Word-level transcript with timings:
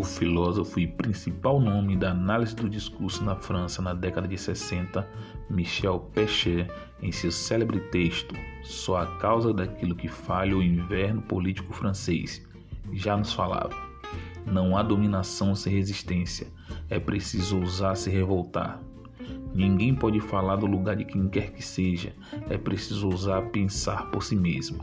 o 0.00 0.02
filósofo 0.02 0.80
e 0.80 0.86
principal 0.86 1.60
nome 1.60 1.94
da 1.94 2.12
análise 2.12 2.56
do 2.56 2.70
discurso 2.70 3.22
na 3.22 3.36
França 3.36 3.82
na 3.82 3.92
década 3.92 4.26
de 4.26 4.38
60, 4.38 5.06
Michel 5.50 6.00
Pechet, 6.14 6.70
em 7.02 7.12
seu 7.12 7.30
célebre 7.30 7.80
texto 7.90 8.34
Só 8.62 8.96
a 8.96 9.06
causa 9.18 9.52
daquilo 9.52 9.94
que 9.94 10.08
falha 10.08 10.56
o 10.56 10.62
inverno 10.62 11.20
político 11.20 11.74
francês, 11.74 12.42
já 12.94 13.14
nos 13.14 13.34
falava: 13.34 13.76
não 14.46 14.74
há 14.74 14.82
dominação 14.82 15.54
sem 15.54 15.74
resistência, 15.74 16.46
é 16.88 16.98
preciso 16.98 17.58
ousar 17.58 17.94
se 17.94 18.08
revoltar. 18.08 18.80
Ninguém 19.54 19.94
pode 19.94 20.18
falar 20.18 20.56
do 20.56 20.66
lugar 20.66 20.96
de 20.96 21.04
quem 21.04 21.28
quer 21.28 21.50
que 21.50 21.62
seja, 21.62 22.14
é 22.48 22.56
preciso 22.56 23.06
ousar 23.06 23.50
pensar 23.50 24.10
por 24.10 24.22
si 24.22 24.34
mesmo. 24.34 24.82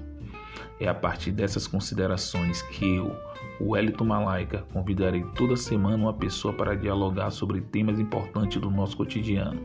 É 0.79 0.87
a 0.87 0.93
partir 0.93 1.31
dessas 1.31 1.67
considerações 1.67 2.61
que 2.61 2.97
eu, 2.97 3.15
o 3.59 3.71
Wellington 3.71 4.05
Malaika, 4.05 4.63
convidarei 4.71 5.23
toda 5.35 5.55
semana 5.55 5.97
uma 5.97 6.13
pessoa 6.13 6.53
para 6.53 6.75
dialogar 6.75 7.31
sobre 7.31 7.61
temas 7.61 7.99
importantes 7.99 8.61
do 8.61 8.69
nosso 8.69 8.95
cotidiano. 8.95 9.59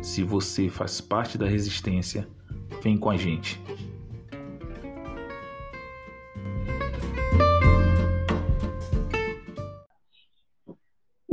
Se 0.00 0.22
você 0.22 0.68
faz 0.68 1.00
parte 1.00 1.36
da 1.36 1.46
resistência, 1.46 2.26
vem 2.82 2.96
com 2.96 3.10
a 3.10 3.16
gente. 3.16 3.60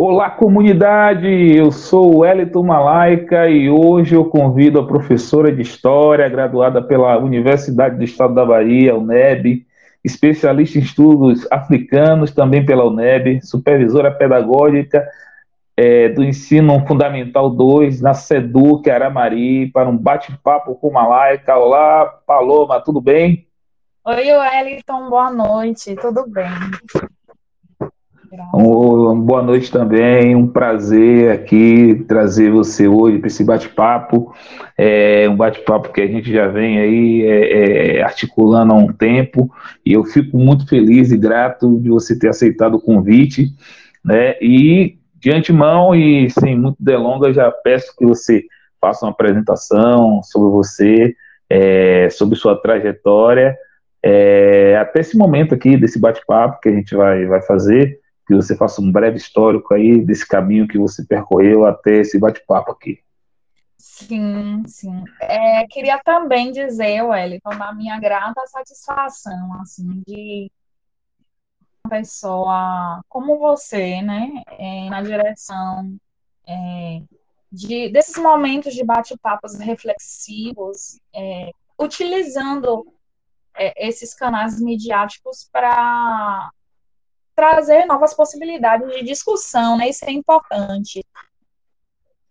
Olá, 0.03 0.31
comunidade! 0.31 1.27
Eu 1.55 1.71
sou 1.71 2.15
o 2.15 2.19
Wellington 2.21 2.63
Malaika 2.63 3.47
e 3.47 3.69
hoje 3.69 4.15
eu 4.15 4.25
convido 4.25 4.79
a 4.79 4.87
professora 4.87 5.51
de 5.51 5.61
História, 5.61 6.27
graduada 6.27 6.81
pela 6.81 7.19
Universidade 7.19 7.97
do 7.97 8.03
Estado 8.03 8.33
da 8.33 8.43
Bahia, 8.43 8.95
UNEB, 8.95 9.63
especialista 10.03 10.79
em 10.79 10.81
estudos 10.81 11.47
africanos, 11.51 12.31
também 12.31 12.65
pela 12.65 12.83
UNEB, 12.83 13.45
supervisora 13.45 14.09
pedagógica 14.09 15.07
é, 15.77 16.09
do 16.09 16.23
Ensino 16.23 16.83
Fundamental 16.87 17.51
2, 17.51 18.01
na 18.01 18.15
SEDUC 18.15 18.89
Aramari, 18.89 19.67
para 19.67 19.87
um 19.87 19.95
bate-papo 19.95 20.73
com 20.73 20.91
Malaika. 20.91 21.55
Olá, 21.55 22.07
Paloma, 22.25 22.81
tudo 22.81 22.99
bem? 22.99 23.45
Oi, 24.03 24.31
Wellington, 24.35 25.11
boa 25.11 25.29
noite, 25.29 25.95
tudo 25.95 26.25
bem? 26.27 26.49
Um, 28.53 29.19
boa 29.19 29.43
noite 29.43 29.69
também, 29.69 30.37
um 30.37 30.47
prazer 30.47 31.31
aqui 31.31 32.05
trazer 32.07 32.49
você 32.49 32.87
hoje 32.87 33.17
para 33.17 33.27
esse 33.27 33.43
bate-papo, 33.43 34.33
é 34.77 35.27
um 35.27 35.35
bate-papo 35.35 35.91
que 35.91 35.99
a 35.99 36.07
gente 36.07 36.31
já 36.31 36.47
vem 36.47 36.79
aí 36.79 37.25
é, 37.25 37.97
é, 37.97 38.01
articulando 38.01 38.71
há 38.71 38.77
um 38.77 38.87
tempo, 38.87 39.51
e 39.85 39.91
eu 39.91 40.05
fico 40.05 40.37
muito 40.37 40.65
feliz 40.65 41.11
e 41.11 41.17
grato 41.17 41.77
de 41.81 41.89
você 41.89 42.17
ter 42.17 42.29
aceitado 42.29 42.75
o 42.75 42.81
convite, 42.81 43.47
né, 44.03 44.35
e 44.41 44.97
de 45.19 45.29
antemão 45.29 45.93
e 45.93 46.29
sem 46.29 46.57
muito 46.57 46.77
delongas, 46.79 47.35
já 47.35 47.51
peço 47.51 47.93
que 47.97 48.05
você 48.05 48.45
faça 48.79 49.05
uma 49.05 49.11
apresentação 49.11 50.23
sobre 50.23 50.49
você, 50.51 51.15
é, 51.49 52.09
sobre 52.09 52.37
sua 52.37 52.55
trajetória, 52.55 53.57
é, 54.01 54.77
até 54.79 55.01
esse 55.01 55.17
momento 55.17 55.53
aqui 55.53 55.75
desse 55.75 55.99
bate-papo 55.99 56.61
que 56.61 56.69
a 56.69 56.73
gente 56.73 56.95
vai, 56.95 57.25
vai 57.25 57.41
fazer, 57.41 57.99
que 58.31 58.35
você 58.35 58.55
faça 58.55 58.81
um 58.81 58.89
breve 58.89 59.17
histórico 59.17 59.73
aí 59.73 60.01
desse 60.01 60.25
caminho 60.25 60.67
que 60.67 60.77
você 60.77 61.03
percorreu 61.03 61.65
até 61.65 61.97
esse 61.97 62.17
bate-papo 62.17 62.71
aqui. 62.71 62.99
Sim, 63.77 64.63
sim. 64.67 65.03
É, 65.19 65.67
queria 65.67 65.99
também 66.03 66.51
dizer, 66.51 67.01
Wellington, 67.01 67.55
na 67.55 67.73
minha 67.73 67.99
grata 67.99 68.41
satisfação, 68.47 69.59
assim, 69.61 70.01
de 70.07 70.49
uma 71.83 71.89
pessoa 71.89 73.03
como 73.09 73.37
você, 73.37 74.01
né, 74.01 74.43
é, 74.47 74.89
na 74.89 75.01
direção 75.01 75.97
é, 76.47 77.01
de, 77.51 77.89
desses 77.89 78.15
momentos 78.15 78.73
de 78.73 78.83
bate-papos 78.83 79.55
reflexivos, 79.55 80.99
é, 81.13 81.51
utilizando 81.77 82.87
é, 83.57 83.87
esses 83.87 84.13
canais 84.13 84.61
midiáticos 84.61 85.49
para 85.51 86.49
trazer 87.35 87.85
novas 87.85 88.13
possibilidades 88.13 88.89
de 88.93 89.03
discussão, 89.03 89.77
né? 89.77 89.89
Isso 89.89 90.05
é 90.05 90.11
importante. 90.11 91.05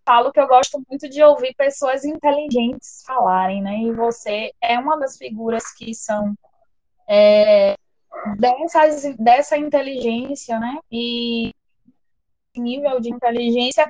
Falo 0.05 0.31
que 0.31 0.39
eu 0.39 0.47
gosto 0.47 0.81
muito 0.89 1.07
de 1.07 1.21
ouvir 1.23 1.53
pessoas 1.55 2.03
inteligentes 2.03 3.03
falarem, 3.05 3.61
né? 3.61 3.77
E 3.77 3.91
você 3.91 4.51
é 4.61 4.77
uma 4.79 4.97
das 4.97 5.17
figuras 5.17 5.73
que 5.73 5.93
são 5.93 6.35
é, 7.07 7.75
dessas, 8.37 9.15
dessa 9.17 9.57
inteligência, 9.57 10.59
né? 10.59 10.77
E 10.91 11.53
nível 12.55 12.99
de 12.99 13.09
inteligência 13.09 13.87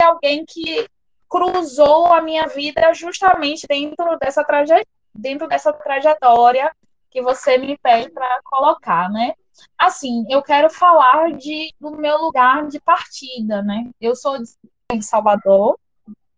é 0.00 0.04
alguém 0.04 0.44
que 0.44 0.88
cruzou 1.28 2.12
a 2.12 2.20
minha 2.20 2.46
vida 2.46 2.92
justamente 2.92 3.66
dentro 3.66 4.18
dessa 4.18 4.44
trajetória, 4.44 4.86
dentro 5.14 5.48
dessa 5.48 5.72
trajetória 5.72 6.70
que 7.10 7.22
você 7.22 7.58
me 7.58 7.76
pede 7.78 8.10
para 8.10 8.40
colocar, 8.44 9.10
né? 9.10 9.34
Assim, 9.78 10.24
eu 10.28 10.42
quero 10.42 10.70
falar 10.70 11.32
de, 11.32 11.74
do 11.80 11.90
meu 11.92 12.18
lugar 12.18 12.68
de 12.68 12.80
partida, 12.80 13.62
né? 13.62 13.90
Eu 14.00 14.14
sou 14.14 14.38
de 14.38 14.50
em 14.92 15.00
Salvador, 15.00 15.78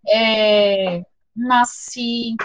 é, 0.08 1.04
nasci 1.34 2.36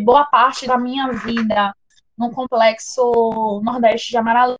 boa 0.00 0.24
parte 0.24 0.66
da 0.66 0.78
minha 0.78 1.12
vida 1.12 1.74
no 2.16 2.30
complexo 2.30 3.60
Nordeste 3.62 4.10
de 4.10 4.16
Amaralina, 4.16 4.58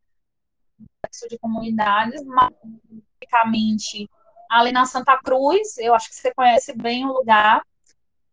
complexo 0.78 1.28
de 1.28 1.38
comunidades, 1.38 2.22
basicamente 2.22 4.08
ali 4.50 4.72
na 4.72 4.84
Santa 4.84 5.18
Cruz, 5.18 5.76
eu 5.78 5.94
acho 5.94 6.08
que 6.08 6.14
você 6.14 6.32
conhece 6.34 6.76
bem 6.76 7.04
o 7.04 7.12
lugar. 7.12 7.62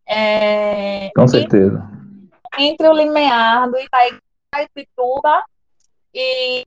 É, 0.05 1.09
Com 1.15 1.27
certeza. 1.27 1.89
Entre, 2.53 2.67
entre 2.67 2.87
o 2.87 2.93
Limiar 2.93 3.69
do 3.69 3.77
Itaipituba 3.77 5.43
e 6.15 6.65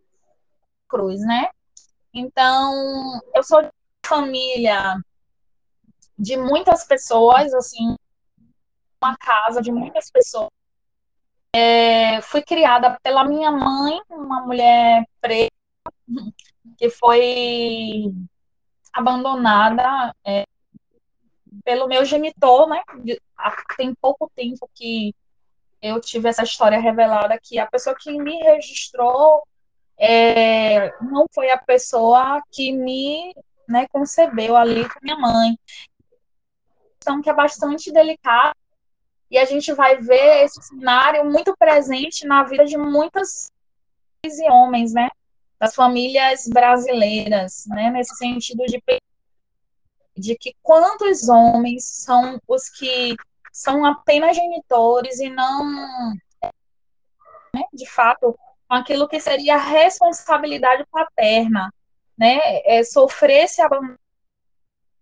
Cruz, 0.87 1.21
né? 1.21 1.49
Então, 2.13 3.21
eu 3.35 3.43
sou 3.43 3.63
de 3.63 3.71
família 4.05 4.97
de 6.19 6.37
muitas 6.37 6.85
pessoas, 6.85 7.55
assim, 7.55 7.97
uma 9.03 9.17
casa 9.17 9.63
de 9.63 9.73
muitas 9.73 10.11
pessoas. 10.11 10.51
É, 11.55 12.21
fui 12.21 12.43
criada 12.43 12.99
pela 13.03 13.25
minha 13.25 13.51
mãe, 13.51 14.01
uma 14.11 14.43
mulher 14.43 15.05
preta, 15.21 15.53
que 16.77 16.91
foi 16.91 18.13
abandonada 18.93 20.15
é, 20.25 20.45
pelo 21.65 21.87
meu 21.87 22.05
genitor, 22.05 22.69
né? 22.69 22.83
Tem 23.77 23.95
pouco 23.95 24.31
tempo 24.35 24.69
que 24.75 25.15
eu 25.81 26.01
tive 26.01 26.29
essa 26.29 26.43
história 26.43 26.81
revelada 26.81 27.39
que 27.43 27.59
a 27.59 27.67
pessoa 27.67 27.95
que 27.95 28.11
me 28.19 28.37
registrou 28.43 29.43
é, 29.97 30.93
não 31.03 31.27
foi 31.33 31.51
a 31.51 31.59
pessoa 31.59 32.43
que 32.51 32.73
me 32.73 33.35
né, 33.69 33.87
concebeu 33.89 34.57
ali 34.57 34.89
com 34.89 34.99
minha 35.03 35.17
mãe. 35.17 35.59
Então, 36.97 37.23
que 37.23 37.31
é 37.31 37.35
bastante 37.35 37.93
delicado. 37.93 38.55
E 39.31 39.37
a 39.39 39.45
gente 39.45 39.73
vai 39.73 39.97
ver 39.97 40.45
esse 40.45 40.63
cenário 40.63 41.25
muito 41.25 41.55
presente 41.57 42.27
na 42.27 42.45
vida 42.45 42.65
de 42.65 42.77
muitas 42.79 43.53
e 44.25 44.51
homens, 44.51 44.93
né, 44.93 45.09
das 45.61 45.75
famílias 45.75 46.49
brasileiras, 46.49 47.65
né, 47.67 47.91
nesse 47.91 48.15
sentido 48.17 48.65
de 48.67 48.83
de 50.17 50.37
que 50.37 50.53
quantos 50.63 51.29
homens 51.29 51.85
são 51.85 52.41
os 52.49 52.69
que 52.69 53.15
são 53.59 53.85
apenas 53.85 54.37
genitores 54.37 55.19
e 55.19 55.29
não, 55.29 56.15
né, 57.53 57.65
de 57.73 57.91
fato, 57.91 58.39
aquilo 58.69 59.09
que 59.09 59.19
seria 59.19 59.57
responsabilidade 59.57 60.87
paterna, 60.93 61.69
né, 62.17 62.39
é, 62.65 62.85
sofrer 62.85 63.47
esse 63.47 63.61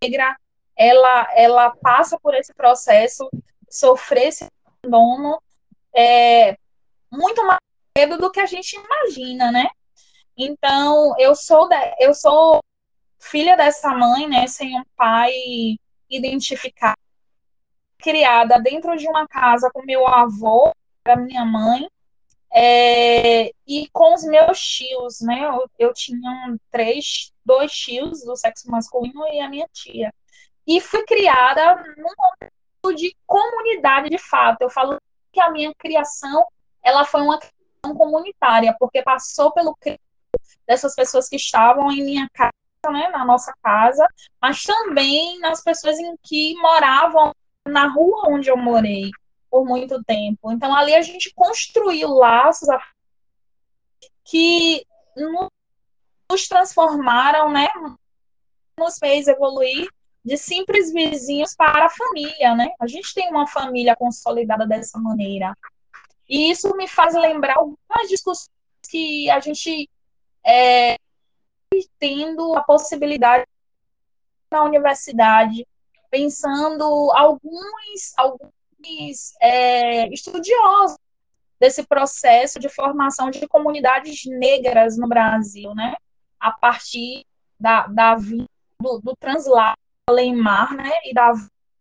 negra, 0.02 0.34
ela, 0.74 1.28
ela 1.34 1.76
passa 1.76 2.18
por 2.18 2.34
esse 2.34 2.54
processo, 2.54 3.28
sofrer 3.68 4.28
esse 4.28 4.46
abandono, 4.82 5.38
é, 5.94 6.56
muito 7.12 7.46
mais 7.46 7.60
cedo 7.94 8.16
do 8.16 8.30
que 8.32 8.40
a 8.40 8.46
gente 8.46 8.74
imagina, 8.74 9.52
né? 9.52 9.68
Então, 10.34 11.14
eu 11.18 11.34
sou, 11.34 11.68
de, 11.68 11.94
eu 12.00 12.14
sou 12.14 12.62
filha 13.18 13.54
dessa 13.54 13.90
mãe, 13.90 14.26
né, 14.26 14.46
sem 14.46 14.80
um 14.80 14.84
pai 14.96 15.30
identificado, 16.08 16.96
criada 18.06 18.60
dentro 18.60 18.96
de 18.96 19.08
uma 19.08 19.26
casa 19.26 19.68
com 19.74 19.82
meu 19.82 20.06
avô, 20.06 20.72
a 21.04 21.16
minha 21.16 21.44
mãe, 21.44 21.88
é, 22.54 23.50
e 23.66 23.88
com 23.92 24.14
os 24.14 24.22
meus 24.22 24.60
tios, 24.60 25.20
né? 25.20 25.44
Eu, 25.44 25.68
eu 25.76 25.92
tinha 25.92 26.56
três, 26.70 27.32
dois 27.44 27.72
tios 27.72 28.24
do 28.24 28.36
sexo 28.36 28.70
masculino 28.70 29.26
e 29.32 29.40
a 29.40 29.48
minha 29.48 29.66
tia. 29.72 30.14
E 30.64 30.80
fui 30.80 31.04
criada 31.04 31.74
num 31.96 32.12
momento 32.16 32.96
de 32.96 33.12
comunidade 33.26 34.08
de 34.08 34.18
fato. 34.18 34.62
Eu 34.62 34.70
falo 34.70 35.00
que 35.32 35.40
a 35.40 35.50
minha 35.50 35.72
criação 35.76 36.46
ela 36.84 37.04
foi 37.04 37.22
uma 37.22 37.38
criação 37.40 37.98
comunitária, 37.98 38.76
porque 38.78 39.02
passou 39.02 39.52
pelo 39.52 39.76
dessas 40.64 40.94
pessoas 40.94 41.28
que 41.28 41.36
estavam 41.36 41.90
em 41.90 42.04
minha 42.04 42.28
casa, 42.32 42.52
né, 42.88 43.08
na 43.08 43.24
nossa 43.24 43.52
casa, 43.60 44.06
mas 44.40 44.62
também 44.62 45.40
nas 45.40 45.60
pessoas 45.60 45.98
em 45.98 46.16
que 46.22 46.54
moravam 46.60 47.34
na 47.66 47.88
rua 47.88 48.28
onde 48.28 48.50
eu 48.50 48.56
morei 48.56 49.10
por 49.50 49.64
muito 49.64 50.02
tempo. 50.04 50.52
Então 50.52 50.74
ali 50.74 50.94
a 50.94 51.02
gente 51.02 51.32
construiu 51.34 52.08
laços 52.10 52.68
que 54.24 54.84
nos 55.16 56.48
transformaram, 56.48 57.50
né, 57.50 57.68
nos 58.78 58.98
fez 58.98 59.28
evoluir 59.28 59.88
de 60.24 60.36
simples 60.36 60.92
vizinhos 60.92 61.54
para 61.54 61.86
a 61.86 61.90
família, 61.90 62.54
né? 62.56 62.72
A 62.80 62.86
gente 62.88 63.14
tem 63.14 63.30
uma 63.30 63.46
família 63.46 63.94
consolidada 63.94 64.66
dessa 64.66 64.98
maneira. 64.98 65.56
E 66.28 66.50
isso 66.50 66.76
me 66.76 66.88
faz 66.88 67.14
lembrar 67.14 67.56
algumas 67.56 68.08
discussões 68.08 68.50
que 68.90 69.30
a 69.30 69.38
gente 69.38 69.88
é, 70.44 70.96
tendo 72.00 72.56
a 72.56 72.62
possibilidade 72.62 73.46
na 74.50 74.64
universidade, 74.64 75.66
pensando 76.10 76.84
alguns, 77.12 78.12
alguns 78.16 79.34
é, 79.40 80.08
estudiosos 80.08 80.98
desse 81.58 81.84
processo 81.84 82.58
de 82.58 82.68
formação 82.68 83.30
de 83.30 83.46
comunidades 83.48 84.24
negras 84.26 84.96
no 84.96 85.08
Brasil, 85.08 85.74
né? 85.74 85.94
A 86.38 86.52
partir 86.52 87.24
da, 87.58 87.86
da 87.86 88.14
do, 88.14 89.00
do 89.00 89.16
translado 89.18 89.78
Leimar, 90.08 90.74
né, 90.76 90.92
e 91.04 91.12
da, 91.12 91.32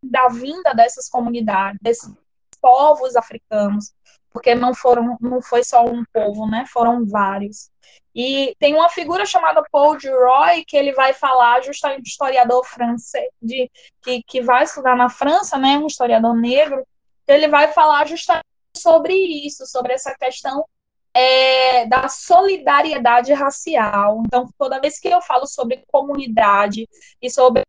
da 0.01 0.27
vinda 0.29 0.73
dessas 0.73 1.07
comunidades, 1.07 1.79
desses 1.81 2.11
povos 2.59 3.15
africanos, 3.15 3.93
porque 4.31 4.55
não 4.55 4.73
foram, 4.73 5.17
não 5.21 5.41
foi 5.41 5.63
só 5.63 5.85
um 5.85 6.03
povo, 6.11 6.47
né, 6.47 6.65
foram 6.67 7.05
vários. 7.05 7.69
E 8.13 8.55
tem 8.59 8.73
uma 8.73 8.89
figura 8.89 9.25
chamada 9.25 9.63
Paul 9.71 9.97
Duroy, 9.97 10.63
que 10.65 10.77
ele 10.77 10.93
vai 10.93 11.13
falar, 11.13 11.61
justamente 11.61 12.07
historiador 12.07 12.65
francês, 12.65 13.29
de, 13.41 13.69
que, 14.01 14.23
que 14.23 14.41
vai 14.41 14.63
estudar 14.63 14.95
na 14.95 15.09
França, 15.09 15.57
né, 15.57 15.77
um 15.77 15.87
historiador 15.87 16.33
negro, 16.33 16.85
ele 17.27 17.47
vai 17.47 17.73
falar 17.73 18.07
justamente 18.07 18.45
sobre 18.75 19.13
isso, 19.13 19.65
sobre 19.65 19.93
essa 19.93 20.15
questão 20.15 20.65
é, 21.13 21.85
da 21.87 22.07
solidariedade 22.07 23.33
racial. 23.33 24.21
Então, 24.25 24.49
toda 24.57 24.79
vez 24.79 24.99
que 24.99 25.07
eu 25.07 25.21
falo 25.21 25.47
sobre 25.47 25.83
comunidade 25.87 26.87
e 27.21 27.29
sobre 27.29 27.63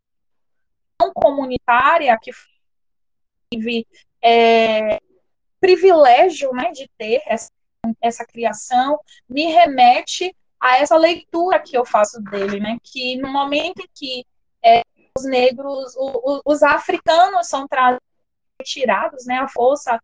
comunitária 1.14 2.18
que 2.20 2.30
tive 3.52 3.86
é, 4.22 4.98
privilégio 5.60 6.52
né, 6.52 6.72
de 6.72 6.88
ter 6.98 7.22
essa, 7.26 7.50
essa 8.00 8.24
criação, 8.24 8.98
me 9.28 9.46
remete 9.46 10.34
a 10.60 10.78
essa 10.78 10.96
leitura 10.96 11.60
que 11.60 11.76
eu 11.76 11.84
faço 11.84 12.20
dele, 12.22 12.60
né, 12.60 12.78
que 12.82 13.16
no 13.16 13.28
momento 13.28 13.80
em 13.80 13.88
que 13.94 14.26
é, 14.64 14.82
os 15.16 15.24
negros, 15.24 15.94
o, 15.96 16.38
o, 16.38 16.42
os 16.44 16.62
africanos 16.62 17.48
são 17.48 17.66
tirados, 18.62 19.26
né, 19.26 19.38
a 19.38 19.48
força, 19.48 20.00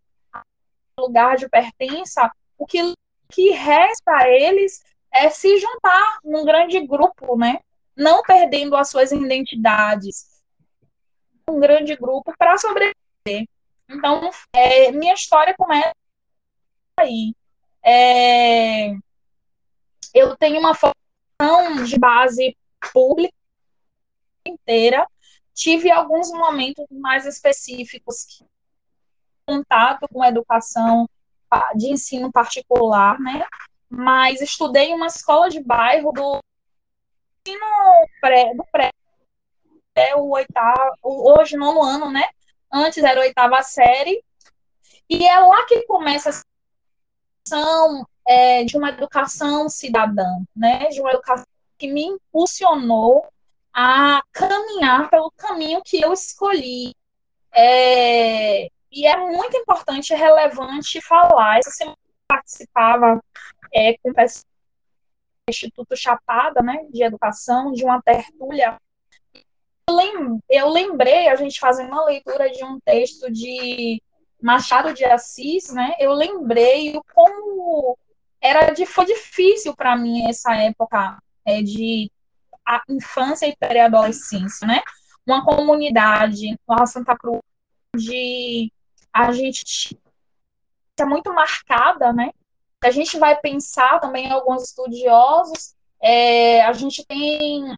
lugar 0.98 1.36
de 1.36 1.48
pertença, 1.48 2.30
o 2.58 2.66
que, 2.66 2.94
que 3.30 3.50
resta 3.50 4.12
a 4.12 4.28
eles 4.28 4.84
é 5.12 5.28
se 5.30 5.58
juntar 5.58 6.18
num 6.22 6.44
grande 6.44 6.80
grupo, 6.86 7.36
né, 7.36 7.60
não 7.96 8.22
perdendo 8.22 8.76
as 8.76 8.90
suas 8.90 9.10
identidades, 9.10 10.42
um 11.48 11.58
grande 11.58 11.96
grupo 11.96 12.32
para 12.38 12.56
sobreviver. 12.56 13.46
Então, 13.88 14.30
é, 14.52 14.90
minha 14.92 15.14
história 15.14 15.54
começa 15.56 15.92
aí. 16.98 17.34
É, 17.84 18.92
eu 20.14 20.36
tenho 20.36 20.58
uma 20.58 20.74
formação 20.74 21.84
de 21.84 21.98
base 21.98 22.56
pública 22.92 23.34
inteira. 24.46 25.06
Tive 25.54 25.90
alguns 25.90 26.30
momentos 26.30 26.86
mais 26.90 27.26
específicos 27.26 28.24
que 28.24 28.44
contato 29.46 30.08
com 30.08 30.24
educação 30.24 31.08
de 31.74 31.88
ensino 31.90 32.32
particular, 32.32 33.18
né? 33.20 33.44
Mas 33.88 34.40
estudei 34.40 34.88
em 34.88 34.94
uma 34.94 35.06
escola 35.06 35.50
de 35.50 35.60
bairro 35.60 36.12
do 36.12 36.40
ensino 37.44 37.66
pré, 38.20 38.54
do 38.54 38.64
pré 38.72 38.90
é 39.94 40.16
o 40.16 40.30
oitavo, 40.30 40.96
hoje 41.02 41.56
nono 41.56 41.82
ano, 41.82 42.10
né? 42.10 42.26
Antes 42.72 43.04
era 43.04 43.20
oitava 43.20 43.62
série. 43.62 44.24
E 45.08 45.26
é 45.26 45.38
lá 45.38 45.66
que 45.66 45.82
começa 45.86 46.30
questão 47.42 48.06
é, 48.26 48.64
de 48.64 48.76
uma 48.76 48.90
educação 48.90 49.68
cidadã, 49.68 50.42
né? 50.54 50.88
De 50.88 51.00
uma 51.00 51.10
educação 51.10 51.46
que 51.78 51.92
me 51.92 52.04
impulsionou 52.04 53.26
a 53.72 54.22
caminhar 54.32 55.10
pelo 55.10 55.30
caminho 55.32 55.82
que 55.84 56.00
eu 56.00 56.12
escolhi. 56.12 56.94
É, 57.54 58.66
e 58.90 59.06
é 59.06 59.16
muito 59.16 59.56
importante 59.56 60.12
e 60.12 60.16
relevante 60.16 61.00
falar. 61.00 61.58
Essa 61.58 61.70
semana 61.70 61.98
eu 62.04 62.14
participava 62.28 63.22
é, 63.72 63.96
com 63.98 64.10
o 64.10 64.14
Instituto 65.50 65.96
Chapada, 65.96 66.62
né, 66.62 66.86
de 66.90 67.02
Educação, 67.02 67.72
de 67.72 67.84
uma 67.84 68.00
tertúlia 68.00 68.78
eu 70.48 70.68
lembrei, 70.70 71.28
a 71.28 71.36
gente 71.36 71.58
fazendo 71.58 71.90
uma 71.90 72.04
leitura 72.04 72.50
de 72.50 72.64
um 72.64 72.78
texto 72.80 73.30
de 73.30 74.00
Machado 74.42 74.92
de 74.92 75.04
Assis, 75.04 75.72
né? 75.72 75.94
Eu 75.98 76.12
lembrei 76.12 77.00
como 77.14 77.96
era 78.40 78.72
de, 78.72 78.84
foi 78.84 79.06
difícil 79.06 79.74
para 79.74 79.96
mim 79.96 80.28
essa 80.28 80.54
época 80.56 81.22
é, 81.44 81.62
de 81.62 82.10
infância 82.88 83.46
e 83.46 83.56
pré-adolescência, 83.56 84.66
né? 84.66 84.82
Uma 85.24 85.44
comunidade, 85.44 86.58
a 86.68 86.84
Santa 86.86 87.16
Cruz, 87.16 87.40
de 87.96 88.72
a 89.12 89.30
gente 89.30 89.96
é 90.98 91.04
muito 91.04 91.32
marcada, 91.32 92.12
né? 92.12 92.30
A 92.82 92.90
gente 92.90 93.18
vai 93.18 93.38
pensar 93.38 94.00
também 94.00 94.30
alguns 94.30 94.64
estudiosos, 94.64 95.74
é, 96.02 96.62
a 96.62 96.72
gente 96.72 97.04
tem 97.06 97.76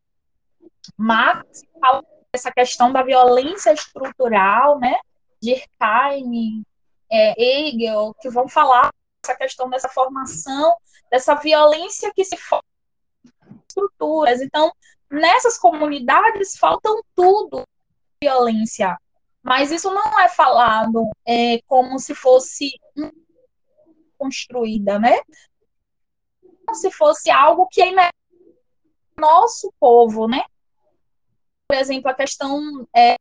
Marx 0.97 1.63
essa 2.33 2.51
questão 2.51 2.93
da 2.93 3.03
violência 3.03 3.73
estrutural, 3.73 4.79
né? 4.79 4.97
Durkheim, 5.45 6.65
é, 7.11 7.35
Hegel, 7.41 8.15
que 8.21 8.31
vão 8.31 8.49
falar 8.49 8.93
essa 9.23 9.37
questão 9.37 9.69
dessa 9.69 9.89
formação, 9.89 10.77
dessa 11.11 11.35
violência 11.35 12.13
que 12.15 12.25
se 12.25 12.37
forma 12.37 12.65
estruturas. 13.69 14.41
Então, 14.41 14.73
nessas 15.11 15.59
comunidades 15.59 16.57
faltam 16.57 17.03
tudo 17.15 17.63
violência, 18.23 18.97
mas 19.43 19.71
isso 19.71 19.93
não 19.93 20.21
é 20.21 20.29
falado 20.29 21.11
é, 21.27 21.61
como 21.67 21.99
se 21.99 22.15
fosse 22.15 22.71
construída, 24.17 24.99
né? 24.99 25.21
Como 26.65 26.75
se 26.75 26.91
fosse 26.91 27.31
algo 27.31 27.69
que 27.69 27.83
é 27.83 28.11
nosso 29.17 29.73
povo, 29.79 30.27
né? 30.27 30.43
por 31.75 31.77
exemplo, 31.77 32.11
a 32.11 32.15
questão 32.15 32.87
é, 32.95 33.17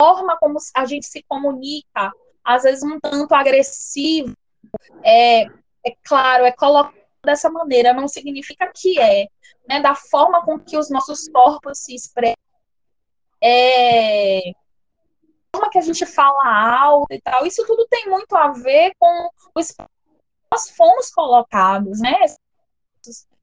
forma 0.00 0.36
como 0.38 0.58
a 0.74 0.84
gente 0.84 1.06
se 1.06 1.22
comunica, 1.28 2.12
às 2.44 2.62
vezes 2.62 2.82
um 2.82 2.98
tanto 3.00 3.34
agressivo, 3.34 4.34
é, 5.02 5.42
é 5.42 5.96
claro, 6.04 6.44
é 6.44 6.52
colocado 6.52 6.94
dessa 7.24 7.50
maneira, 7.50 7.92
não 7.92 8.06
significa 8.06 8.70
que 8.72 9.00
é, 9.00 9.26
né, 9.68 9.80
da 9.80 9.94
forma 9.94 10.44
com 10.44 10.58
que 10.58 10.76
os 10.76 10.88
nossos 10.88 11.28
corpos 11.28 11.80
se 11.80 11.94
expressam, 11.94 12.36
é, 13.42 14.52
forma 15.54 15.70
que 15.70 15.78
a 15.78 15.82
gente 15.82 16.06
fala 16.06 16.46
alto 16.46 17.12
e 17.12 17.20
tal, 17.20 17.44
isso 17.44 17.66
tudo 17.66 17.86
tem 17.90 18.08
muito 18.08 18.34
a 18.36 18.52
ver 18.52 18.92
com 18.98 19.28
os 19.54 19.74
nós 20.52 20.70
fomos 20.70 21.10
colocados, 21.10 22.00
né, 22.00 22.14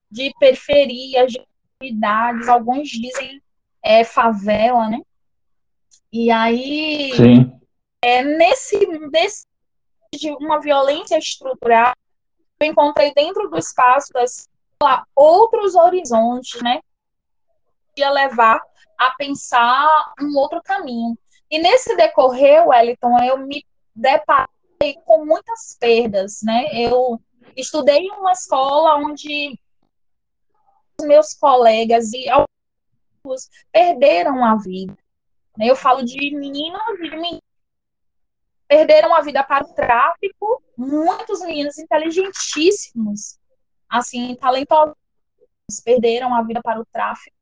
de 0.09 0.33
periferias, 0.39 1.33
de 1.33 1.45
comunidades, 1.77 2.47
alguns 2.47 2.89
dizem 2.89 3.41
é 3.83 4.03
favela, 4.05 4.89
né? 4.89 4.99
E 6.13 6.29
aí, 6.29 7.11
Sim. 7.15 7.59
É, 7.99 8.23
nesse, 8.23 8.85
nesse 9.11 9.47
de 10.13 10.29
uma 10.33 10.61
violência 10.61 11.17
estrutural, 11.17 11.93
eu 12.59 12.67
encontrei 12.67 13.11
dentro 13.15 13.49
do 13.49 13.57
espaço 13.57 14.13
das 14.13 14.47
outros 15.15 15.73
horizontes, 15.73 16.61
né? 16.61 16.81
Que 17.95 18.01
ia 18.01 18.11
levar 18.11 18.61
a 18.95 19.09
pensar 19.17 20.13
um 20.21 20.37
outro 20.37 20.61
caminho. 20.61 21.17
E 21.49 21.57
nesse 21.57 21.95
decorrer, 21.95 22.67
Wellington, 22.67 23.17
eu 23.23 23.39
me 23.39 23.65
deparei 23.95 24.93
com 25.05 25.25
muitas 25.25 25.75
perdas, 25.79 26.41
né? 26.43 26.67
Eu 26.73 27.19
estudei 27.57 28.01
em 28.01 28.11
uma 28.11 28.33
escola 28.33 28.97
onde 28.97 29.59
meus 31.01 31.33
colegas 31.33 32.13
e 32.13 32.25
perderam 33.71 34.45
a 34.45 34.55
vida. 34.57 34.95
Eu 35.59 35.75
falo 35.75 36.03
de 36.03 36.35
meninos 36.35 36.81
e 36.89 37.09
de 37.09 37.09
meninas 37.11 37.41
perderam 38.67 39.13
a 39.13 39.21
vida 39.21 39.43
para 39.43 39.63
o 39.63 39.73
tráfico, 39.73 40.63
muitos 40.75 41.41
meninos 41.41 41.77
inteligentíssimos, 41.77 43.37
assim, 43.87 44.35
talentosos, 44.35 44.95
perderam 45.83 46.33
a 46.33 46.41
vida 46.41 46.59
para 46.63 46.79
o 46.79 46.85
tráfico. 46.85 47.35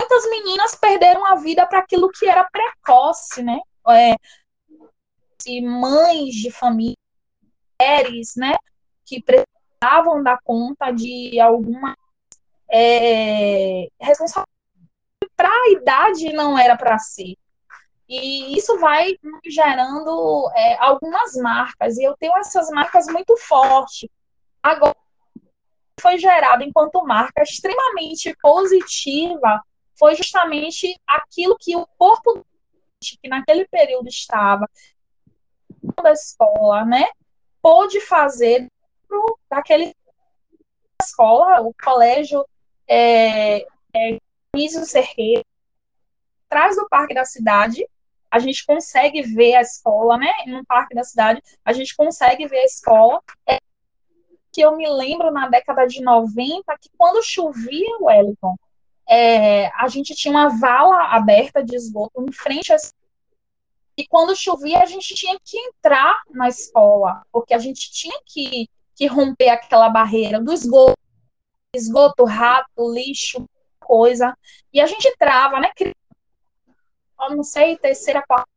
Muitas 0.00 0.30
meninas 0.30 0.74
perderam 0.74 1.26
a 1.26 1.34
vida 1.34 1.66
para 1.66 1.80
aquilo 1.80 2.10
que 2.10 2.26
era 2.26 2.48
precoce, 2.50 3.42
né? 3.42 3.58
É, 3.90 4.14
mães 5.60 6.34
de 6.34 6.50
família, 6.50 6.96
mulheres, 7.78 8.34
né? 8.36 8.54
Que 9.04 9.22
precisavam 9.22 10.22
dar 10.22 10.38
conta 10.42 10.90
de 10.90 11.38
alguma 11.38 11.94
é, 12.70 13.88
responsabilidade 14.00 14.53
para 15.36 15.48
a 15.48 15.70
idade 15.70 16.32
não 16.32 16.58
era 16.58 16.76
para 16.76 16.98
ser. 16.98 17.36
E 18.08 18.56
isso 18.56 18.78
vai 18.78 19.18
gerando 19.46 20.50
é, 20.54 20.76
algumas 20.78 21.34
marcas, 21.36 21.96
e 21.96 22.04
eu 22.04 22.16
tenho 22.16 22.36
essas 22.36 22.68
marcas 22.70 23.06
muito 23.06 23.36
fortes. 23.36 24.08
Agora, 24.62 24.96
foi 26.00 26.18
gerado 26.18 26.62
enquanto 26.62 27.04
marca 27.04 27.42
extremamente 27.42 28.36
positiva 28.42 29.62
foi 29.98 30.14
justamente 30.16 30.98
aquilo 31.06 31.56
que 31.58 31.76
o 31.76 31.86
corpo 31.96 32.44
que 33.00 33.28
naquele 33.28 33.66
período 33.68 34.08
estava 34.08 34.68
da 36.02 36.12
escola, 36.12 36.84
né, 36.84 37.06
pôde 37.62 38.00
fazer 38.00 38.66
daquele 39.48 39.94
escola, 41.00 41.60
o 41.60 41.72
colégio 41.74 42.44
é, 42.88 43.60
é, 43.94 44.18
Nísio 44.54 44.84
Cerqueira, 44.84 45.44
atrás 46.46 46.76
do 46.76 46.88
Parque 46.88 47.12
da 47.12 47.24
Cidade, 47.24 47.86
a 48.30 48.38
gente 48.38 48.64
consegue 48.64 49.22
ver 49.22 49.56
a 49.56 49.60
escola, 49.60 50.16
né? 50.16 50.32
No 50.46 50.64
Parque 50.64 50.94
da 50.94 51.04
Cidade, 51.04 51.42
a 51.64 51.72
gente 51.72 51.94
consegue 51.94 52.46
ver 52.46 52.58
a 52.58 52.64
escola. 52.64 53.20
É, 53.46 53.58
que 54.52 54.60
eu 54.60 54.76
me 54.76 54.88
lembro 54.88 55.32
na 55.32 55.48
década 55.48 55.84
de 55.84 56.00
90, 56.00 56.78
que 56.78 56.88
quando 56.96 57.20
chovia, 57.24 57.98
Wellington, 58.00 58.56
é, 59.08 59.66
a 59.74 59.88
gente 59.88 60.14
tinha 60.14 60.30
uma 60.30 60.48
vala 60.48 61.08
aberta 61.08 61.62
de 61.62 61.74
esgoto 61.74 62.24
em 62.24 62.32
frente 62.32 62.72
a 62.72 62.76
e 63.96 64.06
quando 64.06 64.34
chovia 64.34 64.80
a 64.80 64.86
gente 64.86 65.14
tinha 65.14 65.38
que 65.44 65.56
entrar 65.56 66.20
na 66.30 66.48
escola, 66.48 67.22
porque 67.30 67.54
a 67.54 67.58
gente 67.58 67.92
tinha 67.92 68.20
que, 68.26 68.68
que 68.94 69.06
romper 69.06 69.50
aquela 69.50 69.88
barreira 69.88 70.40
do 70.40 70.52
esgoto, 70.52 70.98
esgoto, 71.72 72.24
rato, 72.24 72.92
lixo, 72.92 73.44
coisa, 73.84 74.36
e 74.72 74.80
a 74.80 74.86
gente 74.86 75.06
entrava, 75.06 75.60
né, 75.60 75.70
eu 75.78 77.36
não 77.36 77.44
sei, 77.44 77.76
terceira, 77.76 78.22
quarta, 78.26 78.48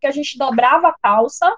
que 0.00 0.06
a 0.06 0.10
gente 0.10 0.38
dobrava 0.38 0.88
a 0.88 0.98
calça, 1.02 1.56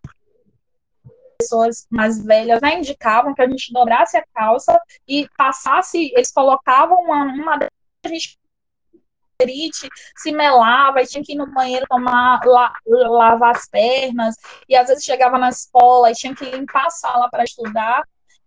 pessoas 1.39 1.87
mais 1.91 2.25
velhas 2.25 2.61
né, 2.61 2.79
indicavam 2.79 3.35
que 3.35 3.43
a 3.43 3.49
gente 3.49 3.73
dobrasse 3.73 4.17
a 4.17 4.25
calça 4.35 4.81
e 5.07 5.29
passasse, 5.37 6.13
eles 6.15 6.33
colocavam 6.33 6.99
uma, 7.03 7.25
uma 7.25 7.59
a 8.05 8.09
gente 8.09 8.39
se 10.17 10.33
melava 10.33 11.03
e 11.03 11.07
tinha 11.07 11.23
que 11.23 11.33
ir 11.33 11.37
no 11.37 11.53
banheiro 11.53 11.85
tomar, 11.89 12.41
la, 12.45 12.73
lavar 12.87 13.55
as 13.55 13.69
pernas, 13.69 14.35
e 14.69 14.75
às 14.75 14.89
vezes 14.89 15.05
chegava 15.05 15.39
na 15.39 15.51
escola 15.51 16.11
e 16.11 16.15
tinha 16.15 16.35
que 16.35 16.45
limpar 16.45 16.87
a 16.87 16.91
sala 16.91 17.29
para 17.29 17.45
estudar. 17.45 18.03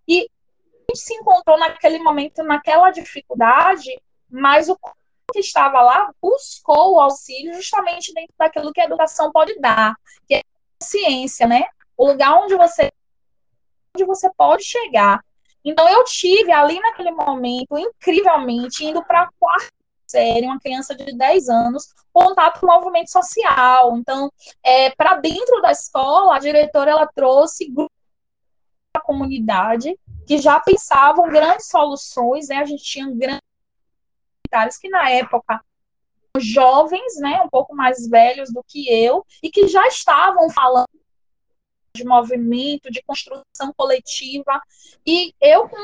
E 0.08 0.22
a 0.22 0.92
gente 0.92 1.00
se 1.00 1.14
encontrou 1.14 1.60
naquele 1.60 2.00
momento, 2.00 2.42
naquela 2.44 2.90
dificuldade, 2.90 4.02
mas 4.30 4.70
o 4.70 4.78
que 5.32 5.40
estava 5.40 5.82
lá 5.82 6.12
buscou 6.22 6.96
o 6.96 7.00
auxílio 7.00 7.54
justamente 7.54 8.14
dentro 8.14 8.34
daquilo 8.38 8.74
que 8.74 8.82
a 8.82 8.86
educação 8.86 9.32
pode 9.32 9.60
dar, 9.60 9.96
que 10.28 10.36
é 10.36 10.40
a 10.40 10.84
ciência, 10.84 11.48
né? 11.48 11.66
O 11.98 12.08
lugar 12.08 12.36
onde 12.36 12.56
você 12.56 12.92
onde 13.96 14.06
você 14.06 14.30
pode 14.38 14.64
chegar. 14.64 15.24
Então 15.64 15.88
eu 15.90 16.04
tive 16.06 16.52
ali 16.52 16.80
naquele 16.80 17.12
momento, 17.12 17.78
incrivelmente, 17.78 18.86
indo 18.86 19.04
para 19.04 19.24
a 19.24 19.30
quarta 19.40 19.80
série, 20.08 20.46
uma 20.46 20.60
criança 20.60 20.96
de 20.96 21.16
10 21.16 21.50
anos, 21.50 21.94
contato 22.12 22.60
com 22.60 22.68
o 22.68 22.74
movimento 22.74 23.12
social. 23.12 23.96
Então, 23.98 24.32
é, 24.64 24.90
para 24.92 25.16
dentro 25.16 25.62
da 25.62 25.72
escola, 25.72 26.36
a 26.36 26.40
diretora 26.40 26.92
ela 26.92 27.08
trouxe 27.08 27.70
grupos 27.70 27.96
da 28.96 29.02
comunidade 29.02 29.96
que 30.26 30.38
já 30.38 30.60
pensavam 30.60 31.30
grandes 31.30 31.68
soluções, 31.68 32.48
né? 32.48 32.58
A 32.58 32.66
gente 32.66 32.84
tinha 32.84 33.06
grandes 33.06 33.49
que 34.78 34.90
na 34.90 35.10
época 35.10 35.62
jovens, 36.38 37.18
né, 37.18 37.42
um 37.44 37.50
pouco 37.50 37.76
mais 37.76 38.08
velhos 38.08 38.52
do 38.54 38.64
que 38.68 38.88
eu, 38.88 39.26
e 39.42 39.50
que 39.50 39.68
já 39.68 39.86
estavam 39.88 40.50
falando 40.50 40.88
de 41.94 42.06
movimento, 42.06 42.92
de 42.92 43.02
construção 43.02 43.74
coletiva. 43.76 44.62
E 45.06 45.34
eu, 45.42 45.68
com, 45.68 45.78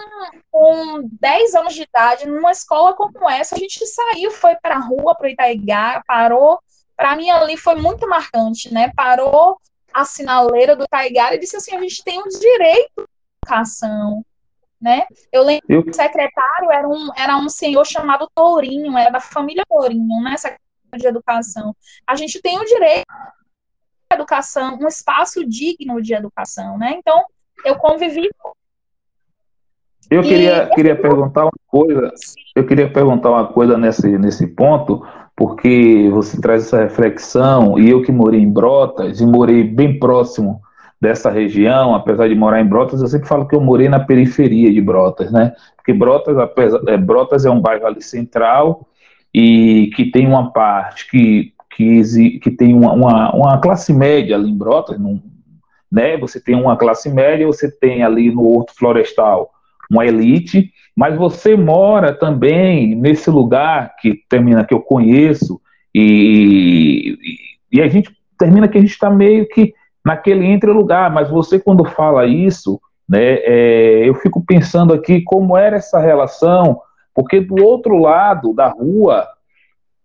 com 0.51 1.09
10 1.19 1.55
anos 1.55 1.73
de 1.73 1.81
idade, 1.83 2.27
numa 2.27 2.51
escola 2.51 2.93
como 2.93 3.29
essa, 3.29 3.55
a 3.55 3.59
gente 3.59 3.85
saiu, 3.85 4.31
foi 4.31 4.55
para 4.55 4.75
a 4.75 4.79
rua, 4.79 5.15
para 5.15 5.27
o 5.27 5.29
Itaigá, 5.29 6.03
parou. 6.07 6.59
Para 6.95 7.15
mim, 7.15 7.29
ali 7.29 7.57
foi 7.57 7.75
muito 7.75 8.07
marcante, 8.07 8.73
né? 8.73 8.91
Parou 8.95 9.59
a 9.93 10.05
sinaleira 10.05 10.75
do 10.75 10.83
Itaigá 10.85 11.33
e 11.33 11.39
disse 11.39 11.57
assim: 11.57 11.75
a 11.75 11.81
gente 11.81 12.03
tem 12.03 12.19
o 12.19 12.27
direito 12.27 13.01
à 13.01 13.03
educação, 13.43 14.25
né? 14.85 15.01
Eu 15.31 15.43
lembro 15.43 15.65
eu... 15.67 15.83
que 15.83 15.89
o 15.89 15.93
secretário 15.95 16.71
era 16.71 16.87
um, 16.87 17.09
era 17.17 17.35
um 17.37 17.49
senhor 17.49 17.83
chamado 17.85 18.29
Tourinho, 18.35 18.95
era 18.95 19.09
da 19.09 19.19
família 19.19 19.63
Tourinho, 19.67 20.21
né? 20.21 20.37
Secretário 20.37 20.61
de 20.95 21.07
Educação. 21.07 21.75
A 22.05 22.15
gente 22.15 22.39
tem 22.39 22.59
o 22.59 22.63
direito 22.63 23.07
à 23.09 24.13
educação, 24.13 24.77
um 24.79 24.87
espaço 24.87 25.43
digno 25.43 25.99
de 26.03 26.13
educação, 26.13 26.77
né? 26.77 26.93
Então, 26.95 27.25
eu 27.65 27.75
convivi 27.75 28.29
eu 30.11 30.21
queria, 30.21 30.69
queria 30.69 30.95
perguntar 30.95 31.45
uma 31.45 31.51
coisa, 31.65 32.13
eu 32.55 32.63
queria 32.63 32.87
perguntar 32.87 33.31
uma 33.31 33.47
coisa 33.47 33.75
nesse, 33.75 34.19
nesse 34.19 34.45
ponto, 34.45 35.03
porque 35.35 36.07
você 36.11 36.39
traz 36.39 36.65
essa 36.65 36.83
reflexão, 36.83 37.79
e 37.79 37.89
eu 37.89 38.03
que 38.03 38.11
morei 38.11 38.39
em 38.39 38.53
Brotas, 38.53 39.19
e 39.19 39.25
morei 39.25 39.63
bem 39.63 39.97
próximo 39.97 40.61
dessa 40.99 41.29
região, 41.29 41.93
apesar 41.93 42.27
de 42.27 42.35
morar 42.35 42.61
em 42.61 42.65
Brotas, 42.65 43.01
eu 43.01 43.07
sempre 43.07 43.27
falo 43.27 43.47
que 43.47 43.55
eu 43.55 43.61
morei 43.61 43.89
na 43.89 43.99
periferia 43.99 44.71
de 44.71 44.81
Brotas, 44.81 45.31
né? 45.31 45.53
Porque 45.75 45.93
Brotas, 45.93 46.37
apesar, 46.37 46.79
é, 46.87 46.97
Brotas 46.97 47.45
é 47.45 47.49
um 47.49 47.59
bairro 47.59 47.85
ali 47.85 48.01
central 48.01 48.87
e 49.33 49.91
que 49.95 50.09
tem 50.09 50.25
uma 50.25 50.51
parte 50.51 51.09
que, 51.09 51.53
que, 51.75 52.39
que 52.39 52.51
tem 52.51 52.73
uma, 52.73 52.93
uma, 52.93 53.35
uma 53.35 53.57
classe 53.59 53.93
média 53.93 54.35
ali 54.35 54.49
em 54.49 54.57
Brotas, 54.57 54.99
num, 54.99 55.21
né? 55.91 56.17
Você 56.17 56.39
tem 56.39 56.55
uma 56.55 56.77
classe 56.77 57.09
média, 57.09 57.45
você 57.45 57.69
tem 57.69 58.03
ali 58.03 58.31
no 58.33 58.43
Horto 58.43 58.73
Florestal 58.75 59.51
uma 59.89 60.05
elite, 60.05 60.71
mas 60.95 61.15
você 61.15 61.55
mora 61.55 62.13
também 62.13 62.95
nesse 62.95 63.29
lugar 63.29 63.95
que 63.97 64.21
termina 64.27 64.65
que 64.65 64.73
eu 64.73 64.79
conheço 64.79 65.61
e, 65.93 67.17
e, 67.71 67.77
e 67.77 67.81
a 67.81 67.87
gente 67.87 68.09
termina 68.37 68.67
que 68.67 68.77
a 68.77 68.81
gente 68.81 68.91
está 68.91 69.09
meio 69.09 69.47
que 69.47 69.73
naquele 70.05 70.45
entre 70.45 70.71
lugar, 70.71 71.11
mas 71.11 71.29
você 71.29 71.59
quando 71.59 71.83
fala 71.83 72.27
isso, 72.27 72.79
né, 73.09 73.37
é, 73.43 74.07
eu 74.07 74.13
fico 74.15 74.43
pensando 74.45 74.93
aqui 74.93 75.21
como 75.21 75.57
era 75.57 75.77
essa 75.77 75.99
relação, 75.99 76.79
porque 77.13 77.39
do 77.39 77.63
outro 77.63 77.97
lado 77.97 78.53
da 78.53 78.67
rua 78.67 79.27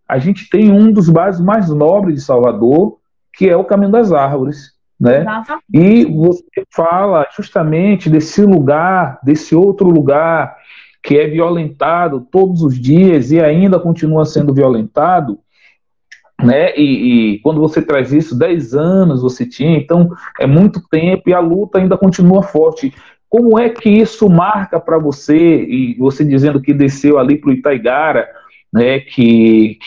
a 0.09 0.19
gente 0.19 0.49
tem 0.51 0.73
um 0.73 0.91
dos 0.91 1.09
bairros 1.09 1.41
mais 1.41 1.69
nobres 1.69 2.17
de 2.17 2.21
Salvador, 2.23 2.99
que 3.33 3.49
é 3.49 3.57
o 3.57 3.65
Caminho 3.65 3.93
das 3.93 4.11
Árvores, 4.11 4.73
né? 4.99 5.25
E 5.73 6.05
você 6.05 6.65
fala 6.71 7.27
justamente 7.35 8.11
desse 8.11 8.43
lugar, 8.43 9.21
desse 9.23 9.55
outro 9.55 9.89
lugar 9.89 10.57
que 11.03 11.17
é 11.17 11.27
violentado 11.29 12.27
todos 12.31 12.63
os 12.63 12.79
dias 12.79 13.31
e 13.31 13.41
ainda 13.41 13.79
continua 13.79 14.25
sendo 14.27 14.53
violentado, 14.53 15.39
né? 16.45 16.75
E, 16.77 17.35
e, 17.35 17.39
quando 17.41 17.61
você 17.61 17.83
traz 17.83 18.13
isso, 18.13 18.39
10 18.39 18.75
anos 18.75 19.23
você 19.23 19.47
tinha, 19.47 19.77
então 19.77 20.11
é 20.39 20.47
muito 20.47 20.81
tempo 20.89 21.29
e 21.29 21.35
a 21.35 21.41
luta 21.41 21.79
ainda 21.79 21.97
continua 21.97 22.43
forte. 22.43 22.93
Como 23.29 23.59
é 23.59 23.69
que 23.69 23.89
isso 23.89 24.29
marca 24.29 24.81
para 24.81 24.99
você, 24.99 25.37
e 25.37 25.95
você 25.99 26.25
dizendo 26.25 26.61
que 26.61 26.75
desceu 26.75 27.19
ali 27.19 27.37
para 27.37 27.51
o 27.51 27.53
Itaigara, 27.53 28.29
né, 28.73 29.01
que 29.01 29.79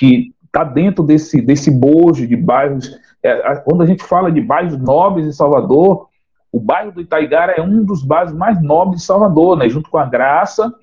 está 0.45 0.63
dentro 0.63 1.03
desse, 1.03 1.41
desse 1.41 1.71
bojo 1.71 2.27
de 2.27 2.35
bairros, 2.35 2.89
é, 3.21 3.55
quando 3.57 3.83
a 3.83 3.85
gente 3.85 4.03
fala 4.03 4.31
de 4.31 4.39
bairros 4.39 4.77
nobres 4.77 5.25
de 5.25 5.33
Salvador, 5.33 6.07
o 6.51 6.59
bairro 6.59 6.91
do 6.91 7.01
Itaigara 7.01 7.53
é 7.53 7.61
um 7.61 7.83
dos 7.83 8.03
bairros 8.03 8.33
mais 8.33 8.61
nobres 8.61 9.01
de 9.01 9.05
Salvador, 9.05 9.57
né, 9.57 9.67
junto 9.67 9.89
com 9.89 9.97
a 9.97 10.05
Graça 10.05 10.73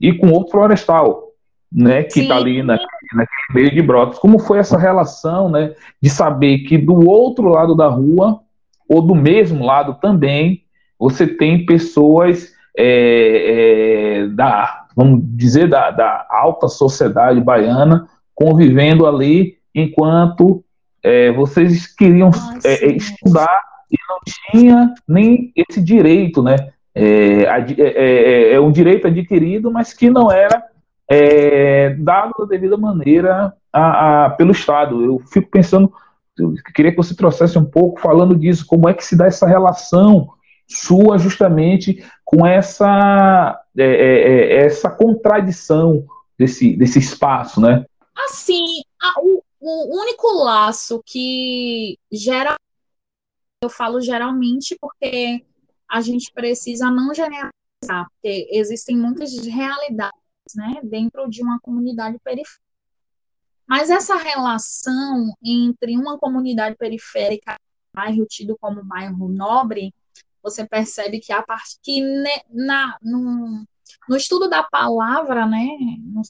e 0.00 0.12
com 0.14 0.32
o 0.32 0.48
Florestal 0.50 1.29
né, 1.72 2.02
que 2.02 2.20
está 2.20 2.36
ali 2.36 2.62
na, 2.62 2.78
naquele 3.14 3.54
meio 3.54 3.70
de 3.70 3.82
brotas. 3.82 4.18
Como 4.18 4.38
foi 4.38 4.58
essa 4.58 4.78
relação, 4.78 5.48
né, 5.48 5.74
de 6.00 6.10
saber 6.10 6.58
que 6.60 6.76
do 6.76 7.08
outro 7.08 7.48
lado 7.48 7.76
da 7.76 7.86
rua, 7.86 8.40
ou 8.88 9.00
do 9.00 9.14
mesmo 9.14 9.64
lado 9.64 9.94
também, 10.00 10.64
você 10.98 11.26
tem 11.26 11.64
pessoas 11.64 12.52
é, 12.76 14.22
é, 14.22 14.26
da, 14.28 14.86
vamos 14.96 15.22
dizer, 15.24 15.68
da, 15.68 15.90
da, 15.90 16.26
alta 16.28 16.68
sociedade 16.68 17.40
baiana 17.40 18.08
convivendo 18.34 19.06
ali, 19.06 19.58
enquanto 19.74 20.64
é, 21.02 21.30
vocês 21.32 21.86
queriam 21.86 22.30
é, 22.64 22.86
é, 22.86 22.92
estudar 22.92 23.62
e 23.90 23.96
não 24.08 24.18
tinha 24.50 24.94
nem 25.06 25.52
esse 25.54 25.80
direito, 25.80 26.42
né? 26.42 26.56
É, 26.94 27.44
é, 27.78 28.52
é, 28.54 28.60
um 28.60 28.72
direito 28.72 29.06
adquirido, 29.06 29.70
mas 29.70 29.92
que 29.92 30.10
não 30.10 30.30
era 30.30 30.62
é, 31.10 31.90
dado 31.98 32.32
da 32.38 32.44
devida 32.44 32.76
maneira 32.76 33.52
a, 33.72 34.26
a, 34.26 34.30
pelo 34.30 34.52
Estado. 34.52 35.04
Eu 35.04 35.18
fico 35.26 35.50
pensando, 35.50 35.92
eu 36.38 36.54
queria 36.72 36.92
que 36.92 36.96
você 36.96 37.16
trouxesse 37.16 37.58
um 37.58 37.64
pouco 37.64 38.00
falando 38.00 38.36
disso, 38.36 38.64
como 38.64 38.88
é 38.88 38.94
que 38.94 39.04
se 39.04 39.16
dá 39.16 39.26
essa 39.26 39.46
relação 39.46 40.32
sua 40.68 41.18
justamente 41.18 42.06
com 42.24 42.46
essa, 42.46 43.60
é, 43.76 43.84
é, 43.84 44.52
é 44.52 44.66
essa 44.66 44.88
contradição 44.88 46.06
desse, 46.38 46.76
desse 46.76 47.00
espaço, 47.00 47.60
né? 47.60 47.84
Assim, 48.28 48.64
a, 49.02 49.20
o, 49.20 49.42
o 49.60 50.00
único 50.00 50.28
laço 50.44 51.02
que 51.04 51.98
gera, 52.12 52.54
eu 53.60 53.68
falo 53.68 54.00
geralmente 54.00 54.76
porque 54.80 55.44
a 55.90 56.00
gente 56.00 56.30
precisa 56.32 56.88
não 56.88 57.12
generalizar, 57.12 58.06
porque 58.12 58.46
existem 58.52 58.96
muitas 58.96 59.36
realidades 59.44 60.19
né, 60.54 60.80
dentro 60.82 61.28
de 61.28 61.42
uma 61.42 61.58
comunidade 61.60 62.18
periférica. 62.18 62.64
Mas 63.66 63.88
essa 63.88 64.16
relação 64.16 65.32
entre 65.42 65.96
uma 65.96 66.18
comunidade 66.18 66.76
periférica 66.76 67.56
bairro 67.94 68.26
tido 68.26 68.56
como 68.58 68.84
bairro 68.84 69.28
nobre, 69.28 69.94
você 70.42 70.66
percebe 70.66 71.20
que 71.20 71.32
a 71.32 71.42
parte 71.42 71.78
que 71.82 72.00
na, 72.48 72.98
no, 73.02 73.64
no 74.08 74.16
estudo 74.16 74.48
da 74.48 74.62
palavra, 74.62 75.46
né, 75.46 75.66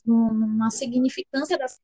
no, 0.04 0.32
na 0.56 0.70
significância 0.70 1.56
das 1.58 1.78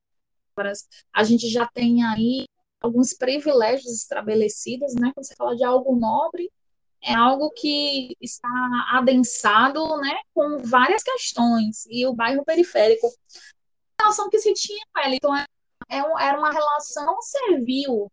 palavras, 0.55 0.87
a 1.13 1.23
gente 1.23 1.47
já 1.49 1.65
tem 1.67 2.03
aí 2.03 2.45
alguns 2.81 3.13
privilégios 3.13 3.91
estabelecidos, 3.93 4.93
né? 4.95 5.11
Quando 5.13 5.25
você 5.25 5.35
fala 5.35 5.55
de 5.55 5.63
algo 5.63 5.95
nobre, 5.95 6.51
é 7.01 7.13
algo 7.13 7.51
que 7.51 8.15
está 8.21 8.49
adensado, 8.91 9.97
né, 9.97 10.17
com 10.33 10.57
várias 10.59 11.03
questões. 11.03 11.85
E 11.89 12.05
o 12.05 12.13
bairro 12.13 12.43
periférico, 12.43 13.07
a 13.99 14.03
relação 14.03 14.29
que 14.29 14.39
se 14.39 14.53
tinha 14.53 14.85
Wellington 14.95 15.35
é, 15.35 15.45
é 15.89 15.97
era 15.97 16.37
uma 16.37 16.51
relação 16.51 17.21
servil. 17.21 18.11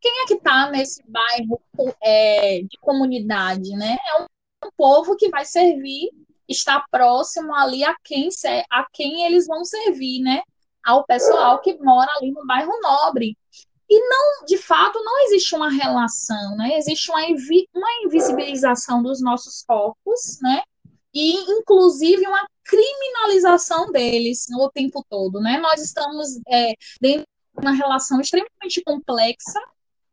Quem 0.00 0.22
é 0.22 0.26
que 0.26 0.34
está 0.34 0.70
nesse 0.70 1.02
bairro 1.08 1.60
é, 2.02 2.60
de 2.62 2.78
comunidade, 2.80 3.70
né? 3.70 3.96
É 4.06 4.22
um, 4.22 4.26
um 4.66 4.70
povo 4.76 5.16
que 5.16 5.28
vai 5.28 5.44
servir, 5.44 6.10
está 6.48 6.84
próximo 6.90 7.54
ali 7.54 7.84
a 7.84 7.94
quem, 8.04 8.28
a 8.70 8.86
quem 8.92 9.24
eles 9.24 9.46
vão 9.46 9.64
servir, 9.64 10.22
né? 10.22 10.42
Ao 10.84 11.04
pessoal 11.04 11.60
que 11.60 11.76
mora 11.78 12.10
ali 12.16 12.30
no 12.30 12.46
bairro 12.46 12.72
nobre. 12.80 13.36
E 13.90 14.08
não, 14.08 14.44
de 14.44 14.58
fato, 14.58 15.02
não 15.02 15.24
existe 15.24 15.54
uma 15.54 15.70
relação, 15.70 16.56
né? 16.56 16.76
Existe 16.76 17.10
uma, 17.10 17.22
uma 17.74 18.04
invisibilização 18.04 19.02
dos 19.02 19.22
nossos 19.22 19.62
corpos, 19.62 20.38
né? 20.42 20.62
E, 21.14 21.32
inclusive, 21.52 22.26
uma 22.26 22.46
criminalização 22.64 23.90
deles 23.90 24.46
o 24.50 24.70
tempo 24.70 25.04
todo, 25.08 25.40
né? 25.40 25.58
Nós 25.58 25.80
estamos 25.80 26.38
é, 26.48 26.74
dentro 27.00 27.26
de 27.56 27.66
uma 27.66 27.72
relação 27.72 28.20
extremamente 28.20 28.82
complexa, 28.84 29.58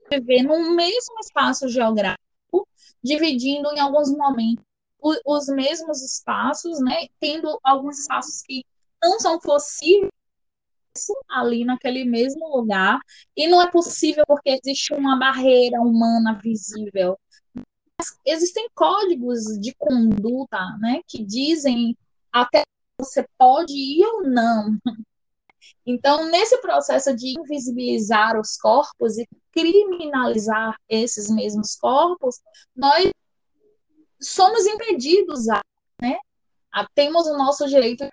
viver 0.09 0.43
no 0.43 0.73
mesmo 0.73 1.19
espaço 1.19 1.67
geográfico, 1.67 2.67
dividindo 3.03 3.69
em 3.73 3.79
alguns 3.79 4.09
momentos 4.09 4.63
os 5.25 5.47
mesmos 5.47 6.01
espaços, 6.01 6.79
né? 6.79 7.07
Tendo 7.19 7.59
alguns 7.61 7.99
espaços 7.99 8.41
que 8.41 8.63
não 9.03 9.19
são 9.19 9.37
possíveis 9.37 10.09
ali 11.29 11.65
naquele 11.65 12.05
mesmo 12.05 12.55
lugar 12.55 12.99
e 13.35 13.47
não 13.47 13.61
é 13.61 13.69
possível 13.69 14.23
porque 14.27 14.49
existe 14.49 14.93
uma 14.93 15.17
barreira 15.17 15.81
humana 15.81 16.39
visível. 16.41 17.17
Mas 17.53 18.17
existem 18.25 18.67
códigos 18.73 19.43
de 19.59 19.73
conduta, 19.75 20.59
né, 20.79 21.01
que 21.07 21.23
dizem 21.23 21.97
até 22.31 22.63
você 22.97 23.27
pode 23.37 23.73
ir 23.73 24.05
ou 24.05 24.23
não. 24.23 24.77
Então, 25.85 26.29
nesse 26.29 26.59
processo 26.61 27.15
de 27.15 27.39
invisibilizar 27.39 28.39
os 28.39 28.57
corpos 28.57 29.17
e 29.17 29.27
criminalizar 29.51 30.75
esses 30.89 31.29
mesmos 31.29 31.75
corpos, 31.75 32.39
nós 32.75 33.09
somos 34.21 34.65
impedidos 34.65 35.47
a, 35.49 35.61
né? 36.01 36.17
A, 36.71 36.87
temos 36.93 37.27
o 37.27 37.37
nosso 37.37 37.67
direito 37.67 38.07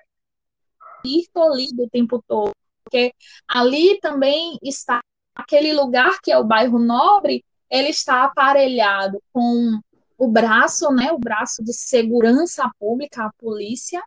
de 1.04 1.10
ir 1.20 1.28
tolhido 1.32 1.84
o 1.84 1.90
tempo 1.90 2.22
todo 2.26 2.52
porque 2.84 3.12
ali 3.48 3.98
também 4.00 4.58
está 4.62 5.00
aquele 5.34 5.72
lugar 5.72 6.20
que 6.22 6.30
é 6.30 6.38
o 6.38 6.44
bairro 6.44 6.78
Nobre, 6.78 7.44
ele 7.70 7.88
está 7.88 8.24
aparelhado 8.24 9.22
com 9.32 9.80
o 10.18 10.28
braço, 10.28 10.90
né, 10.92 11.10
o 11.10 11.18
braço 11.18 11.64
de 11.64 11.72
segurança 11.72 12.70
pública, 12.78 13.24
a 13.24 13.32
polícia, 13.38 14.02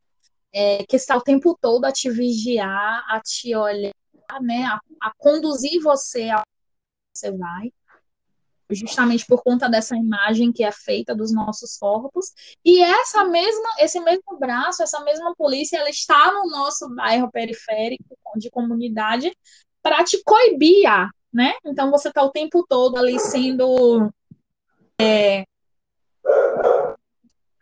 é, 0.54 0.86
que 0.86 0.96
está 0.96 1.18
o 1.18 1.22
tempo 1.22 1.58
todo 1.60 1.86
a 1.86 1.92
te 1.92 2.10
vigiar, 2.10 3.04
a 3.10 3.20
te 3.20 3.56
olhar, 3.56 3.94
né, 4.42 4.64
a, 4.66 4.80
a 5.02 5.12
conduzir 5.18 5.82
você 5.82 6.30
a 6.30 6.44
você 7.14 7.32
vai 7.32 7.72
justamente 8.72 9.26
por 9.26 9.44
conta 9.44 9.70
dessa 9.70 9.96
imagem 9.96 10.52
que 10.52 10.64
é 10.64 10.72
feita 10.72 11.16
dos 11.16 11.34
nossos 11.34 11.78
corpos. 11.78 12.32
E 12.64 12.82
essa 12.82 13.26
mesma, 13.26 13.70
esse 13.80 14.00
mesmo 14.00 14.38
braço, 14.40 14.84
essa 14.84 15.00
mesma 15.04 15.36
polícia, 15.36 15.78
ela 15.78 15.90
está 15.90 16.32
no 16.32 16.50
nosso 16.50 16.90
bairro 16.96 17.32
periférico 17.32 18.18
de 18.36 18.50
comunidade 18.50 19.36
para 19.82 20.04
te 20.04 20.22
coibir, 20.24 20.90
né? 21.32 21.54
Então 21.64 21.92
você 21.92 22.10
está 22.10 22.24
o 22.24 22.32
tempo 22.32 22.66
todo 22.68 22.98
ali 22.98 23.20
sendo 23.20 24.12
é, 25.00 25.46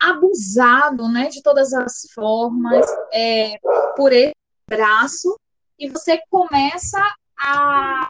abusado, 0.00 1.08
né, 1.08 1.28
de 1.28 1.42
todas 1.42 1.72
as 1.72 2.02
formas 2.14 2.86
é, 3.12 3.58
por 3.96 4.12
esse 4.12 4.34
braço 4.68 5.38
e 5.78 5.88
você 5.88 6.20
começa 6.30 7.00
a 7.38 8.06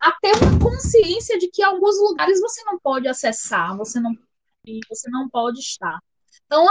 a 0.00 0.12
ter 0.12 0.32
uma 0.42 0.58
consciência 0.58 1.38
de 1.38 1.48
que 1.48 1.62
alguns 1.62 1.98
lugares 1.98 2.40
você 2.40 2.64
não 2.64 2.78
pode 2.78 3.06
acessar, 3.06 3.76
você 3.76 4.00
não, 4.00 4.16
você 4.88 5.10
não 5.10 5.28
pode 5.28 5.60
estar. 5.60 5.98
Então, 6.46 6.66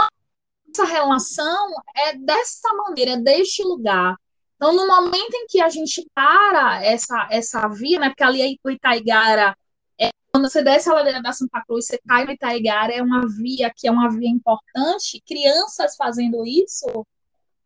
essa 0.68 0.84
relação 0.84 1.68
é 1.96 2.16
dessa 2.16 2.72
maneira, 2.74 3.16
deste 3.16 3.62
lugar. 3.62 4.16
Então, 4.56 4.74
no 4.74 4.86
momento 4.86 5.34
em 5.34 5.46
que 5.46 5.60
a 5.60 5.68
gente 5.68 6.06
para 6.14 6.84
essa, 6.84 7.28
essa 7.30 7.66
via, 7.68 7.98
né, 7.98 8.08
porque 8.10 8.24
ali 8.24 8.58
o 8.62 8.70
Itaigara, 8.70 9.56
é, 9.98 10.10
quando 10.32 10.50
você 10.50 10.62
desce 10.62 10.90
a 10.90 10.94
ladeira 10.94 11.22
da 11.22 11.32
Santa 11.32 11.62
Cruz, 11.66 11.86
você 11.86 11.98
cai 12.06 12.24
no 12.24 12.32
Itaigara, 12.32 12.92
é 12.92 13.02
uma 13.02 13.26
via 13.26 13.72
que 13.74 13.88
é 13.88 13.90
uma 13.90 14.10
via 14.10 14.28
importante, 14.28 15.22
crianças 15.26 15.96
fazendo 15.96 16.44
isso, 16.44 17.06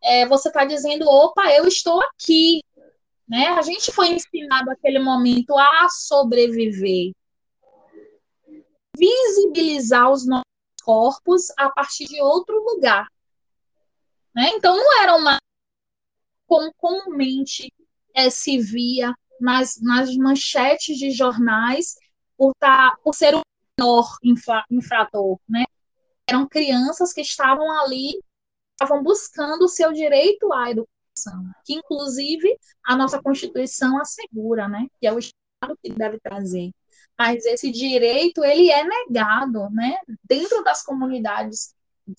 é, 0.03 0.27
você 0.27 0.49
está 0.49 0.65
dizendo, 0.65 1.09
opa, 1.09 1.51
eu 1.53 1.67
estou 1.67 2.01
aqui, 2.03 2.63
né? 3.29 3.49
A 3.49 3.63
gente 3.63 3.91
foi 3.91 4.09
ensinado 4.09 4.67
naquele 4.67 4.99
momento 4.99 5.57
a 5.59 5.89
sobreviver, 5.89 7.13
visibilizar 8.97 10.11
os 10.11 10.27
nossos 10.27 10.45
corpos 10.83 11.51
a 11.57 11.71
partir 11.71 12.05
de 12.07 12.21
outro 12.21 12.63
lugar. 12.63 13.09
Né? 14.35 14.51
Então, 14.55 14.77
não 14.77 15.01
era 15.01 15.17
uma 15.17 15.39
como 16.47 16.73
comumente 16.75 17.73
é, 18.15 18.29
se 18.29 18.59
via 18.59 19.15
nas, 19.41 19.81
nas 19.81 20.15
manchetes 20.17 20.99
de 20.99 21.11
jornais 21.11 21.97
por, 22.37 22.53
tá, 22.59 22.97
por 23.03 23.15
ser 23.15 23.35
o 23.35 23.41
menor 23.79 24.17
infra, 24.23 24.65
infrator. 24.71 25.41
Né? 25.49 25.65
Eram 26.29 26.47
crianças 26.47 27.13
que 27.13 27.23
estavam 27.23 27.71
ali, 27.81 28.21
estavam 28.73 29.03
buscando 29.03 29.65
o 29.65 29.69
seu 29.69 29.93
direito 29.93 30.53
à 30.53 30.71
educação 30.71 30.94
que 31.65 31.75
inclusive 31.75 32.59
a 32.85 32.97
nossa 32.97 33.23
Constituição 33.23 34.01
assegura, 34.01 34.69
né, 34.69 34.87
que 35.01 35.07
é 35.07 35.13
o 35.13 35.19
Estado 35.19 35.79
que 35.83 35.91
deve 35.93 36.19
trazer. 36.21 36.71
Mas 37.19 37.45
esse 37.45 37.71
direito 37.71 38.45
ele 38.45 38.71
é 38.71 38.85
negado, 38.85 39.71
né, 39.71 39.97
dentro 40.29 40.63
das 40.65 40.83
comunidades 40.83 41.75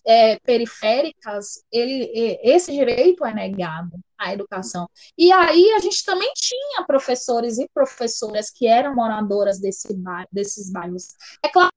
é, 0.05 0.39
periféricas, 0.39 1.63
ele, 1.71 2.09
esse 2.41 2.71
direito 2.71 3.25
é 3.25 3.33
negado 3.33 3.99
à 4.17 4.33
educação. 4.33 4.89
E 5.17 5.31
aí 5.31 5.73
a 5.73 5.79
gente 5.79 6.03
também 6.03 6.31
tinha 6.35 6.83
professores 6.85 7.57
e 7.59 7.69
professoras 7.73 8.49
que 8.49 8.67
eram 8.67 8.95
moradoras 8.95 9.59
desse 9.59 9.87
desses 10.31 10.71
bairros. 10.71 11.13
É 11.43 11.49
claro, 11.49 11.71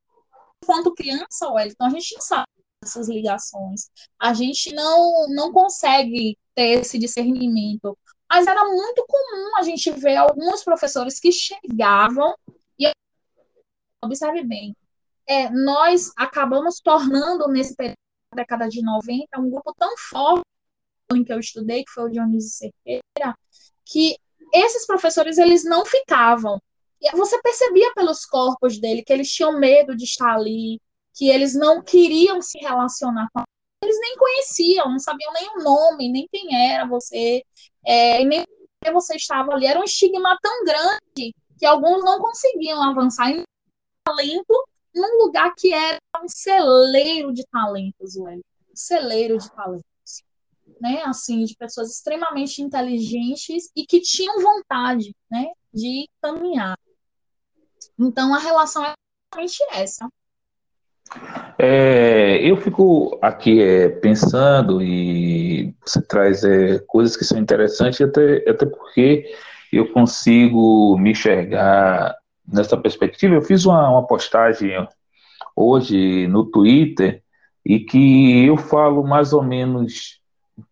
enquanto 0.63 0.95
criança, 0.95 1.51
Wellington, 1.51 1.85
a 1.85 1.91
gente 1.91 2.15
não 2.15 2.23
sabe 2.23 2.49
essas 2.83 3.09
ligações. 3.09 3.91
A 4.19 4.33
gente 4.33 4.75
não, 4.75 5.27
não 5.29 5.53
consegue 5.53 6.39
ter 6.59 6.81
esse 6.81 6.99
discernimento. 6.99 7.97
Mas 8.29 8.49
era 8.49 8.65
muito 8.65 9.07
comum 9.07 9.57
a 9.57 9.63
gente 9.63 9.93
ver 9.93 10.17
alguns 10.17 10.65
professores 10.65 11.21
que 11.21 11.31
chegavam 11.31 12.35
e 12.77 12.91
observe 14.05 14.43
bem, 14.43 14.77
é, 15.29 15.49
nós 15.51 16.11
acabamos 16.17 16.81
tornando 16.81 17.47
nesse 17.47 17.77
período 17.77 17.95
da 18.33 18.43
década 18.43 18.69
de 18.69 18.83
90 18.83 19.39
um 19.39 19.49
grupo 19.49 19.73
tão 19.79 19.97
forte 19.97 20.43
em 21.15 21.23
que 21.23 21.33
eu 21.33 21.39
estudei, 21.39 21.85
que 21.85 21.93
foi 21.93 22.05
o 22.05 22.11
Dionísio 22.11 22.51
Cerqueira, 22.51 23.39
que 23.85 24.17
esses 24.53 24.85
professores 24.85 25.39
eles 25.39 25.65
não 25.65 25.87
ficavam. 25.87 26.61
E 27.01 27.17
você 27.17 27.41
percebia 27.41 27.95
pelos 27.95 28.27
corpos 28.27 28.81
dele 28.81 29.05
que 29.05 29.13
eles 29.13 29.33
tinham 29.33 29.59
medo 29.61 29.95
de 29.95 30.05
estar 30.05 30.35
ali, 30.35 30.81
que 31.15 31.29
eles 31.31 31.55
não 31.55 31.83
queriam 31.83 32.43
se 32.43 32.59
relacionar 32.59 33.29
com 33.33 33.41
a 33.41 33.45
eles 33.83 34.01
nem 34.01 34.17
conheciam, 34.17 34.91
não 34.91 34.99
sabiam 34.99 35.33
nem 35.33 35.49
o 35.57 35.63
nome, 35.63 36.11
nem 36.11 36.29
quem 36.31 36.73
era 36.73 36.87
você, 36.87 37.43
é, 37.85 38.25
nem 38.25 38.45
você 38.93 39.17
estava 39.17 39.53
ali. 39.53 39.67
Era 39.67 39.81
um 39.81 39.85
estigma 39.85 40.37
tão 40.43 40.65
grande 40.65 41.35
que 41.59 41.67
alguns 41.67 42.05
não 42.05 42.21
conseguiam 42.21 42.83
avançar 42.83 43.31
em 43.31 43.43
talento 44.05 44.69
num 44.95 45.25
lugar 45.25 45.55
que 45.57 45.73
era 45.73 45.99
um 46.23 46.29
celeiro 46.29 47.33
de 47.33 47.45
talentos, 47.47 48.15
velho. 48.15 48.45
Um 48.71 48.77
celeiro 48.77 49.39
de 49.39 49.51
talentos. 49.53 49.85
Né, 50.81 51.03
assim, 51.05 51.45
de 51.45 51.57
pessoas 51.57 51.91
extremamente 51.91 52.63
inteligentes 52.63 53.69
e 53.75 53.85
que 53.85 54.01
tinham 54.01 54.41
vontade, 54.41 55.13
né, 55.29 55.47
de 55.75 56.09
caminhar. 56.23 56.79
Então 57.99 58.33
a 58.33 58.39
relação 58.39 58.85
é 58.85 58.93
exatamente 59.35 59.59
essa. 59.73 60.09
É, 61.59 62.39
eu 62.43 62.57
fico 62.57 63.19
aqui 63.21 63.61
é, 63.61 63.89
pensando 63.89 64.83
e 64.83 65.75
você 65.85 66.01
traz 66.01 66.45
é, 66.45 66.79
coisas 66.87 67.17
que 67.17 67.25
são 67.25 67.39
interessantes, 67.39 68.01
até, 68.01 68.49
até 68.49 68.67
porque 68.67 69.25
eu 69.73 69.93
consigo 69.93 70.97
me 70.99 71.11
enxergar 71.11 72.17
nessa 72.47 72.77
perspectiva. 72.77 73.35
Eu 73.35 73.43
fiz 73.43 73.65
uma, 73.67 73.91
uma 73.91 74.07
postagem 74.07 74.71
hoje 75.57 76.27
no 76.29 76.45
Twitter 76.45 77.23
e 77.65 77.81
que 77.81 78.45
eu 78.47 78.57
falo 78.57 79.03
mais 79.03 79.33
ou 79.33 79.43
menos 79.43 80.21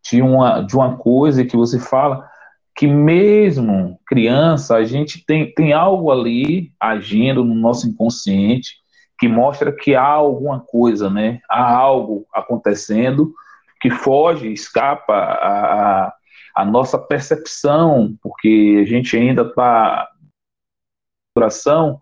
de 0.09 0.22
uma, 0.22 0.61
de 0.61 0.77
uma 0.77 0.96
coisa 0.96 1.44
que 1.44 1.57
você 1.57 1.79
fala 1.79 2.29
que 2.75 2.87
mesmo 2.87 3.99
criança 4.07 4.77
a 4.77 4.85
gente 4.85 5.25
tem, 5.25 5.53
tem 5.53 5.72
algo 5.72 6.11
ali 6.11 6.72
agindo 6.79 7.42
no 7.42 7.55
nosso 7.55 7.88
inconsciente 7.88 8.77
que 9.19 9.29
mostra 9.29 9.73
que 9.73 9.95
há 9.95 10.05
alguma 10.05 10.61
coisa, 10.61 11.09
né? 11.09 11.41
Há 11.49 11.75
algo 11.75 12.27
acontecendo 12.33 13.33
que 13.81 13.91
foge, 13.91 14.53
escapa 14.53 15.15
a, 15.15 16.15
a 16.55 16.65
nossa 16.65 16.99
percepção, 16.99 18.17
porque 18.23 18.83
a 18.83 18.89
gente 18.89 19.17
ainda 19.17 19.43
está 19.43 20.09
coração, 21.35 21.99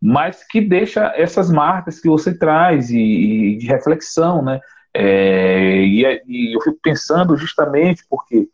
mas 0.00 0.46
que 0.46 0.60
deixa 0.60 1.12
essas 1.16 1.50
marcas 1.50 1.98
que 1.98 2.08
você 2.08 2.36
traz 2.36 2.90
e, 2.90 2.98
e 2.98 3.58
de 3.58 3.66
reflexão, 3.66 4.42
né? 4.42 4.60
É, 4.94 5.82
e, 5.82 6.22
e, 6.26 6.56
eu 6.56 6.60
fico 6.62 6.78
pensando 6.82 7.36
justamente 7.36 8.04
porque 8.08 8.48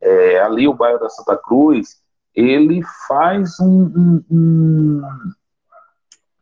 é, 0.00 0.40
ali 0.40 0.68
o 0.68 0.74
bairro 0.74 0.98
da 0.98 1.08
Santa 1.08 1.36
Cruz 1.38 2.02
ele 2.34 2.82
faz 3.08 3.58
um, 3.60 4.22
um 4.30 5.02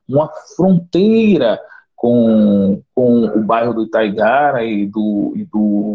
uma 0.08 0.30
fronteira 0.56 1.60
com, 1.94 2.82
com 2.94 3.24
o 3.26 3.40
bairro 3.42 3.74
do 3.74 3.84
Itaigara 3.84 4.64
e 4.64 4.86
do, 4.86 5.32
e 5.34 5.44
do, 5.44 5.94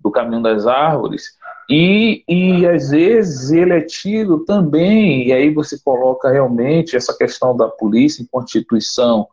do 0.00 0.10
Caminho 0.10 0.42
das 0.42 0.66
Árvores, 0.66 1.38
e, 1.68 2.22
e 2.28 2.66
às 2.66 2.90
vezes 2.90 3.50
ele 3.50 3.72
é 3.72 3.80
tido 3.80 4.44
também, 4.44 5.28
e 5.28 5.32
aí 5.32 5.50
você 5.50 5.78
coloca 5.82 6.30
realmente 6.30 6.96
essa 6.96 7.16
questão 7.16 7.56
da 7.56 7.68
polícia 7.68 8.22
em 8.22 8.26
constituição 8.26 9.28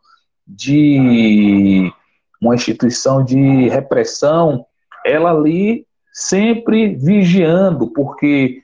de 0.46 1.92
uma 2.40 2.54
instituição 2.54 3.24
de 3.24 3.68
repressão, 3.68 4.66
ela 5.04 5.30
ali 5.30 5.86
sempre 6.12 6.94
vigiando, 6.96 7.88
porque 7.88 8.62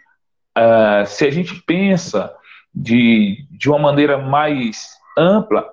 uh, 0.56 1.06
se 1.06 1.26
a 1.26 1.30
gente 1.30 1.62
pensa 1.62 2.32
de, 2.74 3.46
de 3.50 3.68
uma 3.68 3.78
maneira 3.78 4.18
mais 4.18 4.97
ampla, 5.18 5.68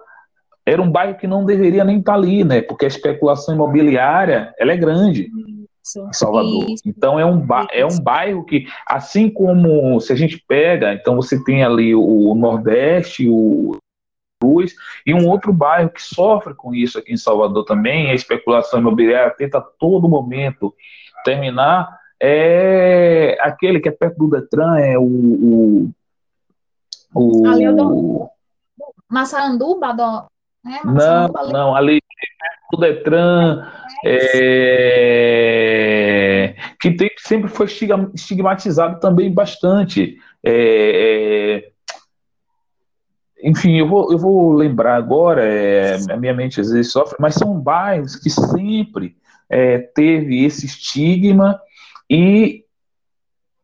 era 0.65 0.81
um 0.81 0.89
bairro 0.89 1.17
que 1.17 1.27
não 1.27 1.45
deveria 1.45 1.83
nem 1.83 1.99
estar 1.99 2.15
ali, 2.15 2.43
né? 2.43 2.61
Porque 2.61 2.85
a 2.85 2.87
especulação 2.87 3.53
imobiliária 3.53 4.53
ela 4.57 4.71
é 4.71 4.77
grande 4.77 5.29
em 5.31 5.67
Salvador. 6.11 6.69
Isso. 6.71 6.83
Então 6.85 7.19
é 7.19 7.25
um, 7.25 7.45
é 7.71 7.85
um 7.85 7.99
bairro 7.99 8.43
que, 8.43 8.65
assim 8.87 9.29
como 9.29 9.99
se 9.99 10.11
a 10.11 10.15
gente 10.15 10.43
pega, 10.47 10.93
então 10.93 11.15
você 11.15 11.43
tem 11.43 11.63
ali 11.63 11.93
o 11.93 12.33
Nordeste, 12.33 13.29
o 13.29 13.77
Luz, 14.43 14.73
e 15.05 15.13
um 15.13 15.27
outro 15.27 15.53
bairro 15.53 15.89
que 15.89 16.01
sofre 16.01 16.53
com 16.55 16.73
isso 16.73 16.97
aqui 16.97 17.13
em 17.13 17.17
Salvador 17.17 17.63
também, 17.63 18.09
a 18.09 18.15
especulação 18.15 18.79
imobiliária 18.79 19.33
tenta 19.37 19.59
a 19.59 19.61
todo 19.61 20.09
momento 20.09 20.73
terminar, 21.23 21.99
é 22.19 23.37
aquele 23.39 23.79
que 23.79 23.89
é 23.89 23.91
perto 23.91 24.17
do 24.17 24.29
Detran, 24.29 24.77
é 24.79 24.97
o. 24.97 25.91
o, 27.13 27.43
o 27.43 28.29
Massaranduba, 29.09 29.93
do, 29.93 30.25
né? 30.63 30.81
Não, 30.83 31.27
não, 31.51 31.75
ali 31.75 31.99
o 32.73 32.77
Detran, 32.77 33.67
é, 34.03 34.25
que 36.79 36.91
tem, 36.91 37.11
sempre 37.17 37.49
foi 37.49 37.67
estigmatizado 38.13 38.99
também 38.99 39.31
bastante. 39.31 40.17
É, 40.43 41.63
é, 41.63 41.71
enfim, 43.43 43.77
eu 43.77 43.87
vou, 43.87 44.11
eu 44.11 44.17
vou 44.17 44.53
lembrar 44.53 44.95
agora, 44.95 45.45
é, 45.45 45.97
a 46.09 46.17
minha 46.17 46.33
mente 46.33 46.59
às 46.59 46.71
vezes 46.71 46.91
sofre, 46.91 47.15
mas 47.19 47.35
são 47.35 47.59
bairros 47.59 48.15
que 48.15 48.31
sempre 48.31 49.15
é, 49.47 49.77
teve 49.77 50.43
esse 50.43 50.65
estigma 50.65 51.61
e 52.09 52.65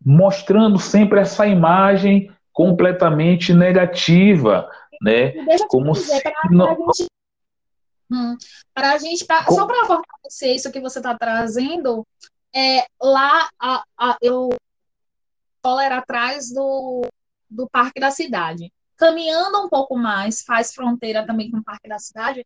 mostrando 0.03 0.77
sempre 0.77 1.19
essa 1.19 1.47
imagem 1.47 2.31
completamente 2.53 3.53
negativa 3.53 4.69
né? 5.01 5.33
Como 5.67 5.93
dizer, 5.93 6.21
se 6.21 6.31
não... 6.51 6.75
gente, 6.75 7.07
hum, 8.11 8.37
pra 8.73 8.97
gente 8.99 9.25
pra, 9.25 9.45
só 9.45 9.65
para 9.65 9.85
fortalecer 9.85 10.55
isso 10.55 10.71
que 10.71 10.79
você 10.79 10.99
está 10.99 11.17
trazendo, 11.17 12.05
é, 12.53 12.85
lá 13.01 13.49
a, 13.59 13.83
a, 13.97 14.17
eu 14.21 14.49
era 15.81 15.97
atrás 15.97 16.51
do, 16.51 17.01
do 17.49 17.67
Parque 17.69 17.99
da 17.99 18.11
Cidade. 18.11 18.71
Caminhando 18.97 19.63
um 19.65 19.69
pouco 19.69 19.97
mais, 19.97 20.41
faz 20.41 20.73
fronteira 20.73 21.25
também 21.25 21.49
com 21.49 21.57
o 21.57 21.63
Parque 21.63 21.89
da 21.89 21.97
Cidade, 21.97 22.45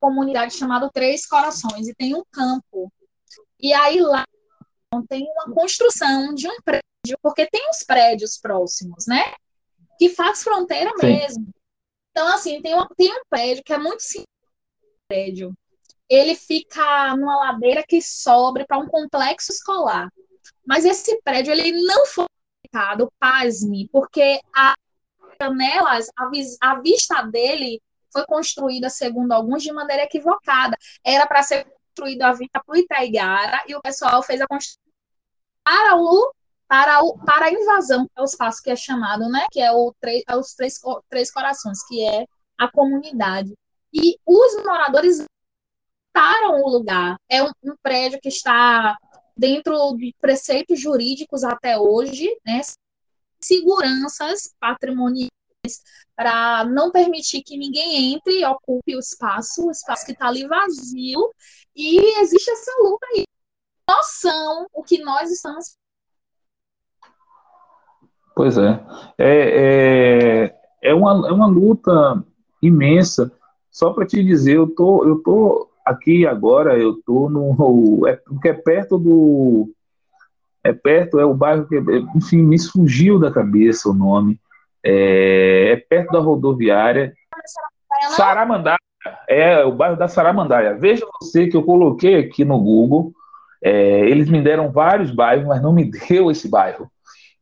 comunidade 0.00 0.54
chamada 0.54 0.90
Três 0.92 1.26
Corações, 1.26 1.86
e 1.86 1.94
tem 1.94 2.14
um 2.14 2.24
campo. 2.32 2.92
E 3.60 3.72
aí 3.72 4.00
lá 4.00 4.24
tem 5.08 5.22
uma 5.22 5.54
construção 5.54 6.34
de 6.34 6.48
um 6.48 6.56
prédio, 6.64 7.18
porque 7.22 7.46
tem 7.46 7.68
uns 7.68 7.84
prédios 7.84 8.38
próximos, 8.38 9.06
né? 9.06 9.34
Que 9.98 10.08
faz 10.08 10.42
fronteira 10.42 10.90
Sim. 10.98 11.06
mesmo. 11.06 11.48
Então, 12.10 12.28
assim, 12.28 12.60
tem 12.60 12.74
um, 12.74 12.86
tem 12.96 13.12
um 13.12 13.22
prédio 13.28 13.62
que 13.64 13.72
é 13.72 13.78
muito 13.78 14.02
simples. 14.02 14.26
Prédio. 15.08 15.54
Ele 16.08 16.34
fica 16.34 17.16
numa 17.16 17.36
ladeira 17.36 17.84
que 17.86 18.02
sobe 18.02 18.66
para 18.66 18.78
um 18.78 18.88
complexo 18.88 19.52
escolar. 19.52 20.08
Mas 20.66 20.84
esse 20.84 21.20
prédio 21.22 21.52
ele 21.52 21.72
não 21.82 22.06
foi 22.06 22.26
publicado, 22.62 23.12
pasme, 23.18 23.88
porque 23.92 24.40
as 24.54 24.74
janelas, 25.40 26.08
a, 26.16 26.30
a 26.60 26.80
vista 26.80 27.22
dele 27.22 27.80
foi 28.12 28.24
construída, 28.26 28.90
segundo 28.90 29.32
alguns, 29.32 29.62
de 29.62 29.72
maneira 29.72 30.02
equivocada. 30.04 30.76
Era 31.04 31.26
para 31.26 31.42
ser 31.42 31.64
construída 31.64 32.28
a 32.28 32.32
vista 32.32 32.62
para 32.64 32.74
o 32.74 32.76
Itaigara 32.76 33.62
e 33.68 33.74
o 33.74 33.80
pessoal 33.80 34.22
fez 34.22 34.40
a 34.40 34.46
construção 34.46 34.90
para 35.62 35.96
o 35.96 36.32
para, 36.70 37.02
o, 37.02 37.18
para 37.18 37.46
a 37.46 37.52
invasão, 37.52 38.08
é 38.16 38.22
o 38.22 38.24
espaço 38.24 38.62
que 38.62 38.70
é 38.70 38.76
chamado, 38.76 39.28
né? 39.28 39.44
Que 39.50 39.60
é, 39.60 39.72
o, 39.72 39.92
é 40.04 40.36
os 40.36 40.54
três, 40.54 40.74
três 41.08 41.28
corações, 41.28 41.84
que 41.88 42.00
é 42.00 42.24
a 42.56 42.70
comunidade. 42.70 43.52
E 43.92 44.16
os 44.24 44.54
moradores 44.64 45.24
param 46.12 46.62
o 46.62 46.68
lugar. 46.68 47.16
É 47.28 47.42
um, 47.42 47.50
um 47.64 47.74
prédio 47.82 48.20
que 48.22 48.28
está 48.28 48.96
dentro 49.36 49.96
de 49.96 50.14
preceitos 50.20 50.78
jurídicos 50.78 51.42
até 51.42 51.76
hoje, 51.76 52.28
né? 52.46 52.60
Seguranças 53.40 54.54
patrimoniais 54.60 55.28
para 56.14 56.64
não 56.66 56.92
permitir 56.92 57.42
que 57.42 57.58
ninguém 57.58 58.14
entre 58.14 58.38
e 58.38 58.44
ocupe 58.44 58.94
o 58.94 59.00
espaço, 59.00 59.66
o 59.66 59.72
espaço 59.72 60.06
que 60.06 60.12
está 60.12 60.28
ali 60.28 60.46
vazio, 60.46 61.34
e 61.74 62.20
existe 62.20 62.48
essa 62.48 62.70
luta 62.80 63.04
aí. 63.12 63.24
Noção 63.88 64.68
o 64.72 64.84
que 64.84 64.98
nós 65.02 65.32
estamos 65.32 65.79
Pois 68.40 68.56
é. 68.56 68.80
É, 69.18 69.34
é, 70.82 70.90
é, 70.90 70.94
uma, 70.94 71.28
é 71.28 71.30
uma 71.30 71.46
luta 71.46 72.24
imensa. 72.62 73.30
Só 73.70 73.92
para 73.92 74.06
te 74.06 74.24
dizer, 74.24 74.56
eu 74.56 74.66
tô, 74.66 75.04
eu 75.04 75.18
tô 75.22 75.68
aqui 75.84 76.26
agora, 76.26 76.78
eu 76.78 77.02
tô 77.04 77.28
no. 77.28 78.06
É, 78.08 78.16
porque 78.16 78.48
é 78.48 78.54
perto 78.54 78.96
do. 78.96 79.68
É 80.64 80.72
perto, 80.72 81.20
é 81.20 81.24
o 81.26 81.34
bairro 81.34 81.66
que. 81.66 81.76
Enfim, 82.16 82.38
me 82.38 82.58
surgiu 82.58 83.18
da 83.18 83.30
cabeça 83.30 83.90
o 83.90 83.94
nome. 83.94 84.40
É, 84.82 85.72
é 85.72 85.76
perto 85.76 86.12
da 86.12 86.18
rodoviária. 86.18 87.12
Saramandaia. 88.16 88.78
É 89.28 89.62
o 89.66 89.72
bairro 89.72 89.98
da 89.98 90.08
Saramandaia. 90.08 90.78
Veja 90.78 91.06
você 91.20 91.46
que 91.46 91.58
eu 91.58 91.62
coloquei 91.62 92.14
aqui 92.14 92.42
no 92.42 92.58
Google. 92.58 93.12
É, 93.62 94.00
eles 94.08 94.30
me 94.30 94.40
deram 94.40 94.72
vários 94.72 95.10
bairros, 95.10 95.46
mas 95.46 95.60
não 95.60 95.74
me 95.74 95.84
deu 96.08 96.30
esse 96.30 96.48
bairro. 96.48 96.90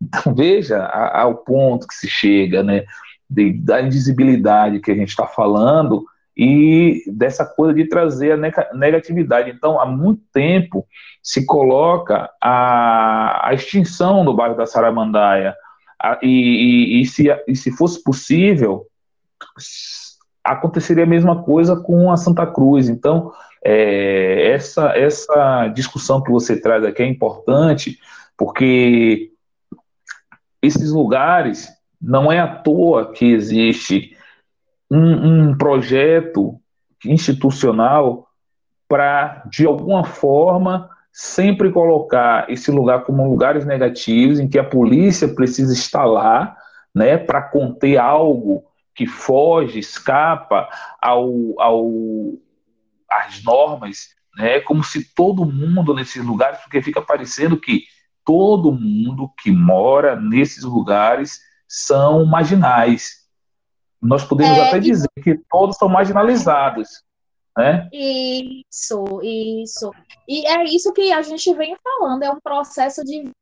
Então, 0.01 0.35
veja 0.35 0.85
ao 0.87 1.35
ponto 1.37 1.87
que 1.87 1.95
se 1.95 2.09
chega, 2.09 2.63
né, 2.63 2.85
de, 3.29 3.53
da 3.53 3.83
invisibilidade 3.83 4.81
que 4.81 4.91
a 4.91 4.95
gente 4.95 5.09
está 5.09 5.27
falando 5.27 6.05
e 6.37 7.03
dessa 7.09 7.45
coisa 7.45 7.75
de 7.75 7.89
trazer 7.89 8.33
a 8.33 8.75
negatividade. 8.75 9.51
Então, 9.51 9.81
há 9.81 9.85
muito 9.85 10.23
tempo 10.33 10.87
se 11.21 11.45
coloca 11.45 12.31
a, 12.41 13.49
a 13.49 13.55
extinção 13.55 14.25
do 14.25 14.33
bairro 14.33 14.57
da 14.57 14.65
Saramandaia, 14.65 15.55
a, 16.01 16.19
e, 16.23 16.29
e, 16.29 17.03
e, 17.03 17.07
se, 17.07 17.27
e 17.49 17.57
se 17.57 17.73
fosse 17.73 18.03
possível, 18.05 18.87
aconteceria 20.45 21.03
a 21.03 21.09
mesma 21.09 21.43
coisa 21.43 21.75
com 21.75 22.13
a 22.13 22.17
Santa 22.17 22.47
Cruz. 22.47 22.89
Então, 22.89 23.33
é, 23.65 24.53
essa, 24.53 24.97
essa 24.97 25.69
discussão 25.69 26.23
que 26.23 26.31
você 26.31 26.61
traz 26.61 26.85
aqui 26.85 27.03
é 27.03 27.07
importante, 27.07 27.99
porque 28.37 29.33
esses 30.63 30.91
lugares 30.91 31.69
não 32.01 32.31
é 32.31 32.39
à 32.39 32.47
toa 32.47 33.13
que 33.13 33.27
existe 33.27 34.17
um, 34.91 35.51
um 35.51 35.59
projeto 35.59 36.61
institucional 37.05 38.29
para, 38.89 39.45
de 39.51 39.67
alguma 39.67 40.05
forma, 40.05 40.89
sempre 41.13 41.71
colocar 41.71 42.51
esse 42.51 42.71
lugar 42.71 43.05
como 43.05 43.29
lugares 43.29 43.65
negativos, 43.65 44.41
em 44.41 44.49
que 44.49 44.59
a 44.59 44.65
polícia 44.65 45.29
precisa 45.29 45.73
estar 45.73 46.05
lá, 46.05 46.57
né, 46.95 47.19
para 47.19 47.43
conter 47.43 47.99
algo 47.99 48.65
que 48.95 49.07
foge, 49.07 49.79
escapa 49.79 50.69
ao, 51.01 51.61
ao, 51.61 51.93
às 53.11 53.43
normas, 53.45 54.09
né, 54.37 54.61
como 54.61 54.83
se 54.83 55.15
todo 55.15 55.45
mundo 55.45 55.95
nesses 55.95 56.25
lugares, 56.25 56.61
porque 56.61 56.83
fica 56.83 57.03
parecendo 57.03 57.57
que 57.57 57.85
todo 58.29 58.71
mundo 58.71 59.33
que 59.39 59.51
mora 59.51 60.15
nesses 60.15 60.63
lugares 60.63 61.41
são 61.67 62.27
marginais. 62.27 63.27
Nós 64.03 64.23
podemos 64.23 64.59
é, 64.59 64.69
até 64.69 64.79
dizer 64.79 65.09
que 65.25 65.41
todos 65.49 65.79
são 65.79 65.89
marginalizados. 65.89 67.03
Né? 67.57 67.89
Isso, 67.91 69.23
isso. 69.23 69.91
E 70.29 70.47
é 70.47 70.63
isso 70.65 70.93
que 70.93 71.11
a 71.11 71.23
gente 71.23 71.55
vem 71.55 71.75
falando, 71.83 72.23
é 72.23 72.31
um 72.31 72.39
processo 72.39 73.03
de, 73.03 73.33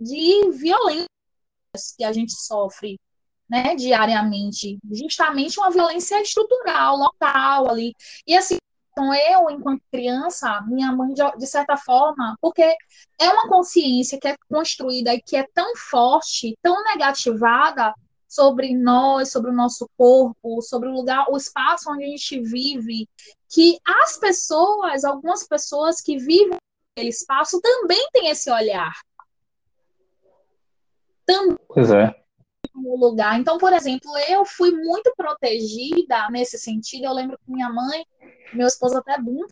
de 0.00 0.50
violência 0.52 1.06
que 1.98 2.04
a 2.04 2.12
gente 2.12 2.32
sofre 2.32 2.98
né, 3.50 3.74
diariamente, 3.76 4.78
justamente 4.90 5.60
uma 5.60 5.70
violência 5.70 6.22
estrutural, 6.22 6.96
local 6.96 7.68
ali. 7.68 7.92
E 8.26 8.34
assim, 8.34 8.56
então 8.92 9.12
eu, 9.14 9.50
enquanto 9.50 9.82
criança, 9.90 10.60
minha 10.68 10.92
mãe, 10.92 11.14
de, 11.14 11.46
certa 11.46 11.76
forma, 11.78 12.36
porque 12.40 12.62
é 12.62 13.28
uma 13.30 13.48
consciência 13.48 14.20
que 14.20 14.28
é 14.28 14.36
construída 14.50 15.14
e 15.14 15.22
que 15.22 15.34
é 15.34 15.48
tão 15.54 15.74
forte, 15.76 16.56
tão 16.62 16.84
negativada 16.84 17.94
sobre 18.28 18.76
nós, 18.76 19.32
sobre 19.32 19.50
o 19.50 19.54
nosso 19.54 19.88
corpo, 19.96 20.60
sobre 20.60 20.88
o 20.88 20.92
lugar, 20.92 21.26
o 21.30 21.36
espaço 21.36 21.90
onde 21.90 22.04
a 22.04 22.08
gente 22.08 22.40
vive, 22.40 23.08
que 23.48 23.78
as 24.02 24.18
pessoas, 24.18 25.04
algumas 25.04 25.46
pessoas 25.46 26.00
que 26.00 26.18
vivem 26.18 26.58
naquele 26.90 27.10
espaço 27.10 27.60
também 27.62 28.06
têm 28.12 28.28
esse 28.28 28.50
olhar. 28.50 28.92
Também 31.24 31.58
pois 31.66 31.90
é 31.90 32.21
no 32.74 32.96
lugar. 32.96 33.38
Então, 33.38 33.58
por 33.58 33.72
exemplo, 33.72 34.10
eu 34.28 34.44
fui 34.44 34.70
muito 34.70 35.12
protegida 35.16 36.28
nesse 36.30 36.58
sentido. 36.58 37.04
Eu 37.04 37.12
lembro 37.12 37.38
que 37.38 37.50
minha 37.50 37.70
mãe, 37.70 38.04
meu 38.52 38.66
esposo 38.66 38.98
até 38.98 39.18
Bum, 39.20 39.46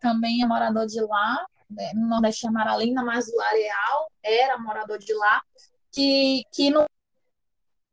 também 0.00 0.42
é 0.42 0.46
morador 0.46 0.86
de 0.86 1.00
lá, 1.00 1.46
né, 1.70 1.92
no 1.94 2.08
Nordeste 2.08 2.46
é 2.46 2.50
Maralina, 2.50 3.02
mas 3.04 3.28
o 3.28 3.40
Areal 3.40 4.10
era 4.22 4.58
morador 4.58 4.98
de 4.98 5.14
lá, 5.14 5.42
que, 5.90 6.42
que 6.52 6.70
no 6.70 6.84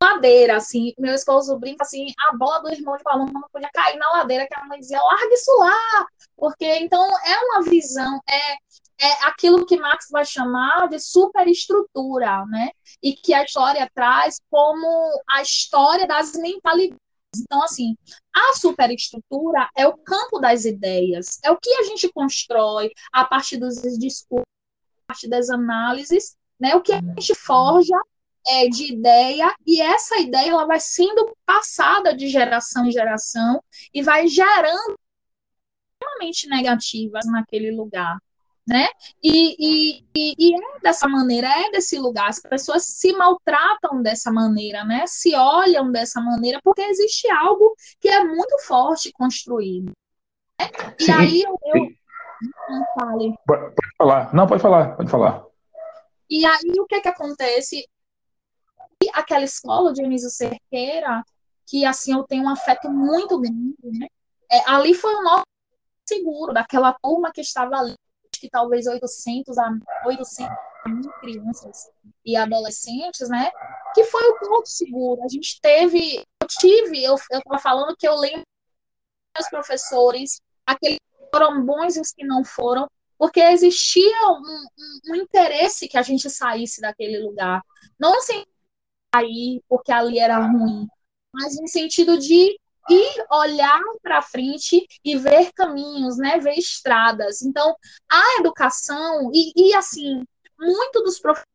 ladeira, 0.02 0.58
assim, 0.58 0.94
meu 0.98 1.14
esposo 1.14 1.60
brinca 1.60 1.84
assim, 1.84 2.08
a 2.30 2.36
bola 2.36 2.62
do 2.62 2.72
irmão 2.72 2.96
de 2.96 3.04
Paloma 3.04 3.32
não 3.34 3.50
podia 3.52 3.70
cair 3.74 3.98
na 3.98 4.10
ladeira, 4.12 4.48
que 4.48 4.56
a 4.58 4.66
mãe 4.66 4.80
dizia, 4.80 5.02
larga 5.02 5.34
isso 5.34 5.52
lá, 5.60 6.08
porque 6.38 6.66
então 6.78 7.06
é 7.26 7.40
uma 7.40 7.64
visão, 7.64 8.20
é, 8.30 8.56
é 9.02 9.28
aquilo 9.28 9.66
que 9.66 9.78
Marx 9.78 10.08
vai 10.12 10.26
chamar 10.26 10.88
de 10.90 11.00
superestrutura, 11.00 12.46
né? 12.48 12.70
E 13.02 13.14
que 13.14 13.34
a 13.34 13.44
história 13.44 13.90
traz 13.96 14.40
como 14.50 14.88
a 15.30 15.42
história 15.42 16.06
das 16.06 16.34
mentalidades. 16.34 17.00
Então, 17.36 17.64
assim, 17.64 17.96
a 18.34 18.56
superestrutura 18.56 19.70
é 19.78 19.88
o 19.88 19.98
campo 19.98 20.40
das 20.40 20.66
ideias, 20.66 21.40
é 21.44 21.52
o 21.52 21.58
que 21.58 21.70
a 21.76 21.84
gente 21.84 22.12
constrói 22.12 22.92
a 23.14 23.24
partir 23.24 23.58
dos 23.58 23.76
discursos, 23.98 24.48
a 25.04 25.14
partir 25.14 25.30
das 25.30 25.50
análises, 25.50 26.36
né? 26.60 26.76
O 26.76 26.82
que 26.82 26.92
a 26.92 27.00
gente 27.00 27.34
forja 27.36 27.96
é, 28.48 28.68
de 28.68 28.94
ideia 28.94 29.56
e 29.66 29.82
essa 29.82 30.18
ideia 30.18 30.50
ela 30.50 30.66
vai 30.66 30.80
sendo 30.80 31.36
passada 31.46 32.16
de 32.16 32.28
geração 32.28 32.86
em 32.86 32.92
geração 32.92 33.64
e 33.94 34.02
vai 34.02 34.28
gerando 34.28 34.98
extremamente 35.94 36.48
negativas 36.48 37.26
naquele 37.26 37.72
lugar 37.72 38.18
né? 38.70 38.88
E, 39.24 40.04
e, 40.16 40.36
e, 40.38 40.56
é 40.56 40.80
dessa 40.84 41.08
maneira, 41.08 41.48
é 41.48 41.72
desse 41.72 41.98
lugar. 41.98 42.30
As 42.30 42.40
pessoas 42.40 42.84
se 42.84 43.12
maltratam 43.14 44.04
dessa 44.04 44.32
maneira, 44.32 44.86
né? 44.86 45.06
Se 45.08 45.36
olham 45.36 45.92
dessa 45.92 46.22
maneira, 46.22 46.60
porque 46.64 46.84
existe 46.84 47.28
algo 47.32 47.76
que 48.00 48.08
é 48.08 48.24
muito 48.24 48.60
forte 48.60 49.12
construído. 49.12 49.92
Né? 50.60 50.70
E 51.00 51.06
Sim. 51.06 51.12
aí 51.12 51.42
eu. 51.42 51.90
Não 52.70 52.86
fale. 52.94 53.34
Pode 53.46 53.74
falar. 53.98 54.34
Não, 54.36 54.48
pode 54.48 54.62
falar, 54.62 54.96
pode 54.96 55.10
falar. 55.10 55.46
E 56.30 56.46
aí 56.46 56.80
o 56.80 56.86
que 56.86 57.02
que 57.02 57.10
acontece? 57.10 57.90
E 59.04 59.10
aquela 59.14 59.44
escola 59.44 59.92
de 59.92 60.00
Dionísio 60.00 60.30
Cerqueira, 60.30 61.24
que 61.66 61.86
assim 61.86 62.14
eu 62.14 62.24
tenho 62.24 62.44
um 62.44 62.50
afeto 62.50 62.88
muito 62.88 63.40
grande, 63.40 63.76
né? 63.84 64.08
É, 64.52 64.70
ali 64.70 64.94
foi 64.94 65.14
o 65.16 65.24
nosso 65.24 65.44
seguro 66.08 66.54
daquela 66.54 66.94
turma 66.94 67.32
que 67.32 67.42
estava 67.42 67.76
ali 67.76 67.96
que 68.32 68.50
talvez 68.50 68.88
800 68.88 69.58
a 69.58 69.72
800 70.06 70.50
mil 70.88 71.12
crianças 71.20 71.90
e 72.26 72.36
adolescentes, 72.36 73.30
né? 73.30 73.52
Que 73.94 74.04
foi 74.06 74.24
o 74.30 74.40
ponto 74.40 74.68
seguro. 74.70 75.24
A 75.24 75.28
gente 75.28 75.60
teve, 75.62 76.18
eu 76.42 76.48
tive, 76.48 77.04
eu 77.04 77.16
estava 77.16 77.60
falando 77.60 77.96
que 77.98 78.08
eu 78.08 78.16
lembro 78.16 78.44
dos 79.38 79.50
professores, 79.50 80.42
aqueles 80.66 80.98
que 80.98 81.30
foram 81.32 81.66
bons 81.66 81.96
e 81.96 82.02
os 82.02 82.12
que 82.12 82.26
não 82.26 82.44
foram, 82.44 82.88
porque 83.18 83.40
existia 83.40 84.28
um, 84.30 84.66
um, 84.78 85.12
um 85.12 85.16
interesse 85.16 85.88
que 85.88 85.98
a 85.98 86.02
gente 86.02 86.30
saísse 86.30 86.82
daquele 86.82 87.20
lugar. 87.20 87.62
Não 88.00 88.18
assim 88.18 88.44
sair 89.14 89.62
porque 89.68 89.92
ali 89.92 90.20
era 90.20 90.40
ruim, 90.40 90.88
mas 91.34 91.60
no 91.60 91.68
sentido 91.68 92.18
de 92.18 92.60
e 92.90 93.26
olhar 93.32 93.82
para 94.02 94.22
frente 94.22 94.86
e 95.04 95.18
ver 95.18 95.52
caminhos, 95.54 96.18
né, 96.18 96.40
ver 96.40 96.56
estradas. 96.56 97.42
Então, 97.42 97.76
a 98.10 98.40
educação, 98.40 99.32
e, 99.34 99.52
e 99.56 99.74
assim, 99.76 100.24
muito 100.60 101.04
dos 101.04 101.20
professores 101.20 101.50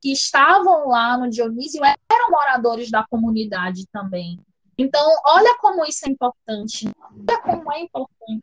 que 0.00 0.12
estavam 0.12 0.88
lá 0.88 1.16
no 1.16 1.30
Dionísio 1.30 1.82
eram 1.84 2.30
moradores 2.30 2.90
da 2.90 3.06
comunidade 3.08 3.86
também. 3.90 4.38
Então, 4.76 5.06
olha 5.26 5.56
como 5.58 5.84
isso 5.84 6.06
é 6.06 6.10
importante, 6.10 6.88
olha 6.98 7.40
como 7.40 7.72
é 7.72 7.80
importante 7.80 8.42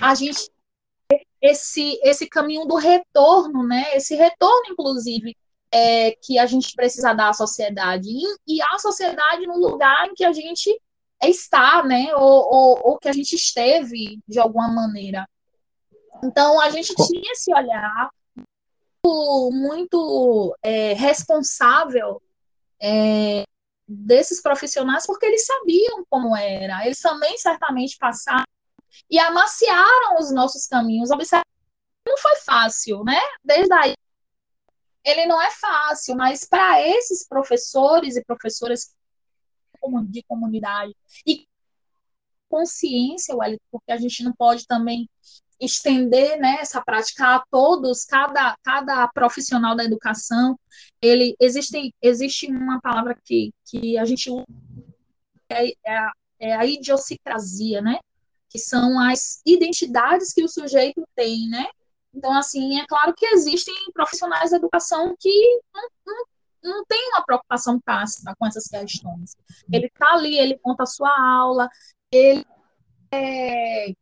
a 0.00 0.14
gente 0.14 0.50
esse 1.40 1.98
esse 2.02 2.28
caminho 2.28 2.66
do 2.66 2.76
retorno, 2.76 3.66
né? 3.66 3.96
Esse 3.96 4.14
retorno, 4.14 4.72
inclusive, 4.72 5.36
é, 5.72 6.12
que 6.12 6.38
a 6.38 6.46
gente 6.46 6.74
precisa 6.74 7.12
dar 7.12 7.30
à 7.30 7.32
sociedade 7.32 8.08
e, 8.08 8.56
e 8.56 8.62
a 8.62 8.78
sociedade 8.78 9.46
no 9.46 9.56
lugar 9.58 10.08
em 10.08 10.14
que 10.14 10.24
a 10.24 10.32
gente 10.32 10.78
é 11.20 11.28
estar, 11.28 11.84
né? 11.84 12.14
Ou, 12.14 12.22
ou, 12.22 12.80
ou, 12.84 12.98
que 12.98 13.08
a 13.08 13.12
gente 13.12 13.34
esteve 13.34 14.20
de 14.26 14.38
alguma 14.38 14.68
maneira. 14.68 15.28
Então 16.22 16.60
a 16.60 16.70
gente 16.70 16.94
tinha 16.94 17.32
esse 17.32 17.52
olhar 17.54 18.10
muito, 19.04 19.50
muito 19.52 20.56
é, 20.62 20.92
responsável 20.94 22.20
é, 22.80 23.44
desses 23.86 24.42
profissionais, 24.42 25.06
porque 25.06 25.26
eles 25.26 25.44
sabiam 25.44 26.04
como 26.08 26.36
era. 26.36 26.84
Eles 26.84 27.00
também 27.00 27.36
certamente 27.38 27.96
passaram 27.98 28.44
e 29.10 29.18
amaciaram 29.18 30.18
os 30.18 30.32
nossos 30.32 30.66
caminhos. 30.66 31.10
Observe, 31.10 31.44
não 32.06 32.16
foi 32.18 32.36
fácil, 32.36 33.04
né? 33.04 33.20
Desde 33.44 33.72
aí 33.72 33.94
ele 35.04 35.26
não 35.26 35.40
é 35.40 35.50
fácil, 35.50 36.16
mas 36.16 36.44
para 36.44 36.82
esses 36.82 37.26
professores 37.26 38.16
e 38.16 38.24
professoras 38.24 38.94
de 40.04 40.22
comunidade 40.22 40.94
e 41.26 41.46
consciência, 42.48 43.36
Wellington, 43.36 43.64
porque 43.70 43.92
a 43.92 43.96
gente 43.96 44.24
não 44.24 44.32
pode 44.32 44.66
também 44.66 45.08
estender 45.60 46.38
né, 46.38 46.58
essa 46.60 46.80
prática 46.80 47.36
a 47.36 47.44
todos, 47.50 48.04
cada, 48.04 48.56
cada 48.62 49.08
profissional 49.08 49.74
da 49.74 49.84
educação, 49.84 50.58
ele 51.02 51.34
existe, 51.40 51.92
existe 52.00 52.46
uma 52.46 52.80
palavra 52.80 53.18
que, 53.24 53.52
que 53.64 53.98
a 53.98 54.04
gente 54.04 54.30
usa, 54.30 54.46
é, 55.50 55.72
é, 55.84 55.98
a, 55.98 56.12
é 56.38 56.54
a 56.54 56.64
idiosincrasia, 56.64 57.80
né? 57.80 57.98
Que 58.48 58.58
são 58.58 58.98
as 59.00 59.40
identidades 59.44 60.32
que 60.32 60.42
o 60.42 60.48
sujeito 60.48 61.06
tem, 61.14 61.48
né? 61.48 61.66
Então, 62.14 62.32
assim, 62.32 62.80
é 62.80 62.86
claro 62.86 63.12
que 63.14 63.26
existem 63.26 63.74
profissionais 63.92 64.50
da 64.50 64.56
educação 64.56 65.14
que 65.18 65.60
não, 65.74 65.88
não 66.06 66.24
não 66.62 66.84
tem 66.84 67.08
uma 67.10 67.24
preocupação 67.24 67.80
tácita 67.80 68.34
com 68.38 68.46
essas 68.46 68.66
questões. 68.66 69.36
Ele 69.72 69.86
está 69.86 70.12
ali, 70.12 70.38
ele 70.38 70.58
conta 70.58 70.82
a 70.82 70.86
sua 70.86 71.10
aula, 71.18 71.68
ele 72.10 72.44
é 73.12 73.92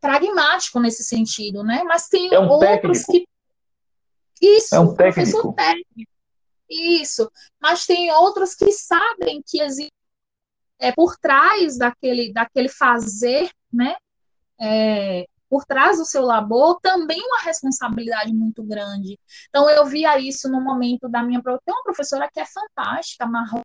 pragmático 0.00 0.78
nesse 0.80 1.02
sentido, 1.02 1.62
né? 1.64 1.82
Mas 1.84 2.08
tem 2.08 2.32
é 2.32 2.38
um 2.38 2.48
outros 2.48 3.02
técnico. 3.02 3.30
que 4.36 4.46
isso, 4.46 4.74
é 4.74 4.80
um 4.80 4.94
professor 4.94 5.54
técnico. 5.54 5.86
técnico. 5.86 6.12
Isso. 6.68 7.30
Mas 7.60 7.86
tem 7.86 8.10
outros 8.12 8.54
que 8.54 8.70
sabem 8.72 9.42
que 9.46 9.60
existe 9.60 9.92
é, 10.78 10.92
por 10.92 11.16
trás 11.16 11.78
daquele, 11.78 12.32
daquele 12.32 12.68
fazer, 12.68 13.50
né? 13.72 13.96
É, 14.60 15.26
por 15.48 15.64
trás 15.64 15.98
do 15.98 16.04
seu 16.04 16.22
labor, 16.22 16.78
também 16.80 17.20
uma 17.20 17.42
responsabilidade 17.42 18.32
muito 18.32 18.62
grande. 18.62 19.18
Então, 19.48 19.68
eu 19.68 19.84
via 19.86 20.18
isso 20.18 20.48
no 20.48 20.60
momento 20.60 21.08
da 21.08 21.22
minha. 21.22 21.42
Tem 21.42 21.74
uma 21.74 21.84
professora 21.84 22.28
que 22.32 22.40
é 22.40 22.46
fantástica, 22.46 23.26
Marrom, 23.26 23.62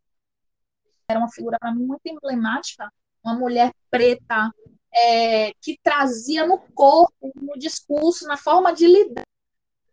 era 1.10 1.20
uma 1.20 1.32
figura 1.32 1.58
para 1.60 1.74
mim 1.74 1.86
muito 1.86 2.06
emblemática, 2.06 2.92
uma 3.24 3.34
mulher 3.34 3.74
preta, 3.89 4.54
é, 4.94 5.52
que 5.62 5.78
trazia 5.84 6.46
no 6.46 6.60
corpo, 6.74 7.32
no 7.36 7.58
discurso, 7.58 8.28
na 8.28 8.38
forma 8.38 8.74
de 8.74 8.88
lidar, 8.88 9.24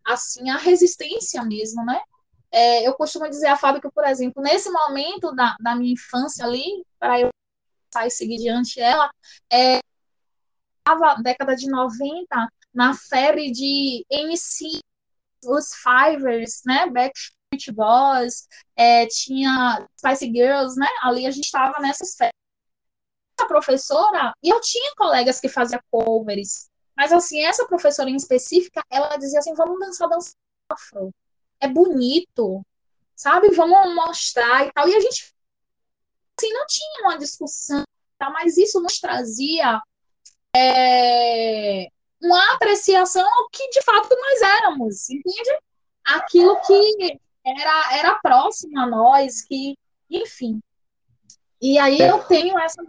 assim, 0.05 0.51
a 0.51 0.57
resistência 0.57 1.42
mesmo, 1.42 1.85
né? 1.85 2.01
É, 2.51 2.87
eu 2.87 2.94
costumo 2.94 3.29
dizer 3.29 3.49
a 3.49 3.57
Fábio 3.57 3.81
que, 3.81 3.90
por 3.90 4.05
exemplo, 4.05 4.42
nesse 4.42 4.70
momento 4.70 5.35
da, 5.35 5.57
da 5.61 5.75
minha 5.75 5.92
infância 5.92 6.44
ali, 6.44 6.64
para 6.99 7.20
eu 7.20 7.29
sair 7.92 8.09
e 8.09 8.11
seguir 8.11 8.37
diante 8.38 8.81
ela, 8.81 9.11
é, 9.53 9.81
década 11.22 11.57
de 11.57 11.68
90, 11.68 12.27
na 12.72 12.94
febre 12.94 13.51
de 13.51 14.05
MC, 14.11 14.81
os 15.44 15.75
Fivers, 15.75 16.62
né, 16.64 16.88
Backstreet 16.88 17.72
Boys, 17.72 18.46
é, 18.77 19.07
tinha 19.07 19.87
Spice 19.99 20.27
Girls, 20.27 20.79
né, 20.79 20.87
ali 21.03 21.27
a 21.27 21.31
gente 21.31 21.44
estava 21.44 21.81
nessas 21.81 22.14
férias. 22.14 22.33
A 23.38 23.46
professora, 23.46 24.33
e 24.42 24.49
eu 24.49 24.61
tinha 24.61 24.94
colegas 24.96 25.40
que 25.40 25.49
faziam 25.49 25.81
covers, 25.90 26.70
mas 26.96 27.12
assim, 27.12 27.44
essa 27.44 27.66
professora 27.66 28.09
em 28.09 28.16
específica, 28.16 28.83
ela 28.90 29.16
dizia 29.16 29.40
assim, 29.40 29.55
vamos 29.55 29.79
dançar 29.79 30.09
dança 30.09 30.33
afro, 30.70 31.12
é 31.61 31.68
bonito, 31.68 32.64
sabe, 33.14 33.51
vamos 33.51 33.94
mostrar 33.94 34.66
e 34.66 34.72
tal, 34.72 34.88
e 34.88 34.94
a 34.94 35.01
gente, 35.01 35.35
assim, 36.38 36.53
não 36.53 36.66
tinha 36.66 37.03
uma 37.03 37.18
discussão, 37.18 37.85
tá? 38.18 38.31
mas 38.31 38.57
isso 38.57 38.81
nos 38.81 38.99
trazia 38.99 39.81
é, 40.57 41.88
uma 42.23 42.55
apreciação 42.55 43.25
ao 43.25 43.49
que 43.51 43.69
de 43.71 43.83
fato 43.83 44.09
nós 44.11 44.42
éramos, 44.59 45.11
entende? 45.11 45.59
Aquilo 46.05 46.57
que 46.66 47.19
era, 47.45 47.99
era 47.99 48.19
próximo 48.23 48.79
a 48.79 48.87
nós, 48.87 49.42
que, 49.42 49.77
enfim. 50.11 50.61
E 51.61 51.79
aí 51.79 52.01
é. 52.01 52.11
eu 52.11 52.19
tenho 52.21 52.59
essa. 52.59 52.83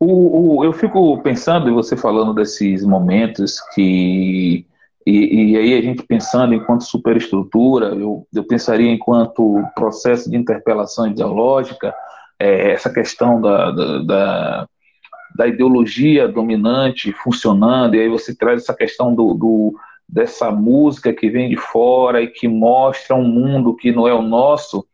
O, 0.00 0.58
o, 0.58 0.64
eu 0.64 0.72
fico 0.72 1.20
pensando, 1.22 1.68
e 1.68 1.72
você 1.72 1.96
falando 1.96 2.34
desses 2.34 2.84
momentos 2.84 3.60
que. 3.74 4.66
E, 5.06 5.52
e, 5.52 5.56
aí 5.56 5.78
a 5.78 5.80
gente 5.80 6.02
pensando 6.02 6.52
enquanto 6.52 6.84
superestrutura, 6.84 7.94
eu, 7.94 8.26
eu 8.34 8.44
pensaria 8.44 8.92
enquanto 8.92 9.64
processo 9.74 10.30
de 10.30 10.36
interpelação 10.36 11.06
ideológica, 11.06 11.94
é, 12.38 12.72
essa 12.72 12.92
questão 12.92 13.40
da, 13.40 13.70
da, 13.70 13.98
da 14.02 14.68
da 15.38 15.46
ideologia 15.46 16.26
dominante 16.26 17.12
funcionando, 17.12 17.94
e 17.94 18.00
aí 18.00 18.08
você 18.08 18.34
traz 18.34 18.62
essa 18.62 18.74
questão 18.74 19.14
do, 19.14 19.34
do, 19.34 19.78
dessa 20.08 20.50
música 20.50 21.12
que 21.12 21.30
vem 21.30 21.48
de 21.48 21.56
fora 21.56 22.20
e 22.20 22.26
que 22.26 22.48
mostra 22.48 23.14
um 23.14 23.22
mundo 23.22 23.76
que 23.76 23.92
não 23.92 24.08
é 24.08 24.12
o 24.12 24.20
nosso, 24.20 24.84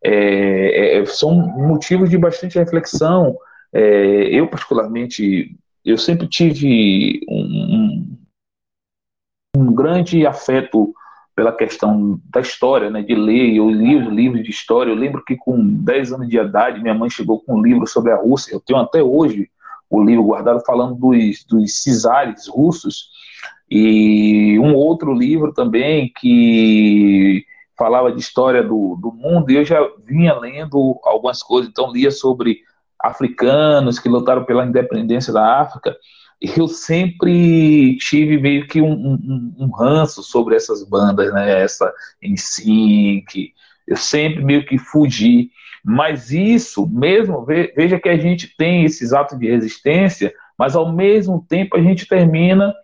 é, 0.00 0.98
é, 0.98 1.06
são 1.06 1.34
motivos 1.34 2.08
de 2.08 2.16
bastante 2.16 2.56
reflexão. 2.56 3.36
É, 3.72 4.28
eu, 4.32 4.46
particularmente, 4.46 5.56
eu 5.84 5.98
sempre 5.98 6.28
tive 6.28 7.20
um, 7.28 8.16
um, 9.56 9.74
grande 9.74 10.24
afeto 10.24 10.94
pela 11.34 11.50
questão 11.50 12.20
da 12.32 12.40
história, 12.40 12.90
né, 12.90 13.02
de 13.02 13.14
ler, 13.16 13.56
eu 13.56 13.68
li 13.68 13.96
os 13.96 14.06
livros 14.06 14.44
de 14.44 14.50
história, 14.50 14.92
eu 14.92 14.96
lembro 14.96 15.24
que 15.24 15.36
com 15.36 15.58
10 15.60 16.12
anos 16.12 16.28
de 16.28 16.38
idade, 16.38 16.80
minha 16.80 16.94
mãe 16.94 17.10
chegou 17.10 17.40
com 17.40 17.56
um 17.56 17.62
livro 17.62 17.88
sobre 17.88 18.12
a 18.12 18.16
Rússia, 18.16 18.54
eu 18.54 18.60
tenho 18.60 18.78
até 18.78 19.02
hoje 19.02 19.50
o 19.90 20.02
livro 20.02 20.22
guardado 20.22 20.62
falando 20.64 20.94
dos, 20.94 21.44
dos 21.44 21.82
cisares 21.82 22.46
russos, 22.46 23.10
e 23.68 24.58
um 24.58 24.74
outro 24.74 25.12
livro 25.12 25.52
também 25.52 26.12
que 26.18 27.44
falava 27.76 28.12
de 28.12 28.20
história 28.20 28.62
do, 28.62 28.96
do 29.00 29.12
mundo, 29.12 29.50
e 29.50 29.56
eu 29.56 29.64
já 29.64 29.80
vinha 30.04 30.34
lendo 30.38 31.00
algumas 31.02 31.42
coisas, 31.42 31.70
então 31.70 31.92
lia 31.92 32.10
sobre 32.10 32.60
africanos 33.02 33.98
que 33.98 34.08
lutaram 34.08 34.44
pela 34.44 34.66
independência 34.66 35.32
da 35.32 35.60
África, 35.60 35.96
e 36.40 36.52
eu 36.58 36.68
sempre 36.68 37.96
tive 37.98 38.38
meio 38.38 38.66
que 38.66 38.80
um, 38.80 38.92
um, 38.92 39.54
um 39.58 39.70
ranço 39.70 40.22
sobre 40.22 40.56
essas 40.56 40.84
bandas, 40.84 41.32
né, 41.32 41.62
essa 41.62 41.92
que 42.20 43.52
eu 43.86 43.96
sempre 43.96 44.44
meio 44.44 44.64
que 44.64 44.78
fugi, 44.78 45.50
mas 45.84 46.30
isso, 46.30 46.86
mesmo, 46.86 47.44
veja 47.44 47.98
que 47.98 48.08
a 48.08 48.16
gente 48.16 48.54
tem 48.56 48.84
esses 48.84 49.12
atos 49.12 49.38
de 49.38 49.48
resistência, 49.50 50.32
mas 50.58 50.76
ao 50.76 50.92
mesmo 50.92 51.44
tempo 51.48 51.76
a 51.76 51.80
gente 51.80 52.06
termina 52.06 52.74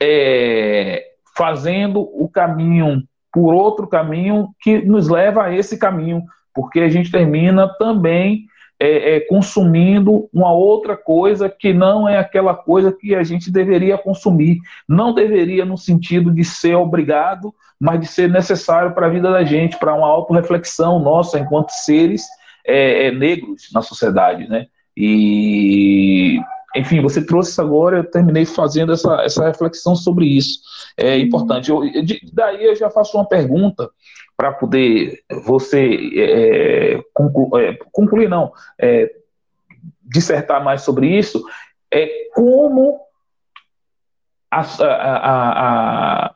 é, 0.00 1.04
fazendo 1.36 2.00
o 2.00 2.28
caminho 2.28 3.02
por 3.32 3.54
outro 3.54 3.86
caminho 3.86 4.48
que 4.60 4.78
nos 4.78 5.08
leva 5.08 5.44
a 5.44 5.54
esse 5.54 5.78
caminho, 5.78 6.22
porque 6.54 6.80
a 6.80 6.88
gente 6.88 7.10
termina 7.10 7.68
também 7.78 8.47
é, 8.80 9.16
é, 9.16 9.20
consumindo 9.20 10.28
uma 10.32 10.52
outra 10.52 10.96
coisa 10.96 11.48
que 11.48 11.72
não 11.72 12.08
é 12.08 12.18
aquela 12.18 12.54
coisa 12.54 12.92
que 12.92 13.14
a 13.14 13.24
gente 13.24 13.50
deveria 13.50 13.98
consumir. 13.98 14.58
Não 14.88 15.12
deveria 15.12 15.64
no 15.64 15.76
sentido 15.76 16.30
de 16.30 16.44
ser 16.44 16.76
obrigado, 16.76 17.52
mas 17.80 18.00
de 18.00 18.06
ser 18.06 18.30
necessário 18.30 18.94
para 18.94 19.06
a 19.06 19.10
vida 19.10 19.30
da 19.30 19.42
gente, 19.42 19.78
para 19.78 19.94
uma 19.94 20.06
autorreflexão 20.06 21.00
nossa 21.00 21.38
enquanto 21.38 21.70
seres 21.70 22.26
é, 22.64 23.06
é, 23.06 23.12
negros 23.12 23.68
na 23.72 23.82
sociedade, 23.82 24.48
né? 24.48 24.66
E 24.96 26.38
enfim, 26.76 27.00
você 27.00 27.24
trouxe 27.24 27.60
agora, 27.60 27.98
eu 27.98 28.10
terminei 28.10 28.44
fazendo 28.44 28.92
essa, 28.92 29.22
essa 29.22 29.46
reflexão 29.46 29.96
sobre 29.96 30.26
isso. 30.26 30.60
É 30.96 31.18
importante. 31.18 31.70
Eu, 31.70 31.80
daí 32.32 32.64
eu 32.64 32.76
já 32.76 32.90
faço 32.90 33.16
uma 33.16 33.26
pergunta 33.26 33.88
para 34.38 34.52
poder 34.52 35.20
você 35.44 35.98
é, 36.16 37.02
conclu, 37.12 37.58
é, 37.58 37.76
concluir, 37.90 38.28
não, 38.28 38.52
é, 38.78 39.12
dissertar 40.00 40.62
mais 40.62 40.82
sobre 40.82 41.08
isso, 41.08 41.44
é 41.92 42.28
como 42.32 43.00
a, 44.48 44.60
a, 44.60 46.28
a, 46.28 46.34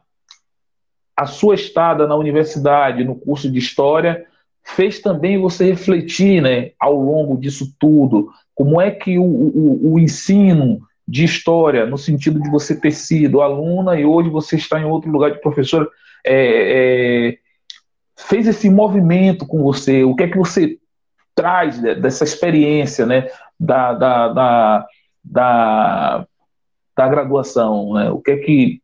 a 1.17 1.27
sua 1.27 1.55
estada 1.55 2.09
na 2.09 2.17
universidade, 2.17 3.05
no 3.05 3.15
curso 3.15 3.49
de 3.49 3.61
História, 3.61 4.27
fez 4.65 5.01
também 5.01 5.39
você 5.39 5.67
refletir, 5.67 6.43
né, 6.43 6.73
ao 6.81 6.95
longo 6.95 7.39
disso 7.39 7.73
tudo, 7.79 8.33
como 8.53 8.81
é 8.81 8.91
que 8.91 9.17
o, 9.17 9.23
o, 9.23 9.93
o 9.93 9.99
ensino 9.99 10.81
de 11.07 11.23
história, 11.23 11.87
no 11.87 11.97
sentido 11.97 12.41
de 12.41 12.51
você 12.51 12.75
ter 12.75 12.93
sido 12.93 13.41
aluna 13.41 13.99
e 13.99 14.05
hoje 14.05 14.29
você 14.29 14.57
está 14.57 14.81
em 14.81 14.85
outro 14.85 15.09
lugar 15.09 15.31
de 15.31 15.41
professor, 15.41 15.89
é, 16.25 17.29
é, 17.29 17.39
fez 18.25 18.47
esse 18.47 18.69
movimento 18.71 19.47
com 19.47 19.63
você? 19.63 20.05
O 20.05 20.15
que 20.15 20.25
é 20.25 20.29
que 20.29 20.39
você 20.39 20.79
traz 21.35 21.81
dessa 21.81 22.25
experiência, 22.25 23.07
né, 23.07 23.29
da, 23.59 23.93
da, 23.95 24.29
da, 24.29 24.87
da, 25.25 26.27
da 26.97 27.09
graduação? 27.09 27.95
Né? 27.95 28.11
O 28.11 28.21
que 28.21 28.31
é 28.31 28.37
que, 28.37 28.83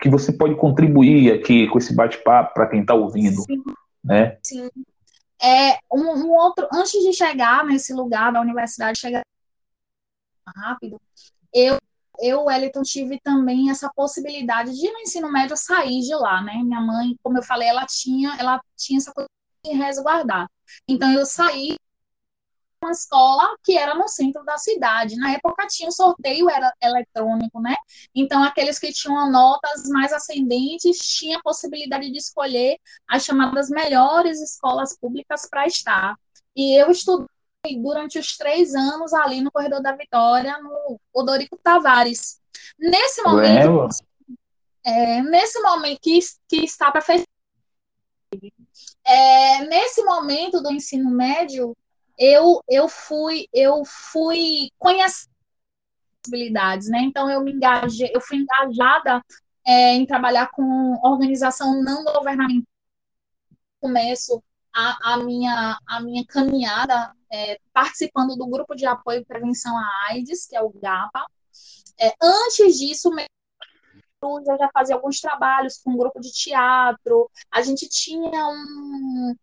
que 0.00 0.08
você 0.08 0.32
pode 0.32 0.54
contribuir 0.56 1.32
aqui 1.32 1.68
com 1.68 1.78
esse 1.78 1.94
bate-papo 1.94 2.54
para 2.54 2.68
quem 2.68 2.80
está 2.80 2.94
ouvindo? 2.94 3.42
Sim. 3.42 3.62
Né? 4.02 4.38
Sim. 4.42 4.68
É, 5.42 5.78
um, 5.90 6.02
um, 6.02 6.30
outro, 6.32 6.68
antes 6.72 6.92
de 7.02 7.12
chegar 7.14 7.64
nesse 7.64 7.94
lugar 7.94 8.30
da 8.30 8.40
universidade, 8.40 8.98
chegar 8.98 9.22
rápido, 10.54 11.00
eu 11.52 11.78
eu, 12.20 12.44
Wellington, 12.44 12.82
tive 12.82 13.20
também 13.20 13.70
essa 13.70 13.90
possibilidade 13.94 14.72
de 14.72 14.90
no 14.90 14.98
ensino 15.00 15.30
médio 15.30 15.56
sair 15.56 16.00
de 16.00 16.14
lá, 16.14 16.42
né? 16.42 16.54
Minha 16.62 16.80
mãe, 16.80 17.16
como 17.22 17.38
eu 17.38 17.42
falei, 17.42 17.68
ela 17.68 17.86
tinha, 17.86 18.36
ela 18.38 18.60
tinha 18.76 18.98
essa 18.98 19.12
coisa 19.12 19.28
de 19.64 19.72
resguardar. 19.72 20.50
Então 20.88 21.10
eu 21.12 21.24
saí 21.26 21.76
uma 22.82 22.92
escola 22.92 23.56
que 23.62 23.76
era 23.76 23.94
no 23.94 24.08
centro 24.08 24.42
da 24.44 24.56
cidade. 24.56 25.16
Na 25.16 25.32
época 25.32 25.66
tinha 25.66 25.88
o 25.88 25.92
sorteio 25.92 26.48
era 26.48 26.72
eletrônico, 26.82 27.60
né? 27.60 27.76
Então 28.14 28.42
aqueles 28.42 28.78
que 28.78 28.92
tinham 28.92 29.30
notas 29.30 29.88
mais 29.88 30.12
ascendentes 30.12 30.98
tinham 30.98 31.38
a 31.38 31.42
possibilidade 31.42 32.10
de 32.10 32.18
escolher 32.18 32.78
as 33.08 33.24
chamadas 33.24 33.68
melhores 33.68 34.40
escolas 34.40 34.96
públicas 34.98 35.46
para 35.48 35.66
estar. 35.66 36.16
E 36.56 36.80
eu 36.80 36.90
estudei 36.90 37.26
durante 37.82 38.18
os 38.18 38.36
três 38.36 38.74
anos 38.74 39.12
ali 39.12 39.40
no 39.40 39.50
Corredor 39.50 39.82
da 39.82 39.92
Vitória, 39.92 40.58
no 40.58 40.98
Odorico 41.12 41.58
Tavares. 41.62 42.40
Nesse 42.78 43.22
momento, 43.22 43.88
é, 44.84 45.22
nesse 45.22 45.60
momento 45.60 46.00
que, 46.00 46.18
que 46.48 46.64
está 46.64 46.90
para 46.90 47.00
fechar, 47.00 47.26
é, 49.04 49.64
nesse 49.66 50.02
momento 50.04 50.62
do 50.62 50.72
ensino 50.72 51.10
médio, 51.10 51.76
eu, 52.18 52.62
eu 52.68 52.88
fui 52.88 53.46
eu 53.52 53.82
fui 53.84 54.70
conhecer 54.78 55.28
possibilidades, 56.22 56.88
né? 56.88 57.00
Então 57.00 57.30
eu 57.30 57.42
me 57.42 57.52
engajei, 57.52 58.10
eu 58.14 58.20
fui 58.20 58.38
engajada 58.38 59.22
é, 59.66 59.94
em 59.94 60.06
trabalhar 60.06 60.50
com 60.50 60.98
organização 61.02 61.82
não 61.82 62.04
governamental. 62.04 62.66
Começo 63.80 64.42
a, 64.72 65.14
a 65.14 65.16
minha 65.18 65.78
a 65.86 66.00
minha 66.00 66.24
caminhada 66.26 67.14
é, 67.32 67.58
participando 67.72 68.36
do 68.36 68.46
grupo 68.46 68.74
de 68.74 68.86
apoio 68.86 69.20
e 69.20 69.24
prevenção 69.24 69.76
à 69.76 70.08
AIDS, 70.10 70.46
que 70.46 70.56
é 70.56 70.62
o 70.62 70.70
GAPA. 70.70 71.24
É, 71.98 72.14
antes 72.22 72.78
disso, 72.78 73.10
eu 74.22 74.58
já 74.58 74.68
fazia 74.72 74.94
alguns 74.94 75.20
trabalhos 75.20 75.78
com 75.78 75.90
um 75.90 75.96
grupo 75.96 76.20
de 76.20 76.32
teatro. 76.32 77.30
A 77.50 77.62
gente 77.62 77.88
tinha 77.88 78.48
um, 78.48 79.34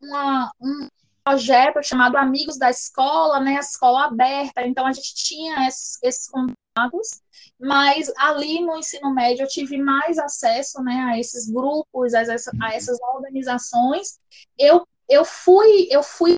uma, 0.00 0.52
um 0.60 0.88
projeto 1.24 1.82
chamado 1.82 2.16
Amigos 2.16 2.58
da 2.58 2.70
Escola, 2.70 3.40
né, 3.40 3.56
a 3.56 3.60
escola 3.60 4.06
aberta, 4.06 4.66
então 4.66 4.86
a 4.86 4.92
gente 4.92 5.14
tinha 5.14 5.68
esses, 5.68 5.98
esses 6.02 6.28
contatos, 6.28 7.22
mas 7.58 8.10
ali 8.18 8.60
no 8.60 8.76
ensino 8.76 9.14
médio 9.14 9.44
eu 9.44 9.48
tive 9.48 9.78
mais 9.78 10.18
acesso, 10.18 10.82
né, 10.82 11.10
a 11.10 11.18
esses 11.18 11.48
grupos, 11.48 12.14
a, 12.14 12.20
a 12.20 12.74
essas 12.74 12.98
organizações. 13.14 14.18
Eu, 14.58 14.86
eu 15.08 15.24
fui, 15.24 15.88
eu 15.90 16.02
fui, 16.02 16.34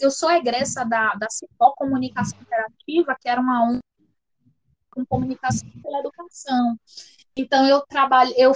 eu 0.00 0.10
sou 0.10 0.30
egressa 0.30 0.84
da, 0.84 1.14
da 1.14 1.28
Cipó 1.30 1.72
Comunicação 1.72 2.38
Interativa, 2.40 3.16
que 3.20 3.28
era 3.28 3.40
uma 3.40 3.64
ONG 3.64 3.80
com 4.90 5.04
comunicação 5.06 5.68
pela 5.82 6.00
educação. 6.00 6.78
Então 7.36 7.66
eu 7.66 7.80
trabalho, 7.82 8.32
eu 8.36 8.52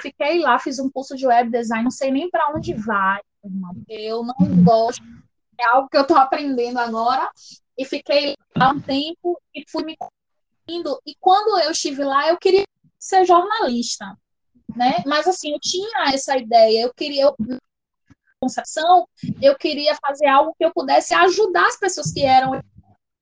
fiquei 0.00 0.40
lá, 0.40 0.58
fiz 0.58 0.78
um 0.78 0.90
curso 0.90 1.16
de 1.16 1.26
web 1.26 1.50
design, 1.50 1.84
não 1.84 1.90
sei 1.90 2.10
nem 2.10 2.30
para 2.30 2.52
onde 2.54 2.74
vai, 2.74 3.20
irmão, 3.42 3.74
eu 3.88 4.22
não 4.22 4.62
gosto, 4.62 5.02
é 5.58 5.64
algo 5.66 5.88
que 5.88 5.96
eu 5.96 6.02
estou 6.02 6.16
aprendendo 6.16 6.78
agora, 6.78 7.30
e 7.76 7.84
fiquei 7.84 8.36
lá 8.56 8.70
um 8.70 8.80
tempo 8.80 9.40
e 9.54 9.64
fui 9.68 9.84
me 9.84 9.96
indo, 10.68 11.00
e 11.06 11.14
quando 11.20 11.58
eu 11.60 11.70
estive 11.70 12.04
lá, 12.04 12.28
eu 12.28 12.36
queria 12.38 12.64
ser 12.98 13.24
jornalista, 13.24 14.16
né? 14.74 15.02
Mas 15.06 15.26
assim, 15.26 15.52
eu 15.52 15.60
tinha 15.60 16.12
essa 16.12 16.36
ideia, 16.36 16.82
eu 16.82 16.94
queria, 16.94 17.24
eu, 17.24 17.36
concepção, 18.44 19.08
eu 19.40 19.56
queria 19.56 19.96
fazer 19.96 20.26
algo 20.26 20.54
que 20.58 20.64
eu 20.64 20.72
pudesse 20.72 21.14
ajudar 21.14 21.66
as 21.66 21.78
pessoas 21.78 22.12
que 22.12 22.22
eram. 22.22 22.60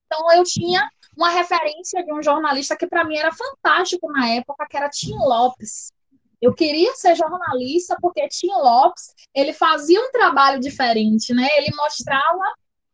Então 0.07 0.33
eu 0.33 0.43
tinha 0.43 0.89
uma 1.17 1.31
referência 1.31 2.05
de 2.05 2.13
um 2.13 2.23
jornalista 2.23 2.77
que 2.77 2.87
para 2.87 3.05
mim 3.05 3.17
era 3.17 3.31
fantástico 3.33 4.11
na 4.11 4.29
época, 4.31 4.67
que 4.69 4.77
era 4.77 4.89
Tim 4.89 5.17
Lopes. 5.17 5.93
Eu 6.41 6.53
queria 6.53 6.93
ser 6.97 7.15
jornalista 7.15 7.97
porque 8.01 8.27
Tim 8.29 8.51
Lopes 8.51 9.15
ele 9.33 9.53
fazia 9.53 10.01
um 10.01 10.11
trabalho 10.11 10.59
diferente, 10.59 11.33
né? 11.33 11.47
Ele 11.57 11.75
mostrava 11.77 12.43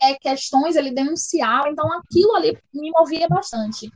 é, 0.02 0.14
questões, 0.14 0.76
ele 0.76 0.90
denunciava, 0.90 1.68
então 1.68 1.90
aquilo 1.94 2.36
ali 2.36 2.58
me 2.74 2.90
movia 2.90 3.26
bastante. 3.28 3.90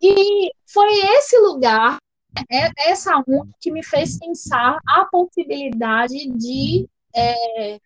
E 0.00 0.50
foi 0.66 0.92
esse 1.16 1.38
lugar, 1.38 1.96
é, 2.50 2.90
essa 2.90 3.16
um 3.26 3.50
que 3.60 3.70
me 3.70 3.82
fez 3.82 4.18
pensar 4.18 4.78
a 4.86 5.06
possibilidade 5.06 6.28
de 6.36 6.88
é, 7.14 7.78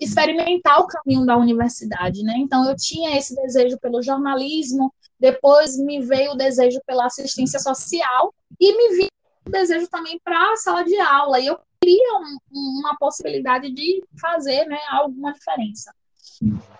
experimentar 0.00 0.80
o 0.80 0.86
caminho 0.86 1.24
da 1.24 1.36
universidade, 1.36 2.22
né? 2.22 2.34
Então 2.38 2.68
eu 2.68 2.76
tinha 2.76 3.16
esse 3.16 3.34
desejo 3.34 3.78
pelo 3.78 4.02
jornalismo, 4.02 4.92
depois 5.18 5.78
me 5.78 6.00
veio 6.00 6.32
o 6.32 6.36
desejo 6.36 6.80
pela 6.86 7.06
assistência 7.06 7.58
social 7.60 8.34
e 8.60 8.76
me 8.76 8.96
vi 8.96 9.08
o 9.46 9.50
desejo 9.50 9.88
também 9.88 10.20
para 10.24 10.52
a 10.52 10.56
sala 10.56 10.84
de 10.84 10.98
aula. 10.98 11.38
E 11.38 11.46
eu 11.46 11.58
queria 11.80 12.18
um, 12.18 12.38
uma 12.80 12.96
possibilidade 12.98 13.70
de 13.70 14.02
fazer, 14.20 14.66
né, 14.66 14.78
alguma 14.90 15.32
diferença. 15.32 15.94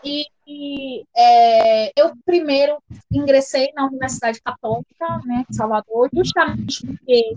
E, 0.02 0.26
e 0.46 1.04
é, 1.16 1.92
eu 1.96 2.12
primeiro 2.24 2.78
ingressei 3.12 3.70
na 3.74 3.86
Universidade 3.86 4.40
Católica, 4.42 5.20
né, 5.24 5.44
Salvador, 5.52 6.08
justamente 6.12 6.84
porque 6.84 7.36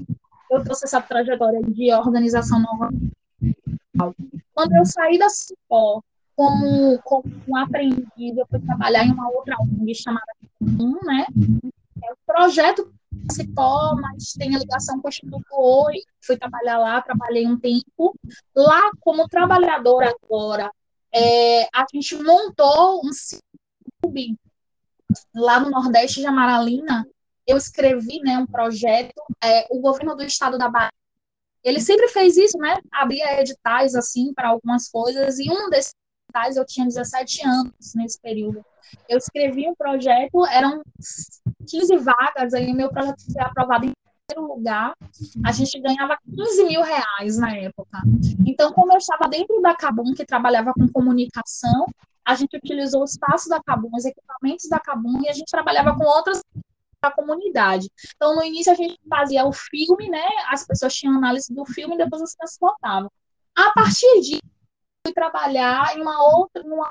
eu 0.50 0.64
trouxe 0.64 0.86
essa 0.86 1.02
trajetória 1.02 1.62
de 1.62 1.94
organização 1.94 2.60
nova 2.60 2.90
quando 4.54 4.76
eu 4.76 4.86
saí 4.86 5.18
da 5.18 5.30
Cipó 5.30 6.02
como, 6.36 7.02
como 7.04 7.24
um 7.48 7.56
aprendiz, 7.56 8.38
eu 8.38 8.46
fui 8.48 8.60
trabalhar 8.60 9.06
em 9.06 9.12
uma 9.12 9.30
outra 9.30 9.56
ONG 9.60 9.96
chamada 9.96 10.26
um, 10.62 11.00
né? 11.04 11.26
É 12.04 12.12
o 12.12 12.18
projeto 12.26 12.94
Cipó, 13.32 13.96
mas 13.96 14.34
tem 14.34 14.56
a 14.56 14.60
ligação 14.60 15.00
com 15.00 15.08
o 15.08 15.10
Instituto 15.10 15.46
Oi, 15.52 16.02
fui 16.22 16.38
trabalhar 16.38 16.78
lá, 16.78 17.02
trabalhei 17.02 17.48
um 17.48 17.58
tempo. 17.58 18.14
Lá, 18.54 18.92
como 19.00 19.28
trabalhadora 19.28 20.14
agora, 20.24 20.70
é, 21.14 21.64
a 21.74 21.86
gente 21.94 22.22
montou 22.22 23.02
um 23.04 23.10
clube 24.02 24.38
lá 25.34 25.60
no 25.60 25.70
Nordeste 25.70 26.20
de 26.20 26.28
Amaralina, 26.28 27.08
eu 27.48 27.58
escrevi 27.58 28.20
né, 28.20 28.38
um 28.38 28.46
projeto, 28.46 29.22
é, 29.42 29.68
o 29.70 29.80
governo 29.80 30.16
do 30.16 30.24
estado 30.24 30.58
da 30.58 30.68
Bahia 30.68 30.92
ele 31.66 31.82
sempre 31.82 32.08
fez 32.10 32.38
isso, 32.38 32.58
né? 32.60 32.78
Abria 32.92 33.42
editais, 33.42 33.96
assim, 33.96 34.32
para 34.34 34.50
algumas 34.50 34.88
coisas, 34.88 35.40
e 35.40 35.50
um 35.50 35.70
desses 35.70 35.94
editais 36.30 36.56
eu 36.56 36.66
tinha 36.66 36.86
17 36.86 37.48
anos 37.48 37.96
nesse 37.96 38.22
período. 38.22 38.64
Eu 39.10 39.18
escrevi 39.18 39.68
um 39.68 39.74
projeto, 39.74 40.46
eram 40.46 40.84
15 41.68 41.98
vagas, 41.98 42.54
aí 42.54 42.72
meu 42.72 42.90
projeto 42.90 43.34
foi 43.34 43.42
aprovado 43.42 43.86
em 43.88 43.94
primeiro 44.28 44.54
lugar, 44.56 44.94
a 45.44 45.52
gente 45.52 45.80
ganhava 45.80 46.18
15 46.36 46.66
mil 46.66 46.84
reais 46.84 47.38
na 47.38 47.56
época. 47.56 48.00
Então, 48.46 48.72
como 48.72 48.94
eu 48.94 48.98
estava 48.98 49.28
dentro 49.28 49.60
da 49.60 49.76
Cabum, 49.76 50.14
que 50.14 50.26
trabalhava 50.26 50.72
com 50.72 50.88
comunicação, 50.88 51.88
a 52.24 52.36
gente 52.36 52.58
utilizou 52.58 53.02
o 53.02 53.06
espaço 53.06 53.50
da 53.50 53.62
Cabum, 53.62 53.90
os 53.94 54.06
equipamentos 54.06 54.68
da 54.70 54.80
Cabum, 54.80 55.22
e 55.24 55.30
a 55.30 55.34
gente 55.34 55.50
trabalhava 55.50 55.96
com 55.96 56.04
outras 56.04 56.42
a 57.08 57.12
comunidade. 57.12 57.90
Então, 58.16 58.36
no 58.36 58.44
início, 58.44 58.72
a 58.72 58.76
gente 58.76 59.00
fazia 59.10 59.46
o 59.46 59.52
filme, 59.52 60.10
né? 60.10 60.26
As 60.50 60.66
pessoas 60.66 60.94
tinham 60.94 61.18
análise 61.18 61.54
do 61.54 61.66
filme 61.66 61.96
e 61.96 61.98
depois 61.98 62.22
as 62.22 62.36
crianças 62.36 62.58
votavam. 62.60 63.12
A 63.56 63.72
partir 63.72 64.22
disso, 64.22 64.42
fui 65.06 65.14
trabalhar 65.14 65.96
em 65.96 66.02
uma 66.02 66.24
outra, 66.38 66.64
num 66.64 66.82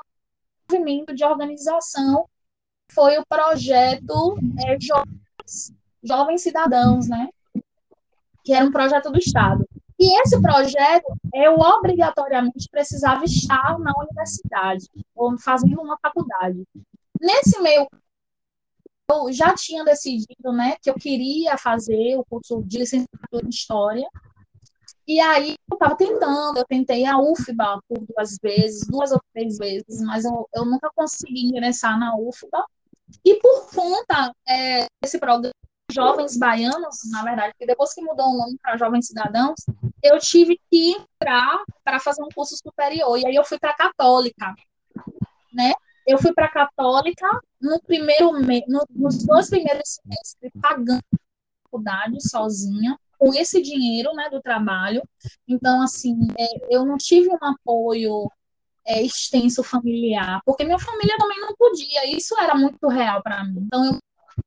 movimento 0.69 1.13
de 1.13 1.23
organização, 1.23 2.27
foi 2.91 3.17
o 3.17 3.25
projeto 3.27 4.37
é, 4.65 4.77
Jovens, 4.79 5.73
Jovens 6.03 6.41
Cidadãos, 6.41 7.07
né? 7.07 7.29
Que 8.43 8.53
era 8.53 8.65
um 8.65 8.71
projeto 8.71 9.11
do 9.11 9.17
Estado. 9.17 9.67
E 9.97 10.21
esse 10.21 10.41
projeto, 10.41 11.05
eu 11.33 11.55
obrigatoriamente 11.55 12.67
precisava 12.69 13.23
estar 13.23 13.79
na 13.79 13.93
universidade, 13.97 14.89
ou 15.15 15.37
fazendo 15.37 15.81
uma 15.81 15.97
faculdade. 16.01 16.63
Nesse 17.19 17.61
meio 17.61 17.87
eu 19.09 19.31
já 19.31 19.53
tinha 19.53 19.83
decidido, 19.83 20.51
né, 20.51 20.75
que 20.81 20.89
eu 20.89 20.95
queria 20.95 21.57
fazer 21.57 22.17
o 22.17 22.25
curso 22.25 22.63
de 22.63 22.79
licenciatura 22.79 23.45
em 23.45 23.49
História. 23.49 24.07
E 25.07 25.19
aí 25.19 25.55
eu 25.69 25.75
estava 25.75 25.95
tentando, 25.95 26.57
eu 26.57 26.65
tentei 26.65 27.05
a 27.05 27.17
UFBA 27.19 27.79
por 27.87 27.99
duas 28.07 28.37
vezes, 28.41 28.87
duas 28.87 29.11
ou 29.11 29.19
três 29.33 29.57
vezes, 29.57 30.01
mas 30.01 30.25
eu, 30.25 30.49
eu 30.53 30.65
nunca 30.65 30.89
consegui 30.95 31.45
ingressar 31.45 31.99
na 31.99 32.15
UFBA. 32.17 32.65
E 33.23 33.35
por 33.35 33.69
conta 33.71 34.33
é, 34.47 34.87
desse 35.01 35.19
programa 35.19 35.53
Jovens 35.91 36.37
Baianos, 36.37 37.09
na 37.11 37.23
verdade, 37.23 37.53
que 37.57 37.65
depois 37.65 37.93
que 37.93 38.01
mudou 38.01 38.25
o 38.25 38.37
nome 38.37 38.57
para 38.61 38.77
Jovens 38.77 39.07
Cidadãos, 39.07 39.55
eu 40.01 40.17
tive 40.19 40.59
que 40.69 40.93
entrar 40.93 41.63
para 41.83 41.99
fazer 41.99 42.23
um 42.23 42.29
curso 42.33 42.55
superior. 42.57 43.17
E 43.17 43.27
aí 43.27 43.35
eu 43.35 43.45
fui 43.45 43.59
para 43.59 43.71
a 43.71 43.75
Católica, 43.75 44.55
né? 45.53 45.73
Eu 46.05 46.17
fui 46.17 46.33
para 46.33 46.45
a 46.45 46.51
Católica 46.51 47.27
no 47.59 47.81
primeiro 47.81 48.31
no, 48.67 48.85
nos 48.91 49.25
dois 49.25 49.49
primeiros 49.49 49.99
semestres, 50.01 50.51
pagando 50.61 50.99
a 51.13 51.17
faculdade 51.63 52.27
sozinha, 52.27 52.97
com 53.17 53.33
esse 53.33 53.61
dinheiro 53.61 54.13
né, 54.13 54.29
do 54.29 54.41
trabalho. 54.41 55.01
Então, 55.47 55.81
assim, 55.81 56.15
é, 56.37 56.75
eu 56.75 56.85
não 56.85 56.97
tive 56.97 57.29
um 57.29 57.45
apoio 57.45 58.29
é, 58.85 59.01
extenso 59.01 59.63
familiar, 59.63 60.41
porque 60.45 60.63
minha 60.63 60.79
família 60.79 61.17
também 61.17 61.39
não 61.39 61.55
podia, 61.55 62.05
isso 62.05 62.39
era 62.39 62.55
muito 62.55 62.87
real 62.87 63.21
para 63.23 63.43
mim. 63.43 63.63
Então, 63.65 63.83
eu 63.85 63.99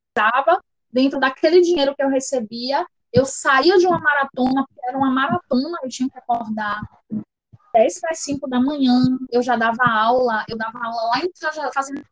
estava 0.08 0.62
dentro 0.92 1.18
daquele 1.18 1.60
dinheiro 1.60 1.94
que 1.94 2.02
eu 2.02 2.08
recebia, 2.08 2.86
eu 3.12 3.24
saía 3.24 3.78
de 3.78 3.86
uma 3.86 3.98
maratona, 3.98 4.64
porque 4.66 4.88
era 4.88 4.96
uma 4.96 5.10
maratona, 5.10 5.78
eu 5.82 5.88
tinha 5.88 6.08
que 6.08 6.18
acordar 6.18 6.80
10 7.72 8.00
para 8.00 8.14
5 8.14 8.48
da 8.48 8.60
manhã, 8.60 8.94
eu 9.30 9.42
já 9.42 9.56
dava 9.56 9.84
aula, 9.84 10.44
eu 10.48 10.56
dava 10.56 10.78
aula 10.78 11.02
lá 11.10 11.18
em 11.20 11.30
casa, 11.32 11.70
fazendo. 11.72 12.04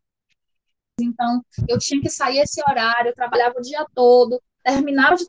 Então, 1.00 1.44
eu 1.68 1.78
tinha 1.78 2.00
que 2.00 2.08
sair 2.08 2.38
esse 2.38 2.62
horário, 2.66 3.10
eu 3.10 3.14
trabalhava 3.14 3.58
o 3.58 3.62
dia 3.62 3.84
todo, 3.94 4.40
terminava 4.64 5.16
de 5.16 5.26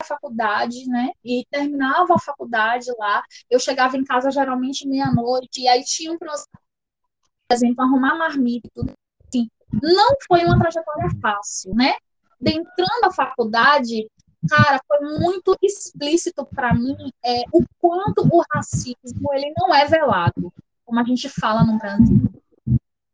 a 0.00 0.04
faculdade, 0.04 0.86
né? 0.88 1.10
E 1.24 1.44
terminava 1.50 2.14
a 2.14 2.18
faculdade 2.18 2.86
lá. 2.98 3.22
Eu 3.50 3.58
chegava 3.58 3.96
em 3.96 4.04
casa 4.04 4.30
geralmente 4.30 4.86
meia-noite, 4.86 5.60
e 5.60 5.68
aí 5.68 5.82
tinha 5.84 6.12
um 6.12 6.18
processo, 6.18 6.46
por 6.52 7.54
exemplo, 7.54 7.82
arrumar 7.84 8.16
marmita 8.16 8.68
tudo 8.72 8.92
assim. 9.26 9.50
Não 9.82 10.14
foi 10.26 10.44
uma 10.44 10.58
trajetória 10.58 11.10
fácil, 11.20 11.74
né? 11.74 11.94
Entrando 12.40 13.04
a 13.04 13.12
faculdade, 13.12 14.08
cara, 14.48 14.80
foi 14.86 15.00
muito 15.18 15.56
explícito 15.62 16.44
para 16.44 16.74
mim 16.74 16.96
é, 17.24 17.42
o 17.52 17.64
quanto 17.78 18.28
o 18.30 18.42
racismo 18.52 19.32
ele 19.32 19.52
não 19.56 19.74
é 19.74 19.86
velado. 19.86 20.52
como 20.84 21.00
a 21.00 21.04
gente 21.04 21.28
fala 21.28 21.64
no 21.64 21.78
Brasil. 21.78 22.28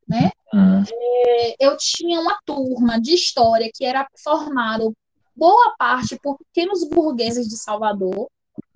Né? 0.07 0.31
Uhum. 0.53 0.83
É, 0.83 1.57
eu 1.59 1.77
tinha 1.79 2.21
uma 2.21 2.39
turma 2.45 3.01
de 3.01 3.15
história 3.15 3.71
que 3.73 3.85
era 3.85 4.07
formada 4.23 4.93
boa 5.35 5.75
parte 5.77 6.19
por 6.23 6.39
pequenos 6.39 6.85
burgueses 6.89 7.49
de 7.49 7.57
Salvador, 7.57 8.29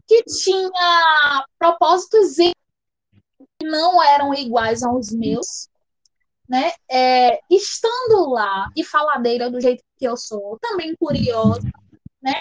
que 0.07 0.25
tinha 0.25 1.45
propósitos 1.59 2.37
que 2.37 3.67
não 3.67 4.03
eram 4.03 4.35
iguais 4.35 4.83
aos 4.83 5.13
meus, 5.13 5.69
né? 6.49 6.73
É, 6.91 7.41
estando 7.51 8.31
lá 8.31 8.69
e 8.75 8.83
faladeira 8.83 9.51
do 9.51 9.61
jeito 9.61 9.85
que 9.97 10.07
eu 10.07 10.17
sou, 10.17 10.59
também 10.61 10.97
curiosa, 10.97 11.61
né? 12.23 12.35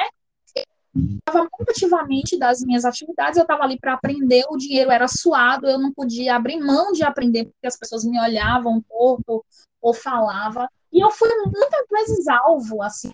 estava 0.95 1.47
muito 1.57 1.69
ativamente 1.69 2.39
das 2.39 2.61
minhas 2.61 2.83
atividades, 2.83 3.37
eu 3.37 3.43
estava 3.43 3.63
ali 3.63 3.79
para 3.79 3.93
aprender, 3.93 4.43
o 4.49 4.57
dinheiro 4.57 4.89
era 4.89 5.07
suado, 5.07 5.67
eu 5.67 5.77
não 5.77 5.93
podia 5.93 6.35
abrir 6.35 6.59
mão 6.59 6.91
de 6.91 7.03
aprender, 7.03 7.45
porque 7.45 7.67
as 7.67 7.77
pessoas 7.77 8.03
me 8.03 8.19
olhavam 8.19 8.83
um 8.91 9.41
ou 9.79 9.93
falavam, 9.93 10.67
e 10.91 10.99
eu 10.99 11.11
fui 11.11 11.29
muitas 11.45 11.85
vezes 11.91 12.27
alvo, 12.27 12.81
assim, 12.81 13.13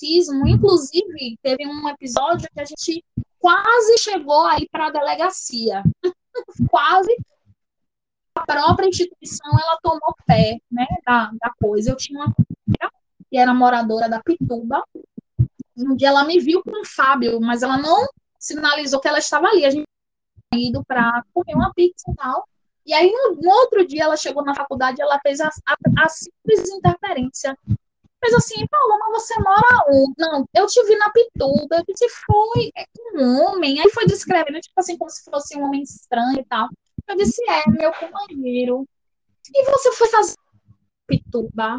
racismo, 0.00 0.46
inclusive 0.46 1.38
teve 1.42 1.66
um 1.66 1.88
episódio 1.88 2.48
que 2.52 2.60
a 2.60 2.64
gente 2.64 3.04
quase 3.38 3.98
chegou 3.98 4.46
aí 4.46 4.68
para 4.70 4.86
a 4.86 4.90
delegacia, 4.90 5.82
quase. 6.70 7.14
A 8.34 8.46
própria 8.46 8.88
instituição 8.88 9.50
ela 9.52 9.78
tomou 9.82 10.14
pé, 10.26 10.58
né, 10.70 10.86
da, 11.04 11.30
da 11.32 11.52
coisa. 11.60 11.90
Eu 11.90 11.96
tinha 11.96 12.20
uma 12.20 12.34
que 13.28 13.36
era 13.36 13.52
moradora 13.52 14.08
da 14.08 14.22
Pituba, 14.22 14.82
um 15.82 15.96
dia 15.96 16.08
ela 16.08 16.24
me 16.24 16.38
viu 16.38 16.62
com 16.62 16.80
o 16.80 16.84
Fábio, 16.84 17.40
mas 17.40 17.62
ela 17.62 17.78
não 17.78 18.06
sinalizou 18.38 19.00
que 19.00 19.08
ela 19.08 19.18
estava 19.18 19.46
ali. 19.48 19.64
A 19.64 19.70
gente 19.70 19.84
tinha 20.52 20.68
ido 20.68 20.84
para 20.84 21.22
comer 21.32 21.54
uma 21.54 21.72
pizza 21.74 22.10
e 22.10 22.14
tal. 22.14 22.44
E 22.86 22.94
aí, 22.94 23.10
no, 23.12 23.36
no, 23.40 23.50
outro 23.50 23.86
dia, 23.86 24.04
ela 24.04 24.16
chegou 24.16 24.44
na 24.44 24.54
faculdade 24.54 25.00
ela 25.00 25.20
fez 25.20 25.40
a, 25.40 25.48
a, 25.48 26.04
a 26.04 26.08
simples 26.08 26.68
interferência. 26.70 27.56
Fez 28.22 28.34
assim, 28.34 28.66
Paloma, 28.66 29.10
você 29.12 29.34
mora 29.40 29.86
onde? 29.88 30.14
Não, 30.18 30.44
eu 30.54 30.66
te 30.66 30.82
vi 30.84 30.96
na 30.96 31.10
Pituba. 31.10 31.76
Eu 31.76 31.84
disse, 31.88 32.08
foi, 32.26 32.70
é 32.76 32.84
um 33.14 33.42
homem. 33.42 33.80
Aí 33.80 33.90
foi 33.90 34.06
descrevendo, 34.06 34.60
tipo 34.60 34.78
assim, 34.78 34.96
como 34.96 35.10
se 35.10 35.22
fosse 35.30 35.56
um 35.56 35.64
homem 35.64 35.82
estranho 35.82 36.40
e 36.40 36.44
tal. 36.44 36.68
Eu 37.08 37.16
disse, 37.16 37.42
é, 37.48 37.68
meu 37.70 37.92
companheiro. 37.92 38.86
E 39.54 39.64
você 39.70 39.92
foi 39.92 40.08
fazer 40.08 40.34
Pituba? 41.06 41.76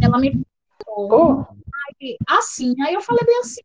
Ela 0.00 0.18
me 0.18 0.44
perguntou. 0.84 1.46
Oh 1.50 1.63
assim. 2.26 2.74
Aí 2.82 2.94
eu 2.94 3.00
falei 3.00 3.24
bem 3.24 3.38
assim, 3.38 3.62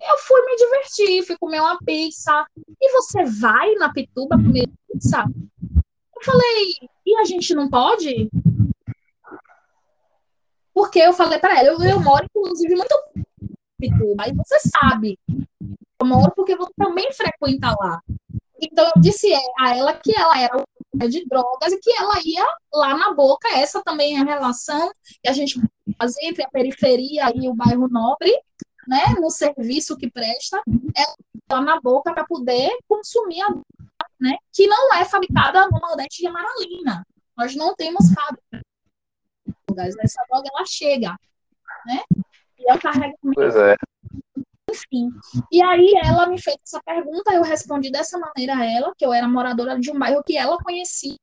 eu 0.00 0.18
fui 0.18 0.40
me 0.44 0.56
divertir, 0.56 1.26
fui 1.26 1.36
comer 1.38 1.60
uma 1.60 1.78
pizza. 1.78 2.46
E 2.80 2.92
você 2.92 3.24
vai 3.24 3.74
na 3.74 3.92
Pituba 3.92 4.36
comer 4.36 4.68
pizza? 4.92 5.24
Eu 6.14 6.22
falei, 6.22 6.74
e 7.04 7.16
a 7.16 7.24
gente 7.24 7.54
não 7.54 7.68
pode? 7.68 8.30
Porque 10.74 10.98
eu 10.98 11.12
falei 11.12 11.38
para 11.38 11.58
ela, 11.58 11.68
eu, 11.68 11.82
eu 11.82 12.00
moro, 12.00 12.24
inclusive, 12.24 12.74
muito 12.74 12.94
Pituba, 13.78 14.28
e 14.28 14.34
você 14.34 14.58
sabe. 14.68 15.18
Eu 16.00 16.06
moro 16.06 16.32
porque 16.34 16.56
você 16.56 16.72
também 16.76 17.10
frequenta 17.12 17.74
lá. 17.78 18.00
Então 18.60 18.86
eu 18.86 19.00
disse 19.00 19.28
a 19.58 19.76
ela 19.76 19.94
que 19.94 20.16
ela 20.16 20.38
era 20.38 20.64
de 21.08 21.26
drogas 21.26 21.72
e 21.72 21.78
que 21.78 21.90
ela 21.92 22.14
ia 22.24 22.46
lá 22.72 22.96
na 22.96 23.12
boca. 23.12 23.48
Essa 23.48 23.82
também 23.82 24.16
é 24.16 24.20
a 24.20 24.24
relação 24.24 24.90
que 25.22 25.28
a 25.28 25.32
gente 25.32 25.60
entre 26.22 26.44
a 26.44 26.50
periferia 26.50 27.32
e 27.34 27.48
o 27.48 27.54
bairro 27.54 27.88
nobre, 27.88 28.32
né, 28.86 29.04
no 29.20 29.30
serviço 29.30 29.96
que 29.96 30.10
presta, 30.10 30.60
é 30.96 31.60
na 31.60 31.80
boca 31.80 32.12
para 32.12 32.24
poder 32.24 32.70
consumir 32.88 33.42
a 33.42 33.48
né, 34.18 34.36
que 34.52 34.66
não 34.66 34.94
é 34.94 35.04
fabricada 35.04 35.68
no 35.68 35.78
Nordeste 35.78 36.22
de 36.22 36.26
Amaralina. 36.26 37.06
Nós 37.36 37.54
não 37.54 37.74
temos 37.74 38.12
fábrica. 38.12 38.66
Essa 40.00 40.24
droga 40.30 40.48
ela 40.54 40.64
chega, 40.64 41.16
né? 41.84 42.02
E 42.58 42.70
é 42.70 42.74
o 42.74 42.80
carregamento. 42.80 43.18
Pois 43.34 43.54
é. 43.54 43.76
Enfim. 44.70 45.10
E 45.52 45.62
aí 45.62 45.92
ela 46.02 46.26
me 46.26 46.40
fez 46.40 46.56
essa 46.64 46.80
pergunta, 46.82 47.34
eu 47.34 47.42
respondi 47.42 47.90
dessa 47.90 48.18
maneira 48.18 48.56
a 48.56 48.64
ela, 48.64 48.94
que 48.96 49.04
eu 49.04 49.12
era 49.12 49.28
moradora 49.28 49.78
de 49.78 49.90
um 49.90 49.98
bairro 49.98 50.24
que 50.24 50.36
ela 50.36 50.56
conhecia. 50.58 51.16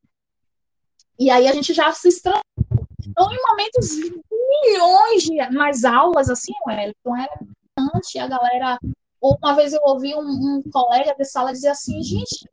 E 1.20 1.32
aí 1.32 1.48
a 1.48 1.54
gente 1.54 1.74
já 1.74 1.92
se 1.92 2.10
estranhou. 2.10 2.42
Então, 3.08 3.32
em 3.32 3.42
momentos, 3.48 3.98
milhões 4.62 5.24
de 5.24 5.36
nas 5.50 5.84
aulas, 5.84 6.30
assim, 6.30 6.54
Wellington, 6.68 7.16
era 7.16 7.34
importante, 7.42 8.20
a 8.20 8.28
galera. 8.28 8.80
Uma 9.22 9.56
vez 9.56 9.74
eu 9.74 9.80
ouvi 9.84 10.14
um, 10.14 10.20
um 10.20 10.62
colega 10.72 11.16
de 11.16 11.24
sala 11.24 11.54
dizer 11.54 11.70
assim, 11.70 12.02
gente, 12.04 12.46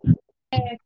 é, 0.53 0.77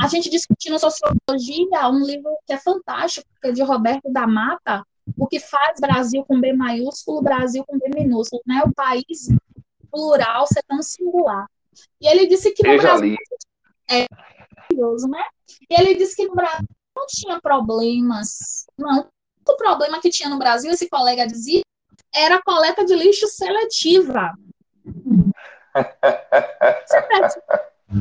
a 0.00 0.06
gente 0.06 0.30
discutindo 0.30 0.78
sociologia, 0.78 1.88
um 1.90 2.04
livro 2.04 2.30
que 2.46 2.52
é 2.52 2.58
fantástico, 2.58 3.26
que 3.40 3.48
é 3.48 3.52
de 3.52 3.62
Roberto 3.62 4.10
da 4.10 4.26
Mata, 4.26 4.84
o 5.18 5.26
que 5.26 5.40
faz 5.40 5.80
Brasil 5.80 6.24
com 6.24 6.40
B 6.40 6.52
maiúsculo, 6.52 7.22
Brasil 7.22 7.64
com 7.66 7.78
B 7.78 7.88
minúsculo, 7.88 8.40
né? 8.46 8.62
O 8.64 8.72
país 8.72 9.28
plural 9.90 10.46
ser 10.46 10.62
tão 10.62 10.80
singular. 10.82 11.46
E 12.00 12.06
ele 12.06 12.26
disse 12.26 12.52
que 12.52 12.66
no 12.66 12.76
Brasil 12.78 13.16
é 13.90 14.06
curioso, 14.68 15.08
né? 15.08 15.22
E 15.68 15.74
ele 15.74 15.94
disse 15.94 16.16
que 16.16 16.26
no 16.26 16.34
Brasil 16.34 16.66
não 16.96 17.06
tinha 17.06 17.40
problemas, 17.40 18.66
não. 18.78 19.08
O 19.46 19.56
problema 19.56 20.00
que 20.00 20.10
tinha 20.10 20.28
no 20.28 20.38
Brasil, 20.38 20.70
esse 20.70 20.88
colega 20.88 21.26
dizia, 21.26 21.62
era 22.14 22.36
a 22.36 22.42
coleta 22.42 22.84
de 22.84 22.94
lixo 22.94 23.26
seletiva. 23.26 24.32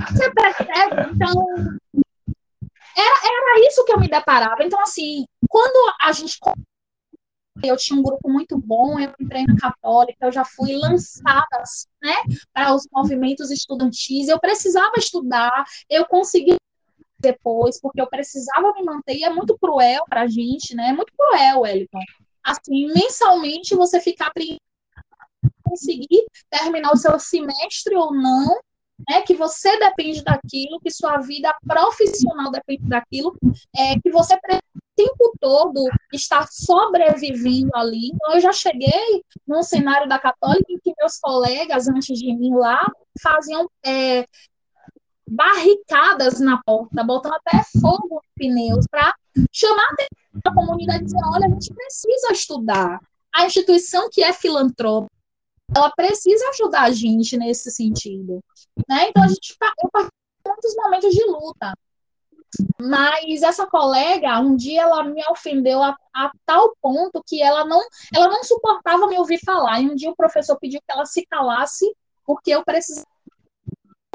Você 0.10 0.32
percebe? 0.32 1.12
Então, 1.14 1.34
era, 2.98 3.16
era 3.24 3.68
isso 3.68 3.84
que 3.86 3.92
eu 3.92 4.00
me 4.00 4.08
deparava. 4.08 4.64
Então, 4.64 4.80
assim, 4.82 5.26
quando 5.50 5.94
a 6.02 6.12
gente 6.12 6.38
eu 7.64 7.78
tinha 7.78 8.00
um 8.00 8.04
grupo 8.04 8.30
muito 8.30 8.58
bom, 8.58 9.00
eu 9.00 9.14
entrei 9.20 9.46
na 9.46 9.56
Católica, 9.56 10.26
eu 10.26 10.32
já 10.32 10.44
fui 10.44 10.76
lançada 10.76 11.64
né, 12.02 12.16
para 12.54 12.74
os 12.74 12.88
movimentos 12.92 13.52
estudantis, 13.52 14.28
eu 14.28 14.39
precisava 14.39 14.94
estudar, 14.98 15.64
eu 15.89 16.06
consegui 16.06 16.56
depois, 17.22 17.80
porque 17.80 18.01
eu 18.01 18.07
precisava 18.07 18.74
me 18.74 18.84
manter, 18.84 19.15
e 19.15 19.24
é 19.24 19.30
muito 19.30 19.57
cruel 19.57 20.03
para 20.09 20.22
a 20.22 20.28
gente, 20.28 20.76
né? 20.76 20.89
É 20.89 20.93
muito 20.93 21.13
cruel, 21.17 21.61
Wellington. 21.61 21.99
Assim, 22.43 22.88
mensalmente 22.88 23.76
você 23.76 23.99
ficar 24.01 24.32
conseguir 25.63 26.26
terminar 26.49 26.91
o 26.91 26.97
seu 26.97 27.17
semestre 27.19 27.95
ou 27.95 28.13
não, 28.13 28.59
né, 29.09 29.22
que 29.22 29.34
você 29.34 29.80
depende 29.80 30.24
daquilo, 30.24 30.80
que 30.80 30.91
sua 30.91 31.17
vida 31.17 31.55
profissional 31.65 32.51
depende 32.51 32.88
daquilo, 32.88 33.36
é, 33.76 33.99
que 33.99 34.11
você 34.11 34.36
o 34.36 34.80
tempo 34.95 35.34
todo 35.39 35.89
está 36.13 36.45
sobrevivendo 36.47 37.72
ali. 37.74 38.11
Então, 38.13 38.34
eu 38.34 38.41
já 38.41 38.51
cheguei 38.51 39.24
num 39.47 39.63
cenário 39.63 40.07
da 40.07 40.19
Católica 40.19 40.65
em 40.69 40.78
que 40.78 40.93
meus 40.97 41.17
colegas, 41.17 41.88
antes 41.88 42.19
de 42.19 42.36
mim 42.36 42.53
lá, 42.53 42.80
faziam 43.22 43.67
é, 43.84 44.28
barricadas 45.32 46.41
na 46.41 46.61
porta, 46.61 47.03
botando 47.03 47.36
até 47.36 47.63
fogo 47.79 48.15
nos 48.15 48.25
pneus, 48.36 48.86
para 48.91 49.13
chamar 49.51 49.82
a 49.82 49.93
atenção 49.93 50.41
da 50.43 50.53
comunidade 50.53 51.03
e 51.03 51.05
dizer: 51.05 51.21
olha, 51.25 51.45
a 51.45 51.49
gente 51.49 51.73
precisa 51.73 52.34
estudar. 52.34 52.99
A 53.34 53.45
instituição 53.45 54.09
que 54.11 54.21
é 54.21 54.34
filantrópica, 54.34 55.15
ela 55.73 55.89
precisa 55.91 56.49
ajudar 56.49 56.82
a 56.82 56.91
gente 56.91 57.38
nesse 57.38 57.71
sentido. 57.71 58.43
Né? 58.89 59.07
Então, 59.07 59.23
a 59.23 59.27
gente, 59.27 59.55
eu 59.82 60.09
muitos 60.45 60.75
momentos 60.75 61.13
de 61.13 61.23
luta. 61.23 61.73
Mas 62.82 63.41
essa 63.41 63.65
colega, 63.65 64.38
um 64.41 64.57
dia 64.57 64.82
ela 64.82 65.01
me 65.05 65.23
ofendeu 65.29 65.82
a, 65.82 65.95
a, 66.13 66.29
tal 66.45 66.75
ponto 66.82 67.23
que 67.25 67.41
ela 67.41 67.63
não, 67.63 67.82
ela 68.13 68.27
não 68.27 68.43
suportava 68.43 69.07
me 69.07 69.17
ouvir 69.17 69.39
falar. 69.45 69.79
E 69.79 69.89
um 69.89 69.95
dia 69.95 70.09
o 70.09 70.15
professor 70.15 70.57
pediu 70.59 70.82
que 70.82 70.91
ela 70.91 71.05
se 71.05 71.25
calasse, 71.25 71.86
porque 72.25 72.51
eu 72.51 72.65
precisava. 72.65 73.11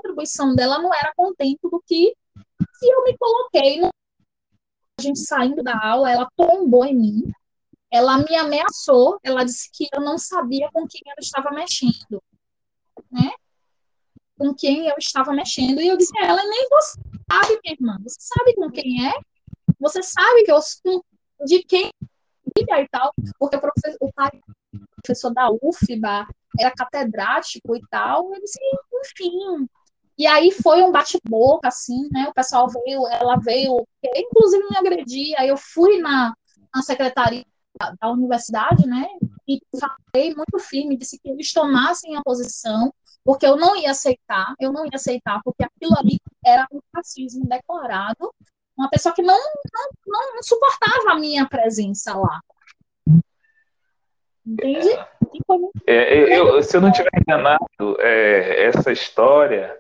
Contribuição 0.07 0.55
dela 0.55 0.79
não 0.79 0.95
era 0.95 1.13
contente 1.17 1.59
do 1.63 1.83
que, 1.85 2.15
eu 2.83 3.05
me 3.05 3.17
coloquei. 3.19 3.81
No... 3.81 3.91
A 4.99 5.03
gente 5.03 5.19
saindo 5.19 5.63
da 5.63 5.79
aula, 5.79 6.11
ela 6.11 6.29
tombou 6.37 6.85
em 6.85 6.95
mim, 6.95 7.33
ela 7.91 8.19
me 8.19 8.35
ameaçou, 8.37 9.19
ela 9.23 9.45
disse 9.45 9.69
que 9.73 9.89
eu 9.93 10.01
não 10.01 10.17
sabia 10.17 10.71
com 10.73 10.87
quem 10.87 11.03
ela 11.07 11.21
estava 11.21 11.51
mexendo, 11.51 12.23
né? 13.11 13.31
Com 14.39 14.55
quem 14.55 14.89
eu 14.89 14.95
estava 14.97 15.33
mexendo. 15.33 15.81
E 15.81 15.89
eu 15.89 15.97
disse 15.97 16.17
a 16.19 16.27
ela, 16.27 16.43
nem 16.43 16.69
você 16.71 17.01
sabe, 17.31 17.61
minha 17.63 17.75
irmã, 17.79 17.99
você 18.03 18.17
sabe 18.21 18.55
com 18.55 18.71
quem 18.71 19.09
é? 19.09 19.13
Você 19.81 20.03
sabe 20.03 20.45
que 20.45 20.53
eu 20.53 20.61
de 21.45 21.63
quem 21.65 21.91
e 22.59 22.89
tal, 22.89 23.13
porque 23.39 23.57
o, 23.57 23.61
professor, 23.61 23.99
o 24.01 24.13
pai 24.13 24.31
professor 25.03 25.33
da 25.33 25.51
UFBA 25.51 26.27
era 26.59 26.73
catedrático 26.73 27.77
e 27.77 27.81
tal, 27.91 28.35
eu 28.35 28.41
disse, 28.41 28.59
enfim. 29.05 29.69
E 30.19 30.27
aí 30.27 30.51
foi 30.51 30.83
um 30.83 30.91
bate-boca, 30.91 31.69
assim, 31.69 32.09
né? 32.11 32.27
O 32.29 32.35
pessoal 32.35 32.69
veio, 32.69 33.07
ela 33.09 33.37
veio, 33.37 33.87
inclusive 34.03 34.65
me 34.71 34.77
agredir, 34.77 35.35
aí 35.39 35.49
eu 35.49 35.57
fui 35.57 35.99
na, 35.99 36.35
na 36.75 36.83
secretaria 36.83 37.45
da 38.01 38.11
universidade, 38.11 38.87
né? 38.87 39.07
E 39.47 39.61
falei 39.79 40.35
muito 40.35 40.59
firme, 40.59 40.97
disse 40.97 41.19
que 41.19 41.29
eles 41.29 41.53
tomassem 41.53 42.17
a 42.17 42.23
posição, 42.23 42.93
porque 43.23 43.47
eu 43.47 43.57
não 43.57 43.77
ia 43.77 43.91
aceitar, 43.91 44.55
eu 44.59 44.73
não 44.73 44.85
ia 44.85 44.93
aceitar, 44.95 45.41
porque 45.45 45.65
aquilo 45.65 45.99
ali 45.99 46.19
era 46.45 46.67
um 46.73 46.81
racismo 46.95 47.47
declarado, 47.47 48.33
uma 48.77 48.89
pessoa 48.89 49.15
que 49.15 49.23
não, 49.23 49.39
não, 50.07 50.35
não 50.35 50.43
suportava 50.43 51.13
a 51.13 51.19
minha 51.19 51.47
presença 51.47 52.17
lá. 52.17 52.41
Entende? 54.47 54.89
É, 55.87 56.19
eu, 56.19 56.57
eu, 56.57 56.63
se 56.63 56.77
eu 56.77 56.81
não 56.81 56.93
tiver 56.93 57.11
enganado, 57.21 57.97
é, 57.99 58.67
essa 58.67 58.93
história, 58.93 59.77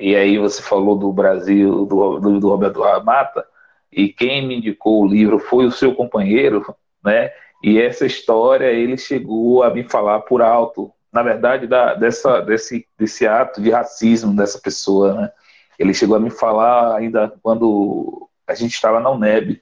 e 0.00 0.16
aí 0.16 0.38
você 0.38 0.62
falou 0.62 0.96
do 0.96 1.12
Brasil, 1.12 1.84
do, 1.84 2.18
do, 2.18 2.40
do 2.40 2.48
Roberto 2.48 2.82
Ramata, 2.82 3.44
e 3.92 4.08
quem 4.08 4.46
me 4.46 4.56
indicou 4.56 5.02
o 5.02 5.06
livro 5.06 5.38
foi 5.38 5.66
o 5.66 5.72
seu 5.72 5.94
companheiro, 5.94 6.64
né? 7.04 7.30
E 7.62 7.78
essa 7.78 8.06
história 8.06 8.72
ele 8.72 8.96
chegou 8.96 9.62
a 9.62 9.70
me 9.70 9.84
falar 9.84 10.20
por 10.20 10.40
alto, 10.40 10.90
na 11.12 11.22
verdade, 11.22 11.66
da, 11.66 11.94
dessa, 11.94 12.40
desse, 12.40 12.86
desse 12.98 13.26
ato 13.26 13.60
de 13.60 13.70
racismo 13.70 14.34
dessa 14.34 14.58
pessoa, 14.58 15.14
né? 15.14 15.30
Ele 15.78 15.92
chegou 15.92 16.16
a 16.16 16.20
me 16.20 16.30
falar 16.30 16.96
ainda 16.96 17.32
quando 17.42 18.28
a 18.46 18.54
gente 18.54 18.74
estava 18.74 19.00
na 19.00 19.10
UNEB. 19.10 19.60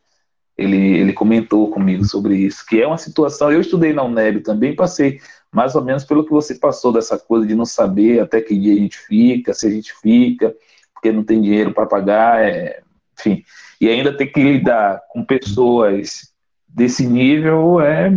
Ele, 0.57 0.99
ele 0.99 1.12
comentou 1.12 1.70
comigo 1.70 2.05
sobre 2.05 2.36
isso, 2.36 2.66
que 2.66 2.82
é 2.82 2.86
uma 2.86 2.99
situação. 2.99 3.53
Eu 3.53 3.61
estudei 3.61 3.93
na 3.93 4.03
UNEB 4.03 4.41
também, 4.41 4.74
passei 4.74 5.20
mais 5.53 5.74
ou 5.74 5.82
menos 5.82 6.05
pelo 6.05 6.24
que 6.24 6.30
você 6.30 6.55
passou 6.55 6.92
dessa 6.92 7.18
coisa 7.18 7.46
de 7.46 7.55
não 7.55 7.64
saber 7.64 8.20
até 8.20 8.40
que 8.40 8.59
dia 8.59 8.74
a 8.74 8.76
gente 8.76 8.99
fica, 8.99 9.55
se 9.55 9.66
a 9.66 9.70
gente 9.70 9.92
fica, 9.94 10.55
porque 10.92 11.12
não 11.12 11.24
tem 11.24 11.40
dinheiro 11.40 11.72
para 11.72 11.86
pagar, 11.86 12.42
é, 12.42 12.82
enfim. 13.18 13.42
E 13.80 13.88
ainda 13.88 14.16
ter 14.16 14.26
que 14.26 14.42
lidar 14.42 15.01
com 15.11 15.24
pessoas 15.24 16.32
desse 16.66 17.07
nível 17.07 17.80
é, 17.80 18.11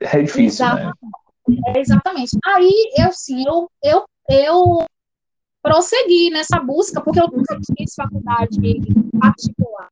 é 0.00 0.22
difícil, 0.22 0.66
né? 0.66 0.72
exatamente. 0.72 0.96
né? 1.48 1.56
É, 1.66 1.80
exatamente. 1.80 2.38
Aí, 2.46 2.92
eu, 2.98 3.08
assim, 3.08 3.44
eu, 3.46 3.70
eu, 3.84 4.04
eu 4.28 4.86
prossegui 5.62 6.30
nessa 6.30 6.58
busca, 6.58 7.00
porque 7.00 7.20
eu 7.20 7.28
nunca 7.28 7.58
fiz 7.76 7.94
faculdade 7.94 8.80
particular. 9.20 9.88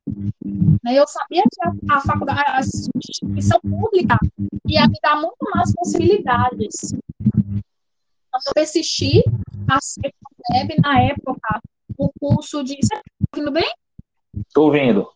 Né? 0.83 0.93
Eu 0.93 1.07
sabia 1.07 1.43
que 1.43 1.61
a, 1.63 1.97
a 1.97 2.01
faculdade, 2.01 2.43
a 2.47 2.59
instituição 2.61 3.59
pública 3.61 4.17
ia 4.67 4.87
me 4.87 4.97
dar 5.01 5.15
muito 5.15 5.37
mais 5.53 5.73
possibilidades. 5.73 6.93
Então, 7.19 8.39
eu 8.47 8.53
persisti, 8.53 9.23
passei 9.67 10.13
web 10.51 10.75
na 10.81 11.01
época 11.01 11.61
o 11.97 12.09
curso 12.19 12.63
de. 12.63 12.75
Você 12.75 12.95
está 12.95 13.01
ouvindo 13.33 13.51
bem? 13.51 13.71
Estou 14.47 14.65
ouvindo. 14.65 15.11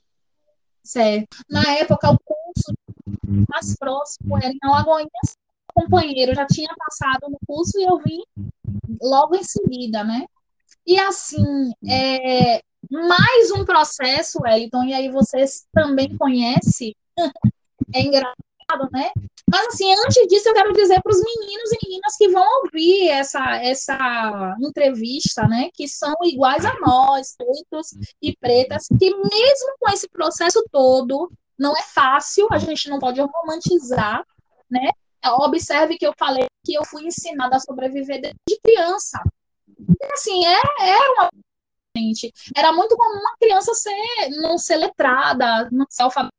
Certo. 0.84 1.38
Na 1.50 1.64
época, 1.78 2.12
o 2.12 2.20
curso 2.20 2.74
mais 3.50 3.76
próximo 3.78 4.38
era 4.38 4.48
em 4.48 4.60
Alagoinhas. 4.62 5.38
O 5.76 5.82
companheiro 5.82 6.34
já 6.36 6.46
tinha 6.46 6.74
passado 6.78 7.30
no 7.30 7.38
curso 7.48 7.78
e 7.80 7.84
eu 7.84 7.98
vim 8.00 8.22
logo 9.02 9.36
em 9.36 9.44
seguida, 9.44 10.04
né? 10.04 10.26
E 10.86 11.00
assim, 11.00 11.72
é, 11.88 12.62
mais 12.96 13.52
um 13.52 13.66
processo, 13.66 14.40
Wellington, 14.42 14.84
e 14.84 14.94
aí 14.94 15.10
vocês 15.10 15.66
também 15.74 16.16
conhecem, 16.18 16.96
é 17.94 18.02
engraçado, 18.02 18.90
né? 18.92 19.12
Mas 19.52 19.68
assim, 19.68 19.94
antes 19.94 20.28
disso, 20.28 20.50
eu 20.50 20.54
quero 20.54 20.74
dizer 20.74 21.02
para 21.02 21.12
os 21.12 21.22
meninos 21.22 21.72
e 21.72 21.78
meninas 21.84 22.16
que 22.18 22.30
vão 22.30 22.46
ouvir 22.64 23.10
essa, 23.10 23.58
essa 23.58 24.56
entrevista, 24.60 25.48
né? 25.48 25.70
Que 25.74 25.88
são 25.88 26.14
iguais 26.24 26.66
a 26.66 26.74
nós, 26.80 27.36
pretos 27.38 27.90
e 28.22 28.36
pretas, 28.36 28.88
que 28.88 29.10
mesmo 29.16 29.76
com 29.80 29.90
esse 29.92 30.10
processo 30.10 30.64
todo, 30.72 31.32
não 31.60 31.78
é 31.78 31.84
fácil, 31.84 32.48
a 32.52 32.58
gente 32.58 32.90
não 32.90 33.00
pode 33.00 33.22
romantizar, 33.22 34.26
né? 34.70 34.90
Observe 35.40 35.98
que 35.98 36.06
eu 36.06 36.14
falei 36.18 36.46
que 36.66 36.74
eu 36.74 36.86
fui 36.86 37.06
ensinada 37.06 37.58
a 37.58 37.60
sobreviver 37.60 38.22
desde 38.22 38.62
criança 38.64 39.20
assim, 40.14 40.46
é, 40.46 40.60
era 40.80 41.14
uma 41.14 41.30
era 42.56 42.72
muito 42.74 42.96
comum 42.96 43.20
uma 43.20 43.38
criança 43.40 43.74
ser, 43.74 44.30
não 44.42 44.58
ser 44.58 44.78
letrada, 44.78 45.70
não 45.72 45.86
ser 45.90 46.04
alfabetizada, 46.04 46.34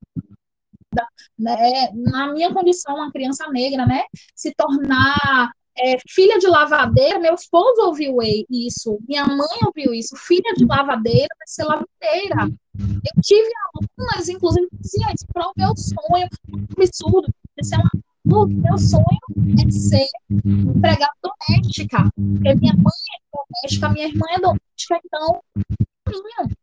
né? 1.39 1.91
na 1.95 2.33
minha 2.33 2.53
condição, 2.53 2.97
uma 2.97 3.13
criança 3.13 3.49
negra, 3.51 3.87
né, 3.87 4.05
se 4.35 4.53
tornar 4.55 5.53
é, 5.79 5.99
filha 6.09 6.39
de 6.39 6.47
lavadeira, 6.47 7.19
meu 7.19 7.35
esposo 7.35 7.83
ouviu 7.83 8.17
isso, 8.51 8.99
minha 9.07 9.27
mãe 9.27 9.59
ouviu 9.67 9.93
isso, 9.93 10.17
filha 10.17 10.55
de 10.57 10.65
lavadeira 10.65 11.29
vai 11.39 11.47
ser 11.47 11.65
lavadeira. 11.65 12.51
Eu 12.79 13.23
tive 13.23 13.51
alunas, 13.75 14.29
inclusive, 14.29 14.67
que 14.69 14.77
diziam 14.79 15.11
isso 15.11 15.27
para 15.33 15.49
o 15.49 15.53
meu 15.57 15.73
sonho, 15.77 16.29
absurdo, 16.77 17.29
isso 17.59 17.75
é 17.75 17.79
uma 17.79 17.91
meu 18.27 18.77
sonho 18.77 19.05
é 19.65 19.71
ser 19.71 20.09
empregada 20.29 21.13
doméstica, 21.23 22.11
porque 22.17 22.55
minha 22.57 22.75
mãe 22.75 22.93
doméstica, 23.37 23.89
minha 23.89 24.07
irmã 24.07 24.27
é 24.31 24.41
doméstica, 24.41 25.01
então, 25.05 25.41
caminho. 26.05 26.57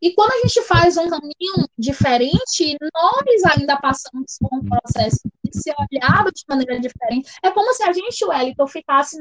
E 0.00 0.12
quando 0.14 0.32
a 0.32 0.40
gente 0.42 0.62
faz 0.62 0.96
um 0.96 1.08
caminho 1.08 1.68
diferente, 1.76 2.76
nós 2.94 3.44
ainda 3.56 3.76
passamos 3.80 4.36
por 4.38 4.50
um 4.52 4.62
processo 4.62 5.20
de 5.42 5.60
ser 5.60 5.74
olhado 5.78 6.30
de 6.30 6.44
maneira 6.48 6.78
diferente. 6.78 7.30
É 7.42 7.50
como 7.50 7.72
se 7.72 7.82
a 7.82 7.92
gente, 7.92 8.24
Wellington, 8.24 8.66
ficasse 8.66 9.16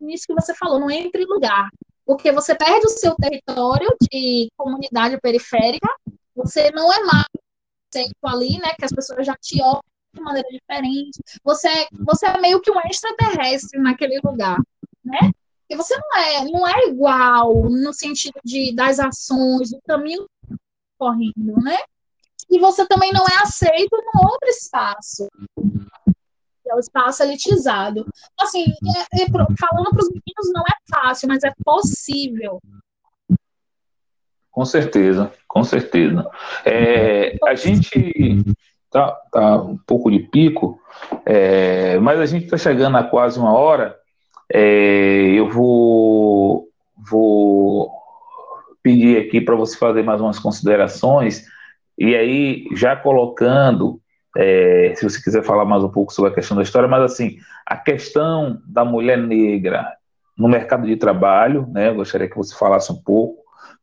nisso 0.00 0.24
que 0.26 0.34
você 0.34 0.54
falou, 0.54 0.78
no 0.78 0.90
entre 0.90 1.24
lugar. 1.24 1.68
Porque 2.06 2.32
você 2.32 2.54
perde 2.54 2.86
o 2.86 2.90
seu 2.90 3.14
território 3.16 3.88
de 4.10 4.48
comunidade 4.56 5.20
periférica, 5.20 5.88
você 6.34 6.70
não 6.70 6.92
é 6.92 7.00
mais 7.00 7.26
ali, 8.24 8.58
né? 8.58 8.72
Que 8.78 8.84
as 8.84 8.92
pessoas 8.92 9.26
já 9.26 9.36
te 9.36 9.60
olham 9.60 9.82
de 10.12 10.20
maneira 10.20 10.48
diferente. 10.48 11.20
Você, 11.42 11.68
é, 11.68 11.88
você 12.00 12.26
é 12.26 12.38
meio 12.38 12.60
que 12.60 12.70
um 12.70 12.80
extraterrestre 12.80 13.80
naquele 13.80 14.20
lugar, 14.22 14.58
né? 15.04 15.30
E 15.68 15.76
você 15.76 15.96
não 15.96 16.16
é, 16.16 16.44
não 16.44 16.68
é 16.68 16.88
igual 16.88 17.70
no 17.70 17.92
sentido 17.92 18.38
de, 18.44 18.74
das 18.74 19.00
ações, 19.00 19.70
do 19.70 19.80
caminho 19.86 20.26
correndo, 20.98 21.60
né? 21.62 21.78
E 22.50 22.58
você 22.58 22.86
também 22.86 23.12
não 23.12 23.24
é 23.24 23.42
aceito 23.42 23.96
no 23.96 24.28
outro 24.28 24.48
espaço, 24.48 25.28
é 26.72 26.74
o 26.74 26.78
espaço 26.78 27.22
elitizado. 27.22 28.06
Assim, 28.38 28.64
é, 28.64 29.22
é, 29.22 29.26
falando 29.58 29.90
para 29.90 30.02
os 30.02 30.08
meninos 30.08 30.52
não 30.52 30.62
é 30.62 30.74
fácil, 30.90 31.28
mas 31.28 31.42
é 31.44 31.52
possível. 31.64 32.60
Com 34.50 34.64
certeza, 34.66 35.32
com 35.48 35.64
certeza. 35.64 36.28
É, 36.64 37.38
a 37.44 37.54
gente 37.54 38.12
tá, 38.92 39.10
tá 39.32 39.56
um 39.56 39.76
pouco 39.78 40.10
de 40.10 40.20
pico, 40.20 40.78
é, 41.24 41.98
mas 41.98 42.20
a 42.20 42.26
gente 42.26 42.44
está 42.44 42.56
chegando 42.56 42.96
a 42.96 43.02
quase 43.02 43.40
uma 43.40 43.52
hora. 43.52 43.96
É, 44.52 45.32
eu 45.34 45.48
vou, 45.48 46.68
vou 47.10 47.90
pedir 48.82 49.18
aqui 49.18 49.40
para 49.40 49.56
você 49.56 49.76
fazer 49.78 50.02
mais 50.02 50.20
umas 50.20 50.38
considerações 50.38 51.46
e 51.98 52.14
aí 52.14 52.64
já 52.74 52.94
colocando, 52.94 53.98
é, 54.36 54.92
se 54.94 55.08
você 55.08 55.22
quiser 55.22 55.42
falar 55.42 55.64
mais 55.64 55.82
um 55.82 55.88
pouco 55.88 56.12
sobre 56.12 56.30
a 56.30 56.34
questão 56.34 56.56
da 56.56 56.62
história, 56.62 56.88
mas 56.88 57.02
assim 57.02 57.38
a 57.66 57.76
questão 57.76 58.60
da 58.66 58.84
mulher 58.84 59.16
negra 59.16 59.90
no 60.36 60.48
mercado 60.48 60.86
de 60.86 60.96
trabalho, 60.96 61.66
né? 61.70 61.88
Eu 61.88 61.94
gostaria 61.94 62.28
que 62.28 62.36
você 62.36 62.54
falasse 62.54 62.92
um 62.92 62.96
pouco 63.02 63.41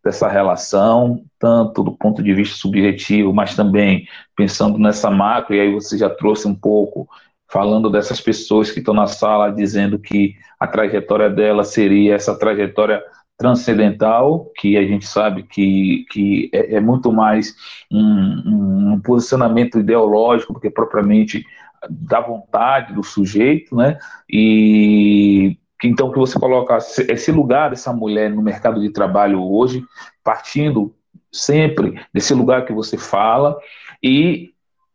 dessa 0.09 0.27
relação, 0.27 1.23
tanto 1.37 1.83
do 1.83 1.91
ponto 1.91 2.23
de 2.23 2.33
vista 2.33 2.57
subjetivo, 2.57 3.31
mas 3.31 3.55
também 3.55 4.07
pensando 4.35 4.79
nessa 4.79 5.11
macro, 5.11 5.55
e 5.55 5.59
aí 5.59 5.71
você 5.71 5.97
já 5.97 6.09
trouxe 6.09 6.47
um 6.47 6.55
pouco, 6.55 7.07
falando 7.47 7.91
dessas 7.91 8.19
pessoas 8.19 8.71
que 8.71 8.79
estão 8.79 8.93
na 8.93 9.05
sala, 9.05 9.51
dizendo 9.51 9.99
que 9.99 10.35
a 10.59 10.65
trajetória 10.65 11.29
dela 11.29 11.63
seria 11.63 12.15
essa 12.15 12.37
trajetória 12.37 13.03
transcendental, 13.37 14.51
que 14.57 14.75
a 14.77 14.81
gente 14.81 15.05
sabe 15.05 15.43
que, 15.43 16.05
que 16.09 16.49
é, 16.51 16.75
é 16.75 16.79
muito 16.79 17.11
mais 17.11 17.53
um, 17.91 18.93
um 18.93 19.01
posicionamento 19.01 19.79
ideológico 19.79 20.53
do 20.53 20.59
que 20.59 20.71
propriamente 20.71 21.45
da 21.87 22.19
vontade 22.19 22.93
do 22.93 23.03
sujeito, 23.03 23.75
né? 23.75 23.97
E 24.29 25.57
então, 25.87 26.11
que 26.11 26.19
você 26.19 26.37
coloca 26.37 26.77
esse 26.77 27.31
lugar 27.31 27.69
dessa 27.69 27.93
mulher 27.93 28.29
no 28.29 28.41
mercado 28.41 28.81
de 28.81 28.89
trabalho 28.89 29.41
hoje, 29.41 29.83
partindo 30.23 30.93
sempre 31.31 31.99
desse 32.13 32.33
lugar 32.33 32.65
que 32.65 32.73
você 32.73 32.97
fala 32.97 33.57
e 34.03 34.51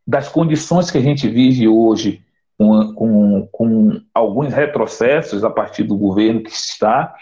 das 0.07 0.29
condições 0.29 0.91
que 0.91 0.99
a 0.99 1.01
gente 1.01 1.29
vive 1.29 1.67
hoje 1.67 2.23
com, 2.59 2.93
com, 2.95 3.49
com 3.51 4.01
alguns 4.13 4.53
retrocessos 4.53 5.43
a 5.43 5.51
partir 5.51 5.85
do 5.85 5.97
governo 5.97 6.43
que 6.43 6.51
está, 6.51 7.15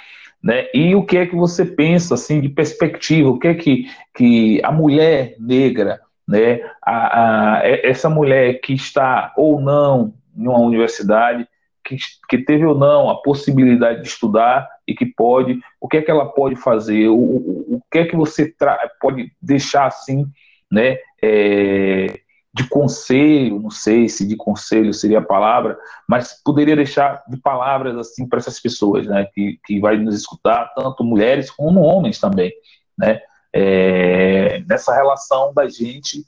né? 0.43 0.67
E 0.75 0.95
o 0.95 1.05
que 1.05 1.17
é 1.17 1.27
que 1.27 1.37
você 1.37 1.65
pensa 1.65 2.15
assim 2.15 2.41
de 2.41 2.49
perspectiva? 2.49 3.31
O 3.31 3.39
que 3.39 3.49
é 3.49 3.55
que, 3.55 3.87
que 4.15 4.61
a 4.65 4.73
mulher 4.73 5.37
negra, 5.39 6.01
né? 6.27 6.61
A, 6.85 7.59
a, 7.61 7.69
essa 7.69 8.11
mulher 8.11 8.61
que 8.61 8.73
está 8.73 9.33
ou 9.37 9.61
não 9.61 10.13
em 10.37 10.49
uma 10.49 10.59
universidade, 10.59 11.47
que, 11.85 11.97
que 12.29 12.39
teve 12.39 12.65
ou 12.65 12.77
não 12.77 13.11
a 13.11 13.21
possibilidade 13.21 14.03
de 14.03 14.09
estudar 14.09 14.69
e 14.87 14.95
que 14.95 15.07
pode, 15.07 15.61
o 15.81 15.89
que 15.89 15.99
é 15.99 16.03
que 16.03 16.11
ela 16.11 16.27
pode 16.27 16.57
fazer, 16.57 17.09
o, 17.09 17.17
o, 17.17 17.77
o 17.77 17.83
que 17.91 17.99
é 17.99 18.07
que 18.07 18.17
você 18.17 18.55
pode 19.01 19.33
deixar 19.41 19.87
assim, 19.87 20.27
né, 20.71 20.99
é, 21.23 22.21
de 22.55 22.69
conselho, 22.69 23.61
não 23.61 23.71
sei 23.71 24.09
se 24.09 24.27
de 24.27 24.37
conselho 24.37 24.93
seria 24.93 25.19
a 25.19 25.25
palavra, 25.25 25.79
mas 26.07 26.41
poderia 26.45 26.77
deixar 26.77 27.23
de 27.29 27.37
palavras 27.39 27.97
assim 27.97 28.29
para 28.29 28.39
essas 28.39 28.61
pessoas, 28.61 29.07
né, 29.07 29.27
que, 29.35 29.59
que 29.65 29.81
vai 29.81 29.97
nos 29.97 30.15
escutar, 30.15 30.73
tanto 30.75 31.05
mulheres 31.05 31.51
como 31.51 31.81
homens 31.81 32.21
também, 32.21 32.53
né, 32.97 33.21
é, 33.53 34.63
nessa 34.69 34.95
relação 34.95 35.53
da 35.53 35.69
gente, 35.69 36.25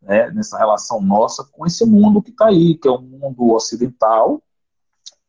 né, 0.00 0.30
nessa 0.30 0.58
relação 0.58 1.00
nossa 1.00 1.44
com 1.52 1.66
esse 1.66 1.84
mundo 1.86 2.22
que 2.22 2.30
está 2.30 2.46
aí, 2.46 2.74
que 2.76 2.88
é 2.88 2.90
o 2.90 2.96
um 2.96 3.02
mundo 3.02 3.52
ocidental, 3.52 4.42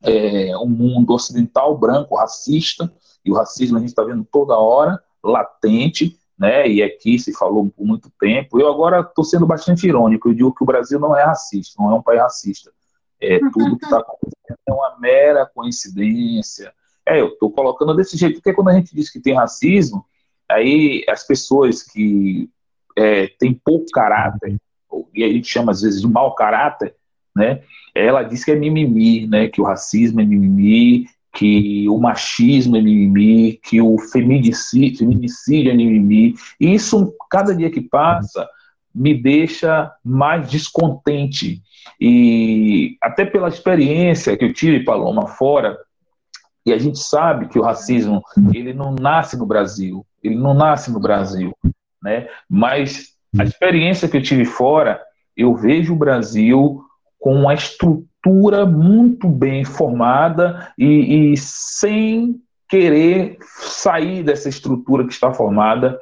é, 0.03 0.57
um 0.57 0.67
mundo 0.67 1.13
ocidental 1.13 1.77
branco, 1.77 2.15
racista, 2.15 2.91
e 3.23 3.31
o 3.31 3.35
racismo 3.35 3.77
a 3.77 3.79
gente 3.79 3.89
está 3.89 4.03
vendo 4.03 4.27
toda 4.29 4.57
hora, 4.57 5.01
latente, 5.23 6.17
né? 6.37 6.67
E 6.67 6.83
aqui 6.83 7.17
se 7.17 7.33
falou 7.33 7.69
por 7.69 7.85
muito 7.85 8.11
tempo. 8.19 8.59
Eu 8.59 8.67
agora 8.67 8.99
estou 8.99 9.23
sendo 9.23 9.45
bastante 9.45 9.87
irônico. 9.87 10.29
Eu 10.29 10.33
digo 10.33 10.53
que 10.53 10.63
o 10.63 10.65
Brasil 10.65 10.99
não 10.99 11.15
é 11.15 11.23
racista, 11.23 11.81
não 11.81 11.91
é 11.91 11.95
um 11.95 12.01
país 12.01 12.19
racista. 12.19 12.71
É, 13.21 13.39
tudo 13.39 13.77
que 13.77 13.85
está 13.85 13.99
acontecendo 13.99 14.59
é 14.67 14.73
uma 14.73 14.97
mera 14.99 15.45
coincidência. 15.45 16.73
É, 17.05 17.21
eu 17.21 17.29
estou 17.29 17.49
colocando 17.51 17.95
desse 17.95 18.17
jeito, 18.17 18.35
porque 18.35 18.53
quando 18.53 18.69
a 18.69 18.73
gente 18.73 18.93
diz 18.93 19.09
que 19.09 19.21
tem 19.21 19.33
racismo, 19.33 20.05
aí 20.49 21.05
as 21.07 21.25
pessoas 21.25 21.81
que 21.81 22.49
é, 22.97 23.27
têm 23.39 23.53
pouco 23.53 23.85
caráter, 23.93 24.57
e 25.13 25.23
a 25.23 25.27
gente 25.29 25.47
chama 25.47 25.71
às 25.71 25.81
vezes 25.81 26.01
de 26.01 26.07
mau 26.07 26.35
caráter, 26.35 26.95
né? 27.35 27.61
Ela 27.95 28.23
diz 28.23 28.43
que 28.43 28.51
é 28.51 28.55
mimimi, 28.55 29.27
né? 29.27 29.47
Que 29.47 29.61
o 29.61 29.65
racismo 29.65 30.21
é 30.21 30.25
mimimi, 30.25 31.07
que 31.33 31.89
o 31.89 31.97
machismo 31.99 32.77
é 32.77 32.81
mimimi, 32.81 33.59
que 33.63 33.81
o 33.81 33.97
feminicídio, 33.97 35.71
é 35.71 35.73
mimimi. 35.73 36.35
E 36.59 36.73
isso, 36.73 37.13
cada 37.29 37.55
dia 37.55 37.71
que 37.71 37.81
passa, 37.81 38.47
me 38.93 39.13
deixa 39.13 39.91
mais 40.03 40.49
descontente. 40.49 41.61
E 41.99 42.97
até 43.01 43.25
pela 43.25 43.47
experiência 43.47 44.37
que 44.37 44.45
eu 44.45 44.53
tive, 44.53 44.83
Paloma, 44.83 45.27
fora, 45.27 45.77
e 46.65 46.71
a 46.71 46.77
gente 46.77 46.99
sabe 46.99 47.47
que 47.47 47.59
o 47.59 47.63
racismo, 47.63 48.21
ele 48.53 48.73
não 48.73 48.93
nasce 48.93 49.35
no 49.35 49.45
Brasil, 49.45 50.05
ele 50.23 50.35
não 50.35 50.53
nasce 50.53 50.91
no 50.91 50.99
Brasil, 50.99 51.53
né? 52.01 52.27
Mas 52.47 53.13
a 53.37 53.43
experiência 53.43 54.07
que 54.07 54.15
eu 54.15 54.21
tive 54.21 54.45
fora, 54.45 55.01
eu 55.35 55.55
vejo 55.55 55.93
o 55.93 55.97
Brasil 55.97 56.83
com 57.23 57.33
uma 57.33 57.53
estrutura 57.53 58.65
muito 58.65 59.29
bem 59.29 59.63
formada 59.63 60.73
e, 60.77 61.31
e 61.31 61.37
sem 61.37 62.35
querer 62.67 63.37
sair 63.61 64.23
dessa 64.23 64.49
estrutura 64.49 65.07
que 65.07 65.13
está 65.13 65.33
formada, 65.33 65.97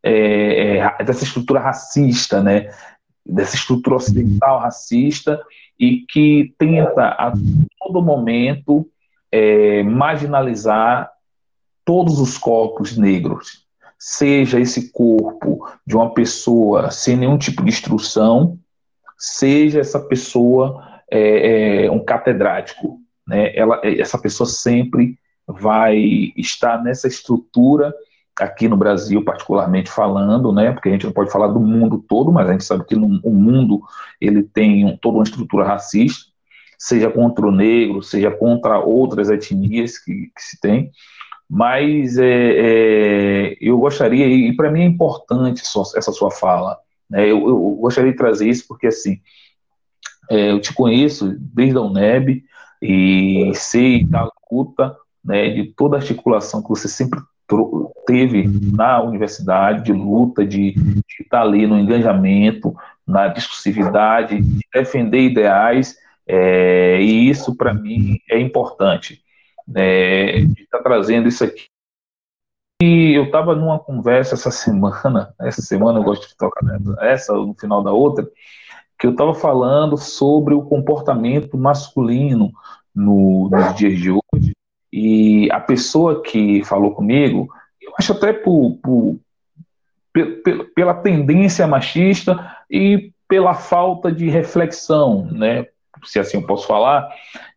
é, 0.00 0.76
é, 0.76 1.04
dessa 1.04 1.24
estrutura 1.24 1.58
racista, 1.58 2.40
né? 2.40 2.72
dessa 3.26 3.56
estrutura 3.56 3.96
ocidental 3.96 4.60
racista 4.60 5.42
e 5.76 6.04
que 6.08 6.54
tenta 6.56 7.08
a 7.08 7.32
todo 7.80 8.00
momento 8.00 8.88
é, 9.32 9.82
marginalizar 9.82 11.10
todos 11.84 12.20
os 12.20 12.38
corpos 12.38 12.96
negros, 12.96 13.66
seja 13.98 14.60
esse 14.60 14.92
corpo 14.92 15.68
de 15.84 15.96
uma 15.96 16.14
pessoa 16.14 16.92
sem 16.92 17.16
nenhum 17.16 17.36
tipo 17.36 17.64
de 17.64 17.70
instrução, 17.70 18.56
seja 19.20 19.80
essa 19.80 20.00
pessoa 20.00 20.82
é, 21.10 21.84
é, 21.84 21.90
um 21.90 22.02
catedrático. 22.02 22.98
Né? 23.26 23.54
Ela, 23.54 23.80
essa 23.84 24.18
pessoa 24.18 24.48
sempre 24.48 25.18
vai 25.46 26.32
estar 26.36 26.82
nessa 26.82 27.06
estrutura 27.06 27.92
aqui 28.38 28.66
no 28.66 28.76
Brasil, 28.76 29.22
particularmente 29.22 29.90
falando, 29.90 30.50
né? 30.50 30.72
Porque 30.72 30.88
a 30.88 30.92
gente 30.92 31.04
não 31.04 31.12
pode 31.12 31.30
falar 31.30 31.48
do 31.48 31.60
mundo 31.60 32.02
todo, 32.08 32.32
mas 32.32 32.48
a 32.48 32.52
gente 32.52 32.64
sabe 32.64 32.86
que 32.86 32.96
no, 32.96 33.20
o 33.22 33.34
mundo 33.34 33.82
ele 34.18 34.42
tem 34.42 34.86
um, 34.86 34.96
toda 34.96 35.18
uma 35.18 35.24
estrutura 35.24 35.66
racista, 35.66 36.30
seja 36.78 37.10
contra 37.10 37.46
o 37.46 37.52
negro, 37.52 38.02
seja 38.02 38.30
contra 38.30 38.78
outras 38.78 39.28
etnias 39.28 39.98
que, 39.98 40.30
que 40.34 40.42
se 40.42 40.58
tem. 40.58 40.90
Mas 41.48 42.16
é, 42.16 42.54
é, 42.56 43.56
eu 43.60 43.76
gostaria, 43.76 44.26
e 44.26 44.56
para 44.56 44.70
mim 44.70 44.82
é 44.82 44.86
importante 44.86 45.62
essa 45.62 46.12
sua 46.12 46.30
fala, 46.30 46.78
né? 47.10 47.24
Eu, 47.24 47.48
eu, 47.48 47.58
gostaria 47.80 48.12
de 48.12 48.16
trazer 48.16 48.48
isso 48.48 48.66
porque, 48.68 48.86
assim, 48.86 49.20
é, 50.30 50.52
eu 50.52 50.60
te 50.60 50.72
conheço 50.72 51.36
desde 51.38 51.76
a 51.76 51.82
UNEB 51.82 52.44
e 52.80 53.50
sei 53.54 54.04
da 54.04 54.30
luta, 54.50 54.96
né, 55.22 55.50
de 55.50 55.64
toda 55.74 55.96
a 55.96 56.00
articulação 56.00 56.62
que 56.62 56.68
você 56.68 56.88
sempre 56.88 57.20
teve 58.06 58.48
na 58.72 59.02
universidade, 59.02 59.84
de 59.84 59.92
luta, 59.92 60.46
de, 60.46 60.72
de 60.72 61.02
estar 61.20 61.42
ali 61.42 61.66
no 61.66 61.78
engajamento, 61.78 62.74
na 63.06 63.26
discursividade, 63.26 64.40
de 64.40 64.60
defender 64.72 65.20
ideais, 65.20 65.96
é, 66.26 67.00
e 67.02 67.28
isso 67.28 67.56
para 67.56 67.74
mim 67.74 68.20
é 68.30 68.38
importante, 68.38 69.20
é, 69.74 70.42
de 70.42 70.62
estar 70.62 70.78
trazendo 70.78 71.28
isso 71.28 71.42
aqui 71.42 71.69
e 72.80 73.12
eu 73.14 73.24
estava 73.24 73.54
numa 73.54 73.78
conversa 73.78 74.34
essa 74.34 74.50
semana, 74.50 75.34
essa 75.40 75.60
semana 75.60 75.98
eu 75.98 76.02
gosto 76.02 76.28
de 76.28 76.36
tocar 76.36 76.62
essa 77.02 77.34
no 77.34 77.54
final 77.54 77.82
da 77.82 77.92
outra, 77.92 78.26
que 78.98 79.06
eu 79.06 79.12
estava 79.12 79.34
falando 79.34 79.96
sobre 79.96 80.54
o 80.54 80.62
comportamento 80.62 81.58
masculino 81.58 82.52
no, 82.94 83.48
nos 83.50 83.74
dias 83.76 83.98
de 83.98 84.10
hoje. 84.10 84.52
E 84.92 85.50
a 85.52 85.60
pessoa 85.60 86.22
que 86.22 86.64
falou 86.64 86.92
comigo, 86.94 87.48
eu 87.80 87.92
acho 87.98 88.12
até 88.12 88.32
por, 88.32 88.78
por, 88.82 89.18
pela 90.74 90.94
tendência 90.94 91.66
machista 91.66 92.56
e 92.70 93.12
pela 93.28 93.54
falta 93.54 94.10
de 94.10 94.28
reflexão, 94.28 95.24
né, 95.30 95.66
se 96.02 96.18
assim 96.18 96.38
eu 96.38 96.46
posso 96.46 96.66
falar, 96.66 97.08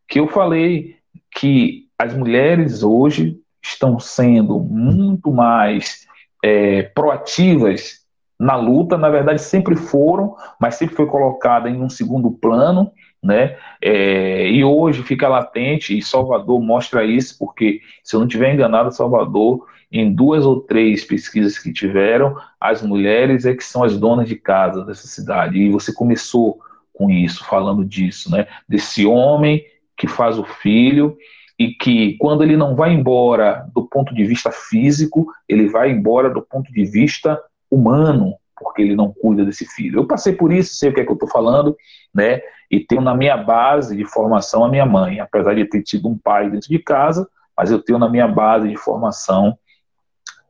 que 0.08 0.20
eu 0.20 0.28
falei 0.28 0.98
que 1.32 1.88
as 1.98 2.16
mulheres 2.16 2.84
hoje 2.84 3.43
estão 3.64 4.00
sendo 4.00 4.60
muito 4.60 5.32
mais 5.32 6.06
é, 6.44 6.84
proativas 6.84 8.04
na 8.40 8.56
luta, 8.56 8.98
na 8.98 9.10
verdade 9.10 9.42
sempre 9.42 9.76
foram, 9.76 10.36
mas 10.60 10.76
sempre 10.76 10.96
foi 10.96 11.06
colocada 11.06 11.70
em 11.70 11.82
um 11.82 11.90
segundo 11.90 12.30
plano, 12.30 12.92
né? 13.24 13.58
É, 13.82 14.50
e 14.50 14.64
hoje 14.64 15.02
fica 15.02 15.30
latente, 15.30 15.98
e 15.98 16.02
Salvador 16.02 16.62
mostra 16.62 17.06
isso, 17.06 17.38
porque, 17.40 17.80
se 18.04 18.16
eu 18.16 18.20
não 18.20 18.28
estiver 18.28 18.54
enganado, 18.54 18.92
Salvador, 18.92 19.66
em 19.90 20.12
duas 20.12 20.46
ou 20.46 20.60
três 20.60 21.06
pesquisas 21.06 21.58
que 21.58 21.72
tiveram, 21.72 22.36
as 22.60 22.82
mulheres 22.82 23.46
é 23.46 23.54
que 23.54 23.64
são 23.64 23.84
as 23.84 23.98
donas 23.98 24.28
de 24.28 24.36
casa 24.36 24.84
dessa 24.84 25.08
cidade. 25.08 25.60
E 25.60 25.70
você 25.70 25.94
começou 25.94 26.60
com 26.92 27.10
isso, 27.10 27.46
falando 27.46 27.86
disso, 27.86 28.30
né? 28.30 28.48
Desse 28.68 29.06
homem 29.06 29.64
que 29.96 30.08
faz 30.08 30.38
o 30.38 30.44
filho 30.44 31.16
e 31.64 31.74
que 31.76 32.18
quando 32.18 32.44
ele 32.44 32.58
não 32.58 32.76
vai 32.76 32.92
embora 32.92 33.66
do 33.74 33.88
ponto 33.88 34.14
de 34.14 34.26
vista 34.26 34.52
físico, 34.52 35.26
ele 35.48 35.70
vai 35.70 35.90
embora 35.90 36.30
do 36.30 36.42
ponto 36.42 36.70
de 36.74 36.84
vista 36.84 37.42
humano, 37.72 38.36
porque 38.60 38.82
ele 38.82 38.98
não 38.98 39.14
cuida 39.14 39.46
desse 39.46 39.66
filho. 39.66 40.00
Eu 40.00 40.06
passei 40.06 40.34
por 40.34 40.52
isso, 40.52 40.76
sei 40.76 40.90
o 40.90 40.94
que 40.94 41.00
é 41.00 41.06
que 41.06 41.10
eu 41.10 41.14
estou 41.16 41.30
falando, 41.30 41.74
né? 42.14 42.42
E 42.70 42.82
tenho 42.82 43.00
na 43.00 43.16
minha 43.16 43.38
base 43.38 43.96
de 43.96 44.04
formação 44.04 44.66
a 44.66 44.70
minha 44.70 44.86
mãe, 44.86 45.22
apesar 45.22 45.56
de 45.56 45.64
ter 45.64 45.82
tido 45.84 46.10
um 46.10 46.18
pai 46.18 46.50
dentro 46.50 46.68
de 46.68 46.80
casa, 46.80 47.26
mas 47.56 47.72
eu 47.72 47.82
tenho 47.82 47.98
na 47.98 48.10
minha 48.10 48.28
base 48.28 48.68
de 48.68 48.76
formação 48.76 49.58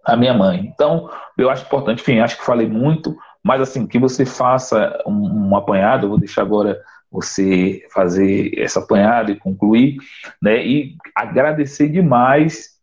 a 0.03 0.17
minha 0.17 0.33
mãe. 0.33 0.65
Então, 0.73 1.11
eu 1.37 1.47
acho 1.47 1.63
importante, 1.63 2.01
enfim, 2.01 2.19
acho 2.21 2.37
que 2.37 2.43
falei 2.45 2.67
muito, 2.67 3.15
mas 3.43 3.61
assim, 3.61 3.85
que 3.85 3.99
você 3.99 4.25
faça 4.25 4.99
um, 5.05 5.49
um 5.49 5.55
apanhado, 5.55 6.05
eu 6.05 6.09
vou 6.09 6.17
deixar 6.17 6.41
agora 6.41 6.81
você 7.13 7.85
fazer 7.93 8.51
essa 8.57 8.79
apanhada 8.79 9.31
e 9.31 9.39
concluir, 9.39 9.97
né? 10.41 10.65
E 10.65 10.95
agradecer 11.15 11.87
demais 11.89 12.73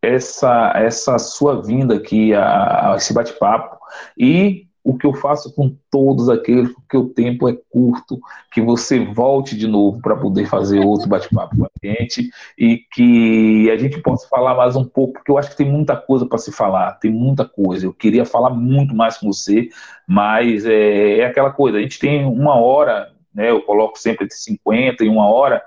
essa 0.00 0.72
essa 0.76 1.18
sua 1.18 1.60
vinda 1.62 1.96
aqui 1.96 2.32
a, 2.32 2.92
a 2.92 2.96
esse 2.96 3.12
bate-papo 3.12 3.76
e 4.16 4.66
o 4.86 4.96
que 4.96 5.04
eu 5.04 5.12
faço 5.12 5.52
com 5.52 5.76
todos 5.90 6.28
aqueles, 6.28 6.72
porque 6.72 6.96
o 6.96 7.08
tempo 7.08 7.48
é 7.48 7.58
curto, 7.68 8.20
que 8.52 8.62
você 8.62 9.04
volte 9.04 9.56
de 9.56 9.66
novo 9.66 10.00
para 10.00 10.14
poder 10.14 10.46
fazer 10.46 10.78
outro 10.78 11.08
bate-papo 11.08 11.56
com 11.56 11.64
a 11.64 11.70
gente 11.84 12.30
e 12.56 12.78
que 12.92 13.68
a 13.68 13.76
gente 13.76 14.00
possa 14.00 14.28
falar 14.28 14.54
mais 14.54 14.76
um 14.76 14.84
pouco, 14.84 15.14
porque 15.14 15.32
eu 15.32 15.38
acho 15.38 15.50
que 15.50 15.56
tem 15.56 15.68
muita 15.68 15.96
coisa 15.96 16.24
para 16.24 16.38
se 16.38 16.52
falar, 16.52 16.92
tem 17.00 17.10
muita 17.10 17.44
coisa. 17.44 17.84
Eu 17.84 17.92
queria 17.92 18.24
falar 18.24 18.50
muito 18.50 18.94
mais 18.94 19.18
com 19.18 19.32
você, 19.32 19.68
mas 20.06 20.64
é, 20.64 21.18
é 21.18 21.26
aquela 21.26 21.50
coisa, 21.50 21.78
a 21.78 21.82
gente 21.82 21.98
tem 21.98 22.24
uma 22.24 22.54
hora 22.54 23.12
né? 23.36 23.50
Eu 23.50 23.60
coloco 23.62 23.98
sempre 23.98 24.24
entre 24.24 24.36
50 24.36 25.04
e 25.04 25.08
uma 25.08 25.28
hora, 25.28 25.62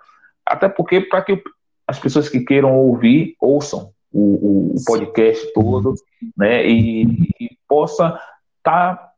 até 0.46 0.68
porque 0.68 1.00
para 1.00 1.22
que 1.22 1.42
as 1.88 2.00
pessoas 2.00 2.28
que 2.28 2.40
queiram 2.42 2.76
ouvir 2.76 3.36
ouçam 3.40 3.92
o, 4.12 4.74
o 4.74 4.86
podcast 4.86 5.54
todo, 5.54 5.94
né? 6.36 6.68
E, 6.68 7.04
e 7.40 7.50
possa 7.68 8.20
estar 8.58 8.96
tá 8.96 9.10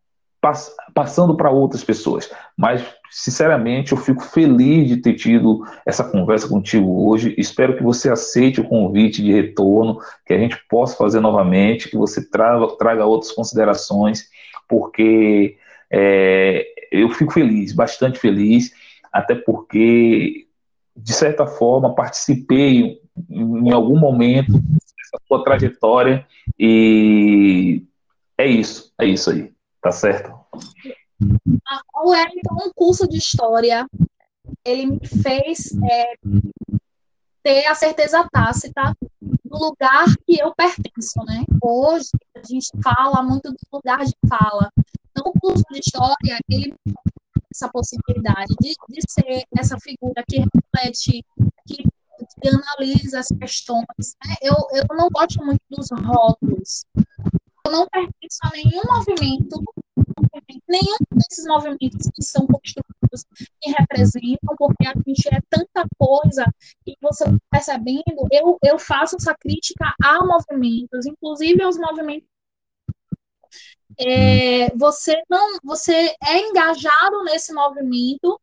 pass, 0.41 0.75
passando 0.93 1.37
para 1.37 1.49
outras 1.49 1.83
pessoas. 1.83 2.29
Mas 2.57 2.83
sinceramente, 3.09 3.91
eu 3.91 3.97
fico 3.97 4.21
feliz 4.23 4.87
de 4.87 4.97
ter 4.97 5.13
tido 5.13 5.65
essa 5.85 6.03
conversa 6.03 6.47
contigo 6.47 7.09
hoje. 7.09 7.35
Espero 7.37 7.77
que 7.77 7.83
você 7.83 8.09
aceite 8.09 8.59
o 8.59 8.67
convite 8.67 9.21
de 9.21 9.31
retorno, 9.31 9.99
que 10.25 10.33
a 10.33 10.37
gente 10.37 10.57
possa 10.69 10.97
fazer 10.97 11.19
novamente, 11.19 11.89
que 11.89 11.97
você 11.97 12.29
traga, 12.29 12.67
traga 12.77 13.05
outras 13.05 13.31
considerações, 13.31 14.29
porque 14.67 15.57
é, 15.91 16.65
eu 16.91 17.09
fico 17.09 17.31
feliz, 17.31 17.73
bastante 17.73 18.19
feliz, 18.19 18.71
até 19.11 19.33
porque, 19.33 20.47
de 20.95 21.13
certa 21.13 21.47
forma, 21.47 21.95
participei 21.95 23.01
em 23.29 23.71
algum 23.71 23.97
momento 23.97 24.51
dessa 24.53 25.17
sua 25.27 25.43
trajetória 25.43 26.27
e 26.59 27.83
é 28.37 28.45
isso, 28.45 28.91
é 28.99 29.05
isso 29.05 29.31
aí, 29.31 29.53
tá 29.81 29.91
certo? 29.91 30.33
O 31.95 32.09
Wellington, 32.09 32.55
um 32.65 32.71
curso 32.75 33.07
de 33.07 33.17
história, 33.17 33.87
ele 34.65 34.87
me 34.87 35.07
fez 35.07 35.71
é, 35.89 36.13
ter 37.43 37.65
a 37.67 37.75
certeza 37.75 38.27
tácita 38.31 38.95
do 39.21 39.57
lugar 39.57 40.05
que 40.25 40.41
eu 40.41 40.53
pertenço, 40.55 41.23
né? 41.25 41.43
Hoje 41.61 42.09
a 42.35 42.41
gente 42.47 42.69
fala 42.83 43.21
muito 43.21 43.51
do 43.51 43.57
lugar 43.71 44.03
de 44.05 44.13
fala. 44.27 44.71
Então, 45.11 45.31
o 45.31 45.39
curso 45.39 45.63
de 45.71 45.79
história, 45.79 46.39
ele 46.49 46.73
essa 47.53 47.69
possibilidade 47.69 48.55
de, 48.61 48.73
de 48.89 49.01
ser 49.09 49.43
essa 49.57 49.77
figura 49.79 50.23
que 50.27 50.39
reflete, 50.39 51.25
que, 51.67 51.83
que 51.83 52.49
analisa 52.49 53.19
as 53.19 53.27
questões. 53.27 54.15
Né? 54.25 54.35
Eu, 54.41 54.55
eu 54.73 54.95
não 54.95 55.09
gosto 55.09 55.43
muito 55.43 55.61
dos 55.69 55.89
rótulos. 55.91 56.85
Eu 57.65 57.71
não 57.71 57.87
pertenço 57.87 58.39
a 58.43 58.49
nenhum 58.51 58.81
movimento, 58.85 59.63
nenhum 60.67 60.97
desses 61.11 61.45
movimentos 61.45 62.09
que 62.13 62.23
são 62.23 62.47
construídos 62.47 63.25
me 63.63 63.73
representam, 63.73 64.55
porque 64.57 64.87
a 64.87 64.93
gente 65.05 65.27
é 65.27 65.39
tanta 65.49 65.87
coisa 65.97 66.45
e 66.87 66.95
você 67.01 67.25
percebendo, 67.51 68.27
eu, 68.31 68.57
eu 68.63 68.79
faço 68.79 69.17
essa 69.17 69.35
crítica 69.35 69.93
a 70.01 70.25
movimentos, 70.25 71.05
inclusive 71.05 71.61
aos 71.61 71.77
movimentos 71.77 72.30
é, 73.99 74.75
você 74.75 75.21
não, 75.29 75.57
você 75.63 76.15
é 76.23 76.39
engajado 76.39 77.23
nesse 77.23 77.53
movimento, 77.53 78.39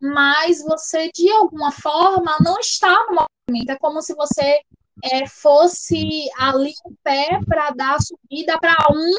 mas 0.00 0.62
você 0.62 1.10
de 1.12 1.30
alguma 1.30 1.70
forma 1.70 2.36
não 2.40 2.58
está 2.58 3.06
no 3.08 3.26
movimento. 3.48 3.70
É 3.70 3.78
como 3.78 4.02
se 4.02 4.14
você 4.14 4.60
é, 5.04 5.26
fosse 5.26 6.28
ali 6.38 6.70
em 6.86 6.94
pé 7.02 7.40
para 7.46 7.70
dar 7.70 7.98
subida 8.00 8.58
para 8.58 8.76
um 8.90 9.12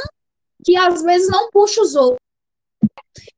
que 0.65 0.77
às 0.77 1.01
vezes 1.03 1.29
não 1.29 1.49
puxa 1.51 1.81
os 1.81 1.95
outros. 1.95 2.19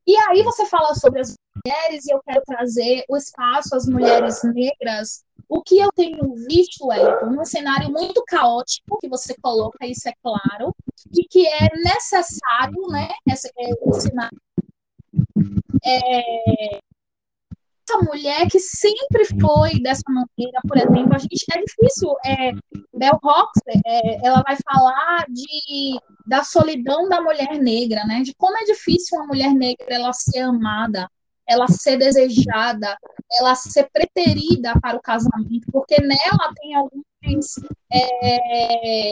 E 0.07 0.15
aí 0.15 0.43
você 0.43 0.65
fala 0.65 0.93
sobre 0.93 1.21
as 1.21 1.35
mulheres 1.65 2.05
e 2.05 2.13
eu 2.13 2.21
quero 2.23 2.41
trazer 2.45 3.03
o 3.09 3.17
espaço 3.17 3.75
às 3.75 3.87
mulheres 3.87 4.41
negras. 4.43 5.23
O 5.47 5.61
que 5.61 5.77
eu 5.77 5.89
tenho 5.95 6.33
visto, 6.35 6.87
Wellington, 6.87 7.31
num 7.31 7.45
cenário 7.45 7.91
muito 7.91 8.23
caótico, 8.25 8.97
que 8.99 9.07
você 9.07 9.35
coloca, 9.41 9.85
isso 9.85 10.07
é 10.09 10.13
claro, 10.21 10.75
e 11.13 11.23
que 11.27 11.47
é 11.47 11.69
necessário, 11.83 12.87
né, 12.89 13.09
esse, 13.27 13.51
esse 13.57 14.01
cenário, 14.01 14.37
é, 15.83 16.79
essa 17.87 18.01
mulher 18.01 18.47
que 18.49 18.59
sempre 18.59 19.25
foi 19.39 19.79
dessa 19.79 20.03
maneira, 20.09 20.59
por 20.67 20.77
exemplo, 20.77 21.13
a 21.13 21.19
gente 21.19 21.45
é 21.55 21.61
difícil. 21.61 22.15
É, 22.25 22.51
Bell 22.93 23.19
Hooks, 23.23 23.61
é, 23.85 24.27
ela 24.27 24.43
vai 24.45 24.57
falar 24.65 25.25
de 25.29 25.99
da 26.25 26.43
solidão 26.43 27.07
da 27.07 27.21
mulher 27.21 27.59
negra, 27.59 28.03
né? 28.05 28.21
De 28.23 28.33
como 28.35 28.57
é 28.57 28.63
difícil 28.63 29.17
uma 29.19 29.27
mulher 29.27 29.53
negra 29.53 29.85
ela 29.89 30.11
ser 30.11 30.39
amada, 30.39 31.07
ela 31.47 31.67
ser 31.67 31.97
desejada, 31.97 32.97
ela 33.31 33.55
ser 33.55 33.89
preterida 33.91 34.79
para 34.79 34.97
o 34.97 35.01
casamento, 35.01 35.71
porque 35.71 36.01
nela 36.01 36.53
tem 36.55 36.75
algumas 36.75 37.55
é, 37.91 39.11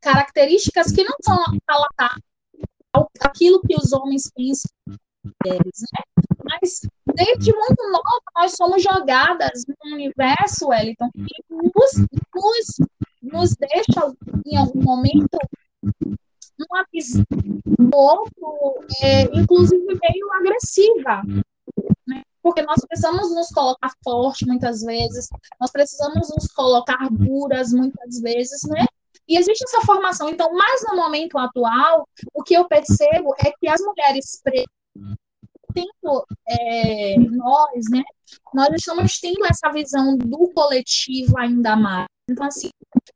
características 0.00 0.92
que 0.92 1.04
não 1.04 1.16
são 1.22 1.36
palatadas 1.66 2.22
aquilo 3.20 3.60
que 3.62 3.74
os 3.74 3.92
homens 3.92 4.30
pensam 4.34 4.70
mulheres, 5.24 5.80
né? 5.80 6.24
Mas 6.44 6.80
desde 7.14 7.52
muito 7.52 7.90
nova 7.90 8.22
nós 8.36 8.52
somos 8.56 8.82
jogadas 8.82 9.64
num 9.66 9.94
universo, 9.94 10.68
Wellington, 10.68 11.10
que 11.12 11.44
nos, 11.50 12.06
nos, 12.34 12.88
nos 13.22 13.56
deixa 13.56 14.12
em 14.44 14.56
algum 14.56 14.82
momento 14.82 15.38
uma 16.58 16.84
visão 16.92 17.24
outro, 17.94 18.86
é, 19.02 19.22
inclusive 19.36 19.84
meio 19.84 20.32
agressiva. 20.32 21.22
Né? 22.06 22.22
Porque 22.42 22.62
nós 22.62 22.84
precisamos 22.86 23.34
nos 23.34 23.48
colocar 23.48 23.92
forte 24.02 24.46
muitas 24.46 24.82
vezes, 24.82 25.28
nós 25.60 25.70
precisamos 25.70 26.30
nos 26.30 26.48
colocar 26.48 27.08
duras 27.10 27.72
muitas 27.72 28.20
vezes, 28.20 28.62
né? 28.64 28.84
E 29.28 29.38
existe 29.38 29.64
essa 29.64 29.80
formação. 29.82 30.28
Então, 30.28 30.52
mais 30.52 30.82
no 30.84 30.96
momento 30.96 31.38
atual, 31.38 32.08
o 32.34 32.42
que 32.42 32.54
eu 32.54 32.66
percebo 32.66 33.34
é 33.38 33.52
que 33.52 33.68
as 33.68 33.80
mulheres 33.80 34.40
pretas 34.42 34.66
tendo 35.72 36.26
é, 36.48 37.16
nós, 37.18 37.84
né? 37.90 38.02
Nós 38.54 38.68
estamos 38.74 39.18
tendo 39.18 39.44
essa 39.46 39.70
visão 39.72 40.16
do 40.16 40.50
coletivo 40.52 41.38
ainda 41.38 41.76
mais. 41.76 42.06
Então, 42.28 42.46
assim, 42.46 42.70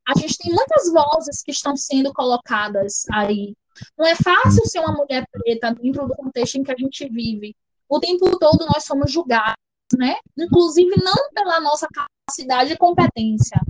a 0.08 0.18
gente 0.18 0.36
tem 0.38 0.52
muitas 0.52 0.90
vozes 0.92 1.42
que 1.42 1.50
estão 1.50 1.76
sendo 1.76 2.12
colocadas 2.12 3.04
aí. 3.12 3.54
Não 3.96 4.06
é 4.06 4.14
fácil 4.14 4.64
ser 4.66 4.80
uma 4.80 4.92
mulher 4.92 5.26
preta 5.30 5.74
dentro 5.74 6.06
do 6.06 6.14
contexto 6.14 6.56
em 6.56 6.62
que 6.62 6.72
a 6.72 6.76
gente 6.76 7.08
vive. 7.08 7.54
O 7.88 8.00
tempo 8.00 8.38
todo 8.38 8.66
nós 8.66 8.84
somos 8.84 9.10
julgados, 9.10 9.56
né? 9.96 10.16
Inclusive 10.36 10.96
não 11.02 11.30
pela 11.34 11.60
nossa 11.60 11.86
capacidade 11.88 12.72
e 12.72 12.76
competência. 12.76 13.60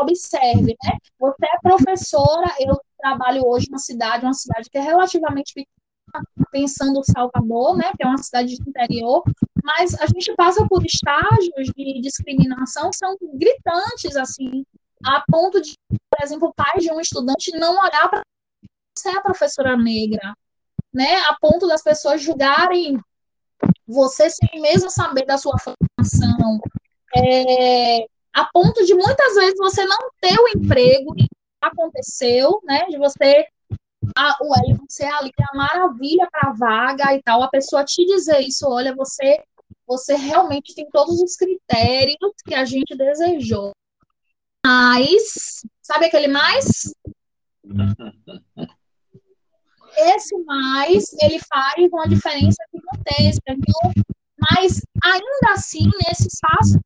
Observe, 0.00 0.76
né? 0.84 0.98
Você 1.18 1.46
é 1.46 1.60
professora, 1.62 2.54
eu 2.60 2.78
trabalho 2.98 3.46
hoje 3.46 3.66
numa 3.70 3.78
cidade, 3.78 4.24
uma 4.24 4.34
cidade 4.34 4.68
que 4.70 4.78
é 4.78 4.80
relativamente 4.80 5.54
pequena, 5.54 5.78
pensando 6.50 7.02
Salvador, 7.04 7.76
né, 7.76 7.92
que 7.96 8.02
é 8.02 8.06
uma 8.06 8.18
cidade 8.18 8.56
de 8.56 8.68
interior, 8.68 9.22
mas 9.62 9.94
a 10.00 10.06
gente 10.06 10.34
passa 10.34 10.66
por 10.66 10.84
estágios 10.84 11.70
de 11.76 12.00
discriminação 12.00 12.90
que 12.90 12.96
são 12.96 13.16
gritantes, 13.34 14.16
assim, 14.16 14.64
a 15.04 15.22
ponto 15.30 15.60
de, 15.60 15.74
por 15.88 16.22
exemplo, 16.22 16.48
o 16.48 16.54
pai 16.54 16.78
de 16.78 16.90
um 16.90 17.00
estudante 17.00 17.56
não 17.56 17.78
olhar 17.78 18.08
para 18.08 18.22
você 18.96 19.10
é 19.10 19.18
a 19.18 19.22
professora 19.22 19.76
negra, 19.76 20.34
né, 20.92 21.20
a 21.20 21.36
ponto 21.40 21.68
das 21.68 21.82
pessoas 21.82 22.22
julgarem 22.22 22.98
você 23.86 24.28
sem 24.30 24.60
mesmo 24.60 24.90
saber 24.90 25.24
da 25.24 25.38
sua 25.38 25.56
formação, 25.58 26.60
é, 27.16 28.06
a 28.32 28.44
ponto 28.52 28.84
de 28.84 28.94
muitas 28.94 29.34
vezes 29.34 29.56
você 29.58 29.84
não 29.84 29.98
ter 30.20 30.38
o 30.38 30.48
emprego 30.48 31.14
que 31.14 31.26
aconteceu, 31.60 32.60
né, 32.64 32.86
de 32.88 32.98
você 32.98 33.46
a, 34.16 34.36
o 34.40 34.50
Wellington 34.50 34.86
ser 34.88 35.06
ali 35.06 35.30
é 35.38 35.44
a 35.52 35.56
maravilha 35.56 36.28
para 36.30 36.50
a 36.50 36.52
vaga 36.52 37.14
e 37.14 37.22
tal, 37.22 37.42
a 37.42 37.48
pessoa 37.48 37.84
te 37.84 38.04
dizer 38.06 38.40
isso, 38.40 38.66
olha, 38.68 38.94
você, 38.94 39.42
você 39.86 40.14
realmente 40.14 40.74
tem 40.74 40.88
todos 40.90 41.20
os 41.20 41.36
critérios 41.36 42.16
que 42.44 42.54
a 42.54 42.64
gente 42.64 42.96
desejou. 42.96 43.72
Mas, 44.64 45.62
sabe 45.82 46.06
aquele 46.06 46.28
mais? 46.28 46.92
Esse 49.96 50.36
mais, 50.44 51.12
ele 51.20 51.40
faz 51.40 51.88
uma 51.90 52.06
diferença 52.06 52.62
gigantesca. 52.92 53.52
Então, 53.52 53.92
mas, 54.52 54.80
ainda 55.02 55.52
assim, 55.52 55.90
nesse 56.06 56.28
espaço 56.28 56.78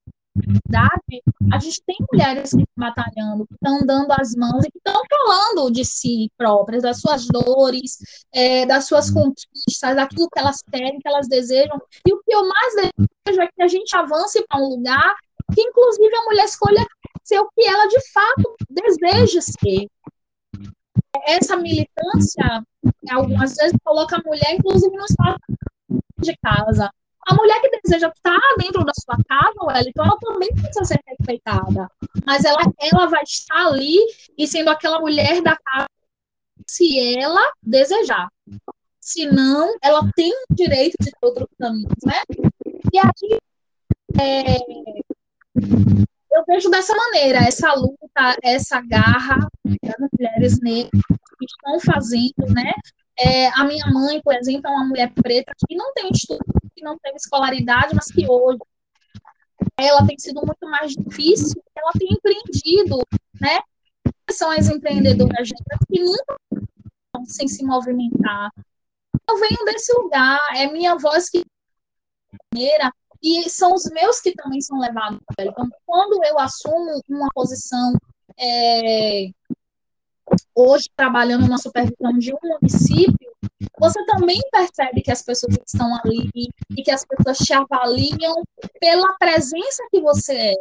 a 1.52 1.58
gente 1.58 1.82
tem 1.86 1.96
mulheres 2.10 2.50
que 2.50 2.62
estão 2.62 2.74
batalhando, 2.76 3.46
que 3.46 3.54
estão 3.54 3.86
dando 3.86 4.10
as 4.12 4.34
mãos 4.34 4.64
e 4.64 4.70
que 4.70 4.78
estão 4.78 5.02
falando 5.08 5.70
de 5.70 5.84
si 5.84 6.30
próprias, 6.38 6.82
das 6.82 7.00
suas 7.00 7.26
dores, 7.26 7.98
é, 8.32 8.64
das 8.64 8.86
suas 8.86 9.10
conquistas, 9.10 9.94
daquilo 9.94 10.28
que 10.32 10.40
elas 10.40 10.62
querem, 10.70 10.98
que 10.98 11.08
elas 11.08 11.28
desejam. 11.28 11.78
E 12.06 12.14
o 12.14 12.22
que 12.22 12.34
eu 12.34 12.48
mais 12.48 12.74
desejo 12.74 13.42
é 13.42 13.48
que 13.48 13.62
a 13.62 13.68
gente 13.68 13.94
avance 13.94 14.42
para 14.48 14.60
um 14.60 14.68
lugar 14.70 15.14
que, 15.54 15.60
inclusive, 15.60 16.16
a 16.16 16.24
mulher 16.24 16.44
escolha 16.44 16.86
ser 17.22 17.38
o 17.38 17.48
que 17.50 17.66
ela 17.66 17.86
de 17.86 18.12
fato 18.12 18.56
deseja 18.70 19.40
ser. 19.42 19.86
Essa 21.26 21.56
militância, 21.56 22.64
algumas 23.10 23.54
vezes, 23.54 23.76
coloca 23.84 24.16
a 24.16 24.22
mulher, 24.24 24.54
inclusive, 24.54 24.96
no 24.96 25.04
espaço 25.04 25.38
de 26.18 26.36
casa. 26.42 26.90
A 27.26 27.34
mulher 27.34 27.60
que 27.60 27.80
deseja 27.82 28.08
estar 28.08 28.40
dentro 28.58 28.84
da 28.84 28.92
sua 28.94 29.16
casa, 29.28 29.54
Wellington, 29.62 30.02
ela 30.02 30.18
também 30.20 30.48
precisa 30.54 30.84
ser 30.84 31.00
respeitada. 31.06 31.88
Mas 32.26 32.44
ela, 32.44 32.60
ela 32.80 33.06
vai 33.06 33.22
estar 33.22 33.66
ali 33.66 33.96
e 34.36 34.46
sendo 34.46 34.70
aquela 34.70 34.98
mulher 34.98 35.40
da 35.40 35.56
casa 35.56 35.86
se 36.66 37.18
ela 37.18 37.52
desejar. 37.62 38.28
Se 39.00 39.26
não, 39.26 39.76
ela 39.82 40.08
tem 40.14 40.32
o 40.32 40.54
direito 40.54 40.96
de 41.00 41.10
ter 41.10 41.18
outros 41.26 41.48
caminhos, 41.58 41.92
né? 42.04 42.20
E 42.92 42.98
aí, 42.98 43.38
é, 44.20 44.56
eu 46.32 46.44
vejo 46.46 46.70
dessa 46.70 46.94
maneira, 46.94 47.38
essa 47.38 47.72
luta, 47.74 48.36
essa 48.42 48.80
garra 48.80 49.48
das 49.64 50.10
mulheres 50.12 50.60
negras 50.60 51.21
estão 51.44 51.80
fazendo, 51.80 52.52
né? 52.54 52.72
É, 53.18 53.48
a 53.48 53.64
minha 53.64 53.86
mãe, 53.86 54.20
por 54.22 54.34
exemplo, 54.34 54.68
é 54.68 54.70
uma 54.70 54.86
mulher 54.86 55.12
preta 55.12 55.52
que 55.68 55.76
não 55.76 55.92
tem 55.92 56.10
estudo, 56.10 56.44
que 56.74 56.82
não 56.82 56.98
teve 56.98 57.16
escolaridade, 57.16 57.94
mas 57.94 58.06
que 58.06 58.26
hoje 58.28 58.58
ela 59.78 60.06
tem 60.06 60.18
sido 60.18 60.40
muito 60.44 60.68
mais 60.68 60.92
difícil, 60.92 61.62
ela 61.76 61.92
tem 61.92 62.08
empreendido, 62.10 62.98
né? 63.40 63.60
São 64.30 64.50
as 64.50 64.68
empreendedoras 64.68 65.48
que 65.88 66.00
nunca 66.00 66.36
sem 67.26 67.46
se 67.46 67.64
movimentar. 67.64 68.50
Eu 69.28 69.36
venho 69.38 69.64
desse 69.64 69.92
lugar, 69.92 70.40
é 70.56 70.66
minha 70.66 70.96
voz 70.96 71.28
que 71.28 71.44
e 73.22 73.48
são 73.48 73.72
os 73.74 73.84
meus 73.90 74.20
que 74.20 74.34
também 74.34 74.60
são 74.60 74.78
levados. 74.78 75.20
Então, 75.38 75.70
quando 75.86 76.24
eu 76.24 76.38
assumo 76.38 77.00
uma 77.08 77.28
posição 77.32 77.94
é, 78.38 79.28
hoje 80.54 80.88
trabalhando 80.96 81.48
na 81.48 81.58
supervisão 81.58 82.18
de 82.18 82.32
um 82.32 82.38
município, 82.42 83.32
você 83.78 84.04
também 84.06 84.40
percebe 84.50 85.02
que 85.02 85.10
as 85.10 85.22
pessoas 85.22 85.56
estão 85.66 85.94
ali 85.96 86.30
e 86.76 86.82
que 86.82 86.90
as 86.90 87.04
pessoas 87.04 87.38
te 87.38 87.52
avaliam 87.52 88.34
pela 88.80 89.16
presença 89.18 89.86
que 89.90 90.00
você 90.00 90.34
é. 90.34 90.54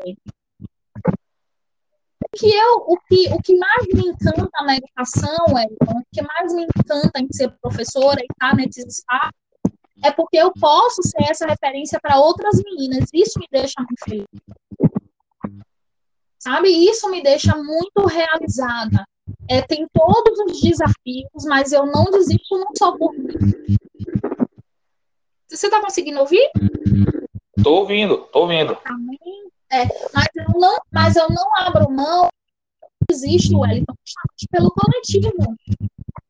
O 2.24 2.38
que, 2.38 2.50
eu, 2.50 2.76
o, 2.88 2.98
que, 3.10 3.34
o 3.34 3.42
que 3.42 3.58
mais 3.58 3.88
me 3.94 4.08
encanta 4.08 4.64
na 4.64 4.78
educação, 4.78 5.46
é, 5.58 5.66
o 5.66 6.02
que 6.14 6.22
mais 6.22 6.54
me 6.54 6.64
encanta 6.64 7.20
em 7.20 7.28
ser 7.32 7.52
professora 7.62 8.22
e 8.22 8.28
estar 8.32 8.56
nesses 8.56 8.86
espaços, 8.86 9.36
é 10.04 10.12
porque 10.12 10.38
eu 10.38 10.52
posso 10.54 11.04
ser 11.04 11.30
essa 11.30 11.46
referência 11.46 12.00
para 12.02 12.20
outras 12.20 12.62
meninas. 12.64 13.10
Isso 13.14 13.40
me 13.40 13.48
deixa 13.52 13.76
muito 13.78 14.04
feliz. 14.04 14.26
Sabe? 16.40 16.70
Isso 16.70 17.10
me 17.10 17.22
deixa 17.22 17.56
muito 17.56 18.06
realizada. 18.08 19.06
É, 19.50 19.62
tem 19.62 19.88
todos 19.94 20.40
os 20.40 20.62
desafios, 20.62 21.46
mas 21.46 21.72
eu 21.72 21.86
não 21.86 22.06
desisto 22.06 22.58
não 22.58 22.72
só 22.78 22.98
por 22.98 23.14
mim. 23.14 23.28
Você 25.48 25.68
está 25.68 25.82
conseguindo 25.82 26.20
ouvir? 26.20 26.50
Estou 27.58 27.80
ouvindo, 27.80 28.24
estou 28.26 28.44
ouvindo. 28.44 28.78
É, 29.72 29.86
mas, 30.14 30.28
eu 30.36 30.60
não, 30.60 30.78
mas 30.92 31.16
eu 31.16 31.28
não 31.30 31.46
abro 31.58 31.92
mão, 31.92 32.30
desisto, 33.08 33.60
Wellington, 33.60 33.94
pelo 34.50 34.72
coletivo. 34.72 35.56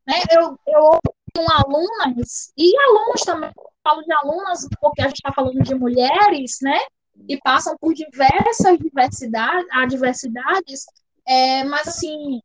Né? 0.07 0.15
Eu, 0.31 0.57
eu 0.67 0.99
com 1.33 1.45
alunas 1.49 2.51
e 2.57 2.75
alunos 2.77 3.21
também, 3.21 3.51
falo 3.83 4.01
de 4.03 4.13
alunas 4.13 4.67
porque 4.79 5.01
a 5.01 5.07
gente 5.07 5.17
está 5.17 5.31
falando 5.31 5.61
de 5.61 5.73
mulheres, 5.75 6.57
né? 6.61 6.79
E 7.27 7.37
passam 7.37 7.75
por 7.79 7.93
diversas 7.93 8.77
diversidades, 8.77 9.67
adversidades, 9.71 10.85
é, 11.25 11.63
mas 11.63 11.87
assim, 11.87 12.41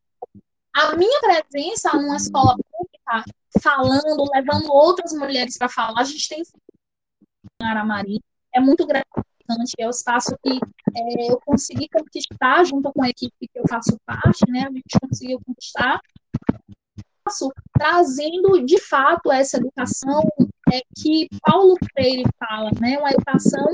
a 0.76 0.94
minha 0.94 1.20
presença 1.20 1.90
numa 1.94 2.16
escola 2.16 2.54
pública, 2.54 3.24
falando, 3.62 4.30
levando 4.34 4.70
outras 4.70 5.12
mulheres 5.12 5.56
para 5.56 5.70
falar, 5.70 6.00
a 6.00 6.04
gente 6.04 6.28
tem 6.28 6.42
em 7.62 7.66
Aramari, 7.66 8.20
é 8.54 8.60
muito 8.60 8.86
gratificante, 8.86 9.72
é 9.78 9.86
o 9.86 9.90
espaço 9.90 10.36
que 10.42 10.50
é, 10.52 11.30
eu 11.30 11.40
consegui 11.46 11.88
conquistar 11.88 12.64
junto 12.64 12.92
com 12.92 13.02
a 13.02 13.08
equipe 13.08 13.32
que 13.40 13.58
eu 13.58 13.64
faço 13.68 13.96
parte, 14.04 14.50
né? 14.50 14.66
A 14.68 14.72
gente 14.72 15.00
conseguiu 15.00 15.40
conquistar 15.46 16.00
trazendo 17.76 18.64
de 18.64 18.80
fato 18.80 19.32
essa 19.32 19.56
educação 19.56 20.22
é, 20.72 20.80
que 20.96 21.28
Paulo 21.42 21.74
Freire 21.92 22.24
fala, 22.38 22.70
né? 22.80 22.98
Uma 22.98 23.10
educação 23.10 23.66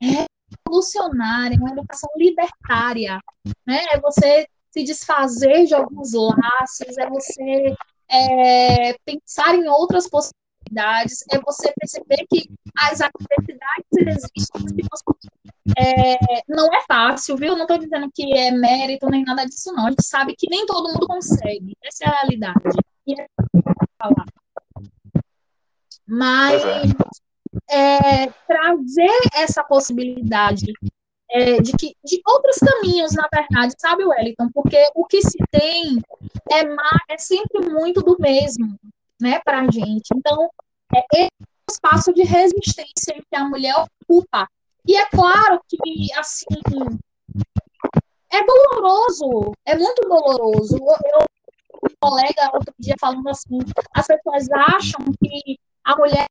revolucionária, 0.00 1.58
uma 1.58 1.70
educação 1.70 2.10
libertária, 2.16 3.18
né? 3.66 3.84
É 3.92 4.00
você 4.00 4.46
se 4.72 4.82
desfazer 4.82 5.66
de 5.66 5.74
alguns 5.74 6.12
laços, 6.14 6.96
é 6.98 7.08
você 7.08 7.74
é, 8.10 8.94
pensar 9.04 9.54
em 9.54 9.68
outras 9.68 10.08
possibilidades, 10.08 11.24
é 11.30 11.38
você 11.40 11.72
perceber 11.78 12.26
que 12.28 12.48
as 12.76 13.00
adversidades 13.00 14.32
existem, 14.34 14.86
é, 15.78 16.16
não 16.48 16.72
é 16.74 16.82
fácil, 16.86 17.36
viu? 17.36 17.54
Não 17.54 17.62
estou 17.62 17.78
dizendo 17.78 18.10
que 18.14 18.32
é 18.36 18.50
mérito 18.50 19.06
nem 19.10 19.24
nada 19.24 19.44
disso, 19.44 19.72
não. 19.72 19.86
A 19.86 19.90
gente 19.90 20.04
sabe 20.04 20.34
que 20.36 20.48
nem 20.48 20.64
todo 20.66 20.92
mundo 20.92 21.06
consegue. 21.06 21.76
Essa 21.84 22.04
é 22.04 22.08
a 22.08 22.20
realidade. 22.22 22.78
E 23.06 23.20
é 23.20 23.26
falar. 23.98 24.26
Mas 26.06 26.62
é, 27.70 28.26
trazer 28.46 29.30
essa 29.34 29.62
possibilidade 29.64 30.72
é, 31.32 31.60
de, 31.62 31.72
que, 31.72 31.96
de 32.04 32.20
outros 32.26 32.58
caminhos, 32.58 33.12
na 33.12 33.26
verdade, 33.32 33.74
sabe, 33.78 34.04
Wellington? 34.04 34.50
Porque 34.52 34.78
o 34.94 35.06
que 35.06 35.22
se 35.22 35.38
tem 35.50 35.98
é, 36.50 37.14
é 37.14 37.18
sempre 37.18 37.68
muito 37.70 38.02
do 38.02 38.16
mesmo, 38.20 38.78
né, 39.20 39.40
para 39.42 39.60
a 39.60 39.70
gente. 39.70 40.10
Então, 40.14 40.50
é 40.94 41.02
esse 41.14 41.30
espaço 41.70 42.12
de 42.12 42.22
resistência 42.22 43.14
que 43.14 43.36
a 43.36 43.44
mulher 43.44 43.74
ocupa. 43.76 44.46
E 44.86 44.94
é 44.96 45.06
claro 45.06 45.60
que, 45.68 46.12
assim, 46.14 46.60
é 48.30 48.44
doloroso, 48.44 49.52
é 49.64 49.74
muito 49.76 50.02
doloroso. 50.02 50.76
Eu, 50.76 51.24
um 51.82 51.94
colega 51.98 52.50
outro 52.52 52.74
dia 52.78 52.94
falando 53.00 53.28
assim, 53.28 53.58
as 53.94 54.06
pessoas 54.06 54.46
acham 54.50 55.00
que 55.22 55.58
a 55.84 55.96
mulher 55.96 56.26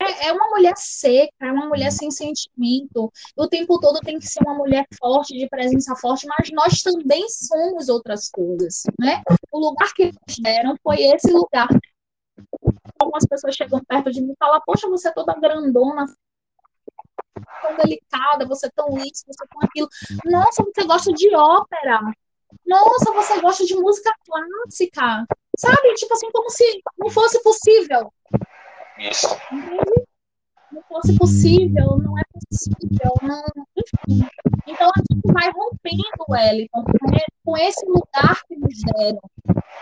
é, 0.00 0.28
é 0.28 0.32
uma 0.32 0.48
mulher 0.48 0.74
seca, 0.76 1.32
é 1.40 1.52
uma 1.52 1.66
mulher 1.66 1.90
sem 1.90 2.10
sentimento. 2.10 3.12
O 3.36 3.48
tempo 3.48 3.78
todo 3.80 4.00
tem 4.00 4.18
que 4.18 4.26
ser 4.26 4.42
uma 4.42 4.54
mulher 4.54 4.86
forte, 4.98 5.36
de 5.36 5.48
presença 5.48 5.94
forte, 5.96 6.26
mas 6.26 6.50
nós 6.52 6.82
também 6.82 7.28
somos 7.28 7.88
outras 7.88 8.30
coisas, 8.30 8.84
né? 8.98 9.22
O 9.50 9.58
lugar 9.58 9.92
que 9.94 10.06
nos 10.06 10.38
deram 10.38 10.76
foi 10.82 11.02
esse 11.02 11.32
lugar. 11.32 11.68
Algumas 13.00 13.26
pessoas 13.26 13.54
chegam 13.54 13.82
perto 13.84 14.10
de 14.10 14.20
mim 14.20 14.32
e 14.32 14.36
falam, 14.38 14.60
poxa, 14.64 14.88
você 14.88 15.08
é 15.08 15.12
toda 15.12 15.34
grandona, 15.34 16.06
tão 17.62 17.76
delicada, 17.76 18.46
você 18.46 18.66
é 18.66 18.70
tão 18.70 18.88
isso, 18.98 19.24
você 19.26 19.44
é 19.44 19.46
tão 19.48 19.60
aquilo. 19.62 19.88
Nossa, 20.24 20.62
você 20.62 20.84
gosta 20.86 21.12
de 21.12 21.34
ópera. 21.34 22.00
Nossa, 22.66 23.12
você 23.12 23.40
gosta 23.40 23.64
de 23.64 23.74
música 23.74 24.12
clássica. 24.24 25.26
Sabe? 25.58 25.94
Tipo 25.94 26.14
assim, 26.14 26.30
como 26.30 26.50
se 26.50 26.82
não 26.98 27.10
fosse 27.10 27.42
possível. 27.42 28.12
Isso. 28.98 29.28
Não 30.72 30.82
fosse 30.88 31.16
possível, 31.16 31.98
não 31.98 32.18
é 32.18 32.22
possível, 32.32 33.14
não. 33.22 33.44
Enfim. 33.76 34.26
Então 34.66 34.88
a 34.88 35.00
gente 35.10 35.32
vai 35.32 35.50
rompendo, 35.50 36.24
Wellington, 36.28 36.84
com 37.44 37.56
esse 37.56 37.86
lugar 37.86 38.42
que 38.46 38.56
nos 38.56 38.78
deram. 38.94 39.20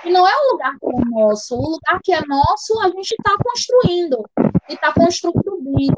E 0.04 0.10
não 0.10 0.26
é 0.26 0.30
um 0.30 0.52
lugar 0.52 0.78
que 0.78 0.86
é 0.86 1.04
nosso. 1.10 1.56
O 1.56 1.70
lugar 1.70 2.00
que 2.02 2.12
é 2.12 2.20
nosso, 2.26 2.80
a 2.80 2.88
gente 2.90 3.12
está 3.12 3.34
construindo. 3.42 4.24
E 4.68 4.74
está 4.74 4.92
construindo 4.92 5.60
bem. 5.62 5.88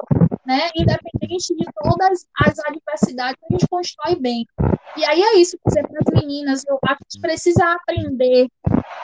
Né? 0.46 0.70
Independente 0.74 1.54
de 1.54 1.64
todas 1.74 2.26
as 2.40 2.58
adversidades, 2.60 3.36
a 3.42 3.52
gente 3.52 3.68
constrói 3.68 4.16
bem. 4.16 4.46
E 4.96 5.04
aí 5.04 5.22
é 5.22 5.36
isso, 5.36 5.58
por 5.62 5.70
exemplo, 5.70 5.94
as 5.98 6.22
meninas, 6.22 6.64
eu 6.66 6.78
acho 6.82 7.00
que 7.10 7.20
precisa 7.20 7.64
aprender. 7.72 8.48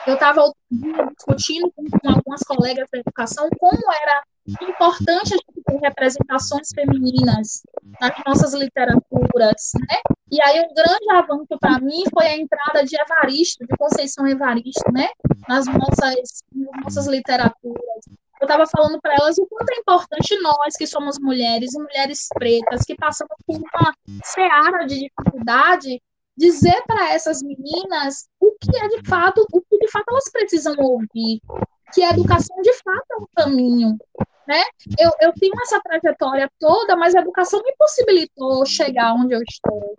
Eu 0.07 0.13
estava 0.13 0.51
discutindo 0.69 1.71
com, 1.75 1.85
algumas 2.09 2.41
colegas 2.43 2.87
da 2.91 2.99
educação 2.99 3.49
como 3.57 3.93
era 3.93 4.23
importante 4.61 5.33
a 5.33 5.37
gente 5.37 5.63
ter 5.65 5.79
representações 5.81 6.69
femininas 6.73 7.63
nas 7.99 8.13
nossas 8.25 8.53
literaturas, 8.53 9.71
né? 9.89 9.97
E 10.31 10.41
aí 10.41 10.59
um 10.59 10.73
grande 10.73 11.09
avanço 11.11 11.57
para 11.59 11.79
mim 11.79 12.03
foi 12.13 12.27
a 12.27 12.37
entrada 12.37 12.83
de 12.83 12.95
Evaristo, 12.95 13.65
de 13.65 13.75
Conceição 13.77 14.27
Evaristo, 14.27 14.91
né? 14.93 15.09
Nas 15.47 15.65
nossas, 15.65 16.43
nas 16.53 16.83
nossas 16.83 17.07
literaturas 17.07 18.05
eu 18.41 18.45
estava 18.45 18.65
falando 18.67 18.99
para 19.01 19.15
elas 19.15 19.37
o 19.37 19.45
quanto 19.47 19.71
é 19.71 19.79
importante 19.79 20.37
nós, 20.41 20.75
que 20.77 20.85
somos 20.85 21.17
mulheres 21.19 21.71
mulheres 21.73 22.27
pretas, 22.33 22.83
que 22.85 22.95
passamos 22.95 23.35
por 23.45 23.57
uma 23.57 23.93
seara 24.23 24.85
de 24.85 24.99
dificuldade, 24.99 26.01
dizer 26.37 26.83
para 26.85 27.13
essas 27.13 27.41
meninas 27.41 28.27
o 28.39 28.51
que 28.59 28.77
é 28.77 28.87
de 28.87 29.07
fato, 29.07 29.45
o 29.51 29.61
que 29.61 29.77
de 29.77 29.89
fato 29.91 30.05
elas 30.09 30.29
precisam 30.31 30.75
ouvir, 30.77 31.41
que 31.93 32.03
a 32.03 32.11
educação 32.11 32.61
de 32.61 32.73
fato 32.73 33.05
é 33.11 33.15
um 33.17 33.27
caminho. 33.35 33.97
Né? 34.47 34.61
Eu, 34.99 35.11
eu 35.21 35.33
tenho 35.33 35.53
essa 35.63 35.81
trajetória 35.81 36.49
toda, 36.59 36.95
mas 36.95 37.15
a 37.15 37.21
educação 37.21 37.61
me 37.63 37.73
possibilitou 37.77 38.65
chegar 38.65 39.13
onde 39.13 39.33
eu 39.33 39.41
estou 39.41 39.95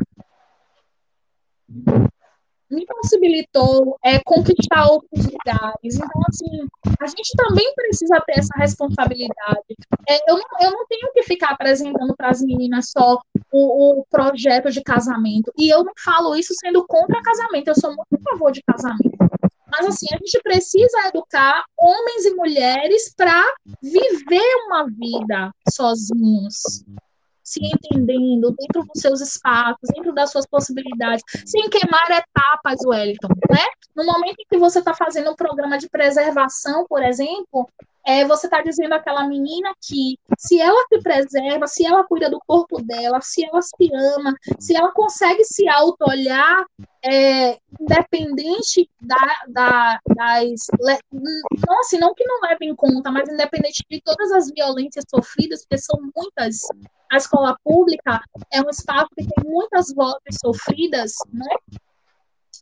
me 2.71 2.85
possibilitou 2.87 3.97
é, 4.05 4.19
conquistar 4.25 4.87
outros 4.91 5.25
lugares. 5.25 5.95
Então, 5.95 6.23
assim, 6.29 6.67
a 7.01 7.07
gente 7.07 7.33
também 7.37 7.73
precisa 7.75 8.21
ter 8.27 8.39
essa 8.39 8.55
responsabilidade. 8.57 9.77
É, 10.09 10.31
eu, 10.31 10.37
não, 10.37 10.45
eu 10.61 10.71
não 10.73 10.87
tenho 10.87 11.13
que 11.13 11.23
ficar 11.23 11.51
apresentando 11.51 12.15
para 12.17 12.31
as 12.31 12.43
meninas 12.43 12.91
só 12.91 13.21
o, 13.53 14.01
o, 14.01 14.07
projeto 14.11 14.71
de 14.71 14.83
casamento. 14.83 15.53
E 15.57 15.69
eu 15.69 15.85
não 15.85 15.93
falo 16.05 16.35
isso 16.35 16.55
sendo 16.61 16.85
contra 16.87 17.23
casamento, 17.23 17.69
eu 17.69 17.75
sou 17.75 17.91
muito 17.91 18.07
a 18.15 18.31
favor 18.31 18.53
de 18.53 18.63
casamento. 18.63 19.17
Mas, 19.69 19.87
assim, 19.87 20.07
a 20.13 20.17
gente 20.17 20.41
precisa 20.43 21.09
educar 21.09 21.65
homens 21.79 22.25
e 22.25 22.35
mulheres 22.35 23.13
para 23.15 23.43
viver 23.83 24.55
uma 24.67 24.87
vida 24.87 25.51
sozinhos 25.69 26.85
se 27.47 27.61
entendendo 27.65 28.51
dentro 28.59 28.83
dos 28.83 29.01
seus 29.01 29.21
espaços, 29.21 29.89
dentro 29.95 30.13
das 30.13 30.33
suas 30.33 30.45
possibilidades, 30.47 31.23
sem 31.47 31.71
queimar 31.71 32.11
etapas, 32.11 32.81
Wellington, 32.85 33.29
né? 33.49 33.65
No 33.95 34.05
momento 34.05 34.41
em 34.41 34.47
que 34.51 34.59
você 34.59 34.81
está 34.81 34.93
fazendo 34.93 35.31
um 35.31 35.37
programa 35.37 35.79
de 35.79 35.89
preservação, 35.89 36.85
por 36.89 37.05
exemplo, 37.05 37.71
é, 38.07 38.25
você 38.25 38.47
está 38.47 38.63
dizendo 38.63 38.93
àquela 38.93 39.27
menina 39.27 39.73
que 39.83 40.17
se 40.39 40.61
ela 40.61 40.81
se 40.89 41.01
preserva, 41.03 41.67
se 41.67 41.85
ela 41.85 42.05
cuida 42.05 42.31
do 42.31 42.39
corpo 42.47 42.81
dela, 42.81 43.21
se 43.21 43.45
ela 43.45 43.61
se 43.61 43.91
ama, 44.17 44.33
se 44.61 44.77
ela 44.77 44.93
consegue 44.93 45.43
se 45.45 45.69
auto-olhar, 45.69 46.65
é, 47.05 47.59
independente 47.81 48.89
da, 49.01 49.43
da, 49.49 50.01
das. 50.15 50.67
Não, 51.13 51.81
assim, 51.81 51.99
não 51.99 52.15
que 52.15 52.25
não 52.25 52.41
leve 52.43 52.67
em 52.67 52.77
conta, 52.77 53.11
mas 53.11 53.29
independente 53.29 53.85
de 53.91 54.01
todas 54.01 54.31
as 54.31 54.53
violências 54.53 55.05
sofridas, 55.13 55.63
porque 55.63 55.79
são 55.79 56.01
muitas, 56.15 56.61
a 57.11 57.17
escola 57.17 57.57
pública 57.65 58.21
é 58.53 58.61
um 58.61 58.71
espaço 58.71 59.09
que 59.17 59.27
tem 59.27 59.51
muitas 59.51 59.93
vozes 59.93 60.39
sofridas, 60.41 61.13
né? 61.33 61.57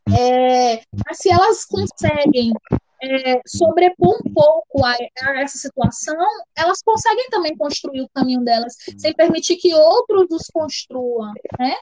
É, 0.08 0.82
mas 1.06 1.18
se 1.18 1.30
elas 1.30 1.64
conseguem 1.64 2.52
é, 3.02 3.40
sobrepor 3.46 4.16
um 4.24 4.32
pouco 4.32 4.84
a, 4.84 4.92
a, 4.92 5.40
essa 5.40 5.58
situação, 5.58 6.16
elas 6.56 6.82
conseguem 6.82 7.28
também 7.30 7.56
construir 7.56 8.02
o 8.02 8.08
caminho 8.14 8.42
delas, 8.44 8.76
sem 8.98 9.14
permitir 9.14 9.56
que 9.56 9.74
outros 9.74 10.26
os 10.30 10.46
construam, 10.48 11.32
né? 11.58 11.76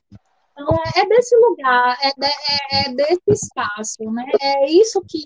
Então, 0.52 0.68
é, 0.96 1.00
é 1.00 1.08
desse 1.08 1.36
lugar, 1.36 1.98
é, 2.02 2.12
de, 2.16 2.26
é, 2.26 2.90
é 2.90 2.94
desse 2.94 3.46
espaço, 3.46 4.04
né? 4.10 4.24
É 4.40 4.70
isso 4.70 5.02
que, 5.08 5.24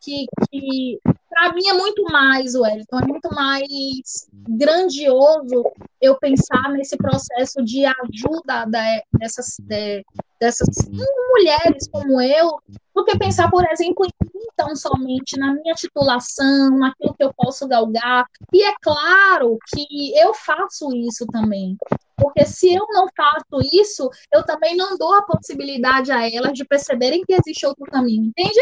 que, 0.00 0.26
que 0.50 1.00
para 1.28 1.52
mim 1.54 1.68
é 1.68 1.72
muito 1.74 2.02
mais, 2.04 2.54
Wellington, 2.54 2.98
é 2.98 3.06
muito 3.06 3.34
mais 3.34 4.28
grandioso 4.32 5.64
eu 6.00 6.18
pensar 6.18 6.70
nesse 6.70 6.96
processo 6.96 7.62
de 7.64 7.84
ajuda 7.84 8.66
de, 8.66 9.18
dessas, 9.18 9.56
de, 9.60 10.04
dessas 10.42 10.68
mulheres 10.88 11.88
como 11.88 12.20
eu, 12.20 12.58
do 12.92 13.04
que 13.04 13.16
pensar, 13.16 13.48
por 13.48 13.64
exemplo, 13.70 14.04
em 14.04 14.10
mim 14.34 14.46
tão 14.56 14.74
somente 14.74 15.38
na 15.38 15.54
minha 15.54 15.72
titulação, 15.72 16.78
naquilo 16.78 17.14
que 17.14 17.22
eu 17.22 17.32
posso 17.32 17.68
galgar. 17.68 18.26
E 18.52 18.64
é 18.64 18.74
claro 18.82 19.56
que 19.72 20.18
eu 20.18 20.34
faço 20.34 20.92
isso 20.96 21.24
também. 21.28 21.76
Porque 22.16 22.44
se 22.44 22.74
eu 22.74 22.84
não 22.90 23.06
faço 23.16 23.64
isso, 23.72 24.10
eu 24.32 24.44
também 24.44 24.76
não 24.76 24.98
dou 24.98 25.14
a 25.14 25.22
possibilidade 25.22 26.10
a 26.10 26.28
elas 26.28 26.54
de 26.54 26.64
perceberem 26.64 27.24
que 27.24 27.34
existe 27.34 27.64
outro 27.64 27.84
caminho, 27.84 28.24
entende? 28.24 28.60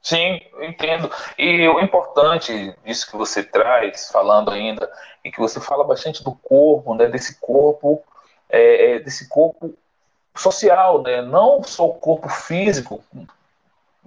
Sim, 0.00 0.40
eu 0.52 0.64
entendo. 0.64 1.10
E 1.36 1.66
o 1.68 1.80
importante 1.80 2.76
disso 2.84 3.10
que 3.10 3.16
você 3.16 3.42
traz, 3.42 4.08
falando 4.08 4.52
ainda, 4.52 4.90
e 5.24 5.32
que 5.32 5.40
você 5.40 5.60
fala 5.60 5.84
bastante 5.84 6.22
do 6.22 6.32
corpo, 6.32 6.94
né, 6.94 7.06
desse 7.06 7.40
corpo, 7.40 8.02
é, 8.48 8.92
é, 8.92 8.98
desse 9.00 9.28
corpo 9.28 9.74
social, 10.34 11.02
né, 11.02 11.22
não 11.22 11.62
só 11.62 11.86
o 11.88 11.94
corpo 11.94 12.28
físico, 12.28 13.02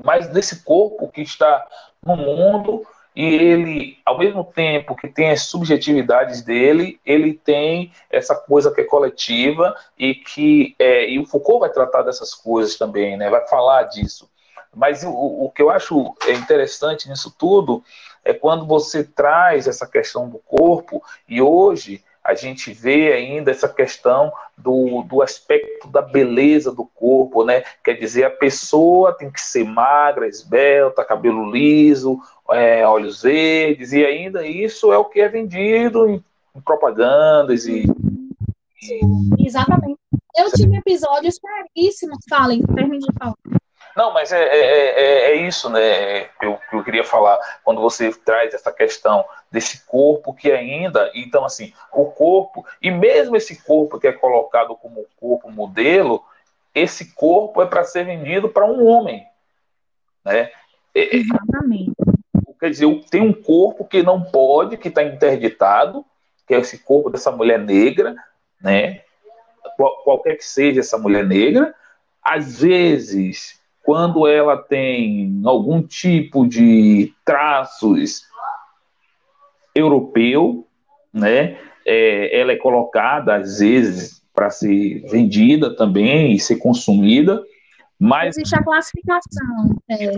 mas 0.04 0.28
desse 0.28 0.64
corpo 0.64 1.08
que 1.08 1.22
está 1.22 1.66
no 2.06 2.16
mundo 2.16 2.86
e 3.16 3.24
ele, 3.24 3.98
ao 4.06 4.18
mesmo 4.18 4.44
tempo 4.44 4.96
que 4.96 5.08
tem 5.08 5.32
as 5.32 5.44
subjetividades 5.44 6.42
dele, 6.42 7.00
ele 7.06 7.34
tem 7.34 7.94
essa 8.10 8.36
coisa 8.36 8.74
que 8.74 8.82
é 8.82 8.84
coletiva 8.84 9.74
e 9.98 10.14
que 10.14 10.76
é, 10.78 11.10
e 11.10 11.18
o 11.18 11.26
Foucault 11.26 11.62
vai 11.62 11.70
tratar 11.70 12.02
dessas 12.02 12.34
coisas 12.34 12.76
também, 12.76 13.16
né? 13.16 13.30
Vai 13.30 13.48
falar 13.48 13.84
disso. 13.84 14.30
Mas 14.76 15.06
o, 15.06 15.12
o 15.12 15.50
que 15.50 15.62
eu 15.62 15.70
acho 15.70 16.14
interessante 16.28 17.08
nisso 17.08 17.34
tudo 17.40 17.82
é 18.26 18.34
quando 18.34 18.66
você 18.66 19.02
traz 19.02 19.66
essa 19.66 19.88
questão 19.88 20.28
do 20.28 20.40
corpo, 20.40 21.02
e 21.30 21.42
hoje 21.42 22.04
a 22.26 22.34
gente 22.34 22.74
vê 22.74 23.14
ainda 23.14 23.52
essa 23.52 23.70
questão 23.70 24.34
do, 24.58 25.04
do 25.04 25.22
aspecto 25.22 25.88
da 25.88 26.02
beleza 26.02 26.72
do 26.72 26.84
corpo, 26.84 27.46
né? 27.46 27.64
Quer 27.84 27.94
dizer, 27.94 28.24
a 28.24 28.32
pessoa 28.32 29.14
tem 29.14 29.30
que 29.30 29.40
ser 29.40 29.64
magra, 29.64 30.28
esbelta, 30.28 31.06
cabelo 31.06 31.52
liso, 31.52 32.20
é, 32.50 32.86
olhos 32.88 33.22
verdes, 33.22 33.94
e 33.94 34.04
ainda 34.04 34.46
isso 34.46 34.92
é 34.92 34.98
o 34.98 35.06
que 35.06 35.22
é 35.22 35.30
vendido 35.30 36.10
em, 36.10 36.24
em 36.56 36.62
propagandas 36.62 37.68
e, 37.68 37.86
e... 38.82 39.46
Exatamente. 39.46 40.00
Eu 40.36 40.52
tive 40.52 40.78
episódios 40.78 41.40
caríssimos, 41.40 42.18
falem, 42.28 42.64
termine 42.64 43.06
de 43.06 43.14
falar. 43.20 43.36
Não, 43.96 44.14
mas 44.14 44.32
é, 44.34 44.43
é, 44.43 44.60
é, 44.60 45.32
é 45.32 45.36
isso, 45.36 45.70
né? 45.70 46.26
Que 46.39 46.46
eu, 46.46 46.60
que 46.70 46.76
eu 46.76 46.84
queria 46.84 47.04
falar 47.04 47.39
quando 47.64 47.80
você 47.80 48.12
traz 48.12 48.54
essa 48.54 48.72
questão 48.72 49.24
desse 49.50 49.86
corpo 49.86 50.34
que 50.34 50.52
ainda, 50.52 51.10
então 51.16 51.46
assim, 51.46 51.74
o 51.93 52.06
corpo 52.06 52.66
e 52.82 52.91
mesmo 52.91 53.38
esse 53.38 53.64
corpo 53.64 53.98
que 53.98 54.08
é 54.08 54.12
colocado 54.12 54.76
como 54.76 55.06
corpo 55.18 55.50
modelo, 55.50 56.22
esse 56.74 57.14
corpo 57.14 57.62
é 57.62 57.66
para 57.66 57.86
ser 57.86 58.04
vendido 58.04 58.50
para 58.50 58.66
um 58.66 58.86
homem, 58.86 59.26
né? 60.26 60.52
É, 60.93 61.02
é, 61.02 61.16
Exatamente. 61.16 61.93
Quer 62.60 62.70
dizer, 62.70 63.06
tem 63.10 63.22
um 63.22 63.34
corpo 63.34 63.86
que 63.86 64.04
não 64.04 64.22
pode, 64.22 64.78
que 64.78 64.89
está 64.89 65.04
interditado, 65.04 66.06
que 66.46 66.54
é 66.54 66.60
esse 66.60 66.80
corpo 66.80 67.10
dessa 67.10 67.32
mulher 67.32 67.60
negra, 67.60 68.16
né? 68.62 69.02
Qualquer 70.04 70.36
que 70.36 70.46
seja 70.46 70.82
essa 70.82 70.98
mulher 70.98 71.26
negra, 71.26 71.74
às 72.22 72.62
vezes 72.62 73.60
quando 73.86 74.28
ela 74.28 74.58
tem 74.58 75.42
algum 75.46 75.82
tipo 75.82 76.48
de 76.48 77.14
traços 77.24 78.24
europeu, 79.76 80.68
né, 81.14 81.56
é, 81.86 82.40
ela 82.40 82.52
é 82.52 82.56
colocada 82.56 83.36
às 83.36 83.60
vezes 83.60 84.24
para 84.34 84.50
ser 84.50 85.06
vendida 85.08 85.76
também 85.76 86.34
e 86.34 86.40
ser 86.40 86.56
consumida, 86.56 87.44
mas 88.00 88.36
existe 88.36 88.56
a 88.56 88.64
classificação. 88.64 89.78
É. 89.88 90.10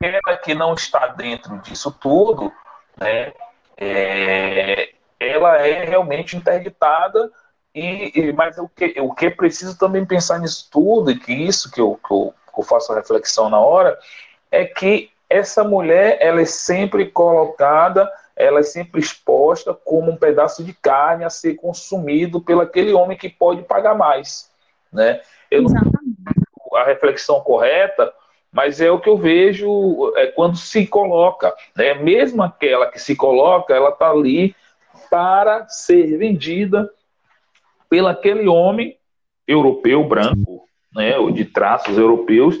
Ela 0.00 0.36
que 0.38 0.54
não 0.54 0.72
está 0.72 1.08
dentro 1.08 1.60
disso 1.60 1.94
tudo, 2.00 2.50
né, 2.98 3.30
é, 3.76 4.90
ela 5.20 5.58
é 5.58 5.84
realmente 5.84 6.34
interditada 6.34 7.30
e, 7.74 8.12
e, 8.18 8.32
mas 8.32 8.56
o 8.56 8.68
que 8.68 8.98
o 9.00 9.12
que 9.12 9.26
é 9.26 9.30
preciso 9.30 9.78
também 9.78 10.04
pensar 10.06 10.38
nisso 10.38 10.68
tudo 10.70 11.10
e 11.10 11.18
que 11.18 11.32
isso 11.32 11.70
que 11.70 11.80
eu, 11.80 11.98
que 12.06 12.12
eu 12.12 12.34
eu 12.60 12.64
faço 12.64 12.92
a 12.92 12.96
reflexão 12.96 13.48
na 13.48 13.58
hora, 13.58 13.98
é 14.50 14.64
que 14.64 15.10
essa 15.28 15.64
mulher 15.64 16.18
ela 16.20 16.42
é 16.42 16.44
sempre 16.44 17.06
colocada, 17.06 18.10
ela 18.36 18.60
é 18.60 18.62
sempre 18.62 19.00
exposta 19.00 19.72
como 19.72 20.10
um 20.10 20.16
pedaço 20.16 20.62
de 20.62 20.74
carne 20.74 21.24
a 21.24 21.30
ser 21.30 21.54
consumido 21.54 22.40
pelo 22.40 22.60
aquele 22.60 22.92
homem 22.92 23.16
que 23.16 23.28
pode 23.28 23.62
pagar 23.62 23.94
mais, 23.94 24.50
né? 24.92 25.20
Eu 25.50 25.62
não 25.62 25.70
a 26.74 26.84
reflexão 26.84 27.40
correta, 27.40 28.12
mas 28.50 28.80
é 28.80 28.90
o 28.90 29.00
que 29.00 29.08
eu 29.08 29.16
vejo 29.16 30.12
é 30.16 30.26
quando 30.26 30.56
se 30.56 30.86
coloca, 30.86 31.54
né? 31.74 31.94
Mesmo 31.94 32.42
aquela 32.42 32.86
que 32.86 32.98
se 32.98 33.16
coloca, 33.16 33.74
ela 33.74 33.90
está 33.90 34.10
ali 34.10 34.54
para 35.10 35.68
ser 35.68 36.16
vendida 36.18 36.90
pelo 37.88 38.08
aquele 38.08 38.48
homem 38.48 38.98
europeu 39.46 40.04
branco, 40.04 40.51
né, 40.94 41.18
ou 41.18 41.30
de 41.30 41.44
traços 41.44 41.96
europeus, 41.96 42.56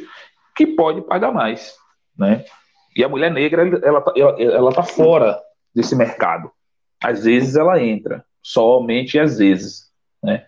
que 0.54 0.66
pode 0.66 1.02
pagar 1.02 1.32
mais, 1.32 1.74
né? 2.16 2.44
E 2.96 3.02
a 3.02 3.08
mulher 3.08 3.30
negra, 3.30 3.62
ela 3.82 4.00
tá, 4.00 4.12
ela, 4.16 4.40
ela 4.40 4.72
tá 4.72 4.82
fora 4.82 5.40
desse 5.74 5.96
mercado. 5.96 6.50
Às 7.02 7.24
vezes 7.24 7.56
ela 7.56 7.82
entra, 7.82 8.24
somente 8.42 9.18
às 9.18 9.38
vezes, 9.38 9.90
né? 10.22 10.46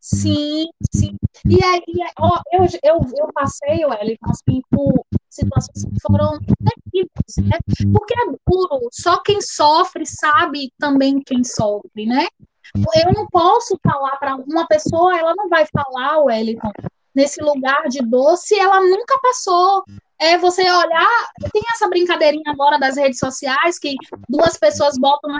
Sim, 0.00 0.66
sim. 0.92 1.14
E 1.46 1.62
aí, 1.64 1.82
ó, 2.18 2.40
eu, 2.52 2.64
eu, 2.82 3.00
eu 3.16 3.32
passei, 3.32 3.84
Wellington, 3.84 4.30
assim, 4.30 4.60
por 4.70 5.04
situações 5.30 5.84
que 5.84 6.00
foram 6.00 6.38
terríveis, 6.40 7.50
né? 7.50 7.58
Porque 7.92 8.14
é 8.14 8.26
duro, 8.46 8.88
só 8.90 9.22
quem 9.22 9.40
sofre 9.40 10.04
sabe 10.04 10.72
também 10.78 11.20
quem 11.20 11.44
sofre, 11.44 12.06
né? 12.06 12.26
Eu 12.74 13.12
não 13.12 13.26
posso 13.26 13.78
falar 13.82 14.16
para 14.16 14.36
uma 14.36 14.66
pessoa, 14.66 15.18
ela 15.18 15.34
não 15.36 15.48
vai 15.48 15.66
falar, 15.66 16.20
Wellington, 16.20 16.72
nesse 17.14 17.42
lugar 17.42 17.88
de 17.88 18.00
dor 18.00 18.36
se 18.36 18.58
ela 18.58 18.80
nunca 18.80 19.18
passou 19.20 19.84
é 20.22 20.38
você 20.38 20.62
olhar. 20.62 21.32
Tem 21.52 21.62
essa 21.74 21.88
brincadeirinha 21.88 22.52
agora 22.52 22.78
das 22.78 22.96
redes 22.96 23.18
sociais 23.18 23.78
que 23.78 23.96
duas 24.28 24.56
pessoas 24.56 24.96
botam 24.96 25.30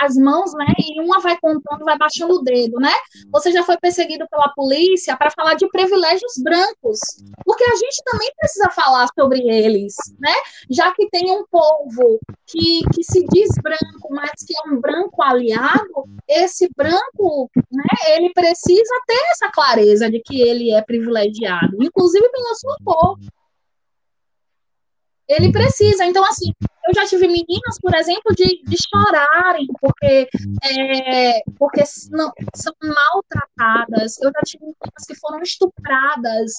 as 0.00 0.16
mãos, 0.16 0.52
né? 0.54 0.66
E 0.78 1.00
uma 1.00 1.20
vai 1.20 1.38
contando, 1.38 1.84
vai 1.84 1.96
baixando 1.96 2.34
o 2.34 2.42
dedo, 2.42 2.78
né? 2.80 2.92
Você 3.30 3.52
já 3.52 3.62
foi 3.62 3.76
perseguido 3.78 4.26
pela 4.28 4.48
polícia 4.48 5.16
para 5.16 5.30
falar 5.30 5.54
de 5.54 5.68
privilégios 5.68 6.32
brancos, 6.42 6.98
porque 7.44 7.64
a 7.64 7.76
gente 7.76 8.02
também 8.04 8.32
precisa 8.36 8.68
falar 8.70 9.06
sobre 9.14 9.48
eles, 9.48 9.94
né? 10.18 10.34
Já 10.68 10.92
que 10.92 11.08
tem 11.08 11.30
um 11.30 11.44
povo 11.48 12.18
que, 12.46 12.82
que 12.94 13.04
se 13.04 13.24
diz 13.28 13.50
branco, 13.62 14.08
mas 14.10 14.32
que 14.44 14.54
é 14.54 14.68
um 14.68 14.80
branco 14.80 15.22
aliado, 15.22 16.04
esse 16.28 16.68
branco, 16.76 17.48
né? 17.70 18.14
Ele 18.16 18.32
precisa 18.32 18.94
ter 19.06 19.22
essa 19.30 19.50
clareza 19.50 20.10
de 20.10 20.20
que 20.20 20.40
ele 20.40 20.72
é 20.72 20.82
privilegiado, 20.82 21.76
inclusive 21.80 22.28
pela 22.28 22.54
sua 22.54 22.76
cor. 22.84 23.18
Ele 25.34 25.52
precisa. 25.52 26.04
Então, 26.04 26.24
assim, 26.24 26.52
eu 26.86 26.94
já 26.94 27.06
tive 27.06 27.26
meninas, 27.26 27.78
por 27.80 27.94
exemplo, 27.94 28.34
de, 28.34 28.62
de 28.64 28.76
chorarem 28.76 29.66
porque, 29.80 30.28
é, 30.64 31.42
porque 31.58 31.82
não, 32.10 32.32
são 32.54 32.74
maltratadas. 32.82 34.18
Eu 34.20 34.30
já 34.34 34.40
tive 34.44 34.64
meninas 34.64 35.06
que 35.06 35.14
foram 35.14 35.40
estupradas 35.42 36.52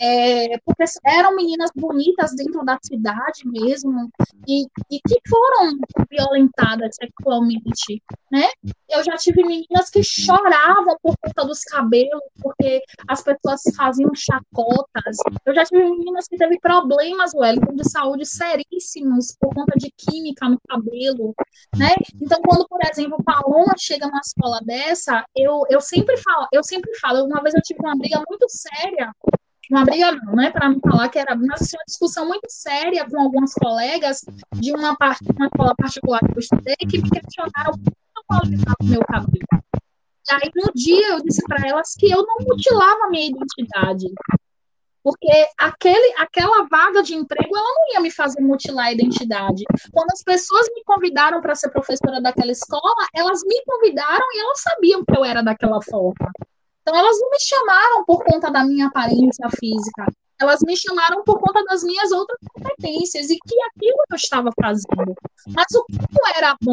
é, 0.00 0.58
porque 0.64 0.84
eram 1.04 1.36
meninas 1.36 1.70
bonitas 1.76 2.34
dentro 2.34 2.64
da 2.64 2.78
cidade 2.82 3.42
mesmo, 3.44 4.10
e, 4.48 4.62
e 4.90 4.98
que 5.06 5.20
foram 5.28 5.78
violentadas 6.10 6.96
sexualmente, 6.96 8.02
né? 8.32 8.48
Eu 8.88 9.04
já 9.04 9.16
tive 9.16 9.44
meninas 9.44 9.90
que 9.90 10.02
choravam 10.02 10.96
por 11.02 11.14
conta 11.22 11.46
dos 11.46 11.62
cabelos, 11.64 12.22
porque 12.40 12.82
as 13.06 13.22
pessoas 13.22 13.60
faziam 13.76 14.10
chacotas. 14.14 15.18
Eu 15.44 15.54
já 15.54 15.64
tive 15.64 15.84
meninas 15.84 16.26
que 16.26 16.36
teve 16.36 16.58
problemas, 16.58 17.34
Wellington, 17.34 17.74
de 17.74 17.88
saúde 17.88 18.24
seríssimos 18.24 19.36
por 19.38 19.54
conta 19.54 19.76
de 19.76 19.92
química 19.96 20.48
no 20.48 20.58
cabelo, 20.66 21.34
né? 21.76 21.94
Então, 22.20 22.40
quando, 22.42 22.66
por 22.66 22.80
exemplo, 22.90 23.22
Paloma 23.22 23.74
chega 23.78 24.06
numa 24.06 24.20
escola 24.20 24.60
dessa, 24.64 25.24
eu, 25.36 25.62
eu 25.68 25.80
sempre 25.80 26.16
falo, 26.16 26.48
eu 26.52 26.64
sempre 26.64 26.90
falo, 26.98 27.26
uma 27.26 27.42
vez 27.42 27.54
eu 27.54 27.62
tive 27.62 27.80
uma 27.80 27.96
briga 27.96 28.22
muito 28.26 28.46
séria 28.48 29.12
uma 29.70 29.84
briga 29.84 30.12
não, 30.12 30.34
né, 30.34 30.50
para 30.50 30.68
não 30.68 30.80
falar 30.80 31.08
que 31.08 31.18
era, 31.18 31.36
mas 31.36 31.62
assim, 31.62 31.76
uma 31.76 31.84
discussão 31.86 32.26
muito 32.26 32.46
séria 32.48 33.08
com 33.08 33.20
algumas 33.20 33.54
colegas 33.54 34.24
de 34.54 34.72
uma 34.72 34.96
parte, 34.96 35.24
uma 35.36 35.46
escola 35.46 35.74
particular 35.76 36.20
que 36.20 36.32
eu 36.34 36.38
estudei, 36.38 36.76
que 36.76 37.00
me 37.00 37.10
questionaram 37.10 37.72
como 37.72 38.40
qualificava 38.40 38.76
o 38.80 38.86
meu 38.86 39.00
cabelo. 39.00 39.46
E 40.28 40.34
aí, 40.34 40.50
no 40.54 40.72
dia, 40.74 41.08
eu 41.08 41.22
disse 41.22 41.42
para 41.46 41.66
elas 41.66 41.94
que 41.98 42.10
eu 42.10 42.24
não 42.24 42.36
mutilava 42.46 43.04
a 43.04 43.10
minha 43.10 43.28
identidade, 43.28 44.06
porque 45.02 45.48
aquele, 45.56 46.14
aquela 46.18 46.66
vaga 46.68 47.02
de 47.02 47.14
emprego, 47.14 47.56
ela 47.56 47.68
não 47.68 47.94
ia 47.94 48.00
me 48.00 48.10
fazer 48.10 48.40
mutilar 48.40 48.86
a 48.86 48.92
identidade. 48.92 49.64
Quando 49.92 50.10
as 50.12 50.22
pessoas 50.22 50.66
me 50.74 50.84
convidaram 50.84 51.40
para 51.40 51.54
ser 51.54 51.70
professora 51.70 52.20
daquela 52.20 52.52
escola, 52.52 53.06
elas 53.14 53.42
me 53.44 53.62
convidaram 53.64 54.24
e 54.32 54.40
elas 54.40 54.60
sabiam 54.60 55.04
que 55.04 55.16
eu 55.16 55.24
era 55.24 55.42
daquela 55.42 55.80
forma. 55.82 56.30
Então, 56.82 56.96
elas 56.98 57.18
não 57.20 57.30
me 57.30 57.40
chamaram 57.40 58.04
por 58.04 58.24
conta 58.24 58.50
da 58.50 58.64
minha 58.64 58.86
aparência 58.86 59.48
física, 59.58 60.06
elas 60.40 60.60
me 60.62 60.74
chamaram 60.74 61.22
por 61.22 61.38
conta 61.38 61.62
das 61.64 61.84
minhas 61.84 62.10
outras 62.10 62.38
competências 62.54 63.28
e 63.28 63.36
que 63.36 63.62
aquilo 63.62 63.98
eu 64.10 64.16
estava 64.16 64.50
fazendo. 64.60 65.14
Mas 65.48 65.66
o 65.74 65.84
que 65.84 65.98
era 66.36 66.56
bom, 66.62 66.72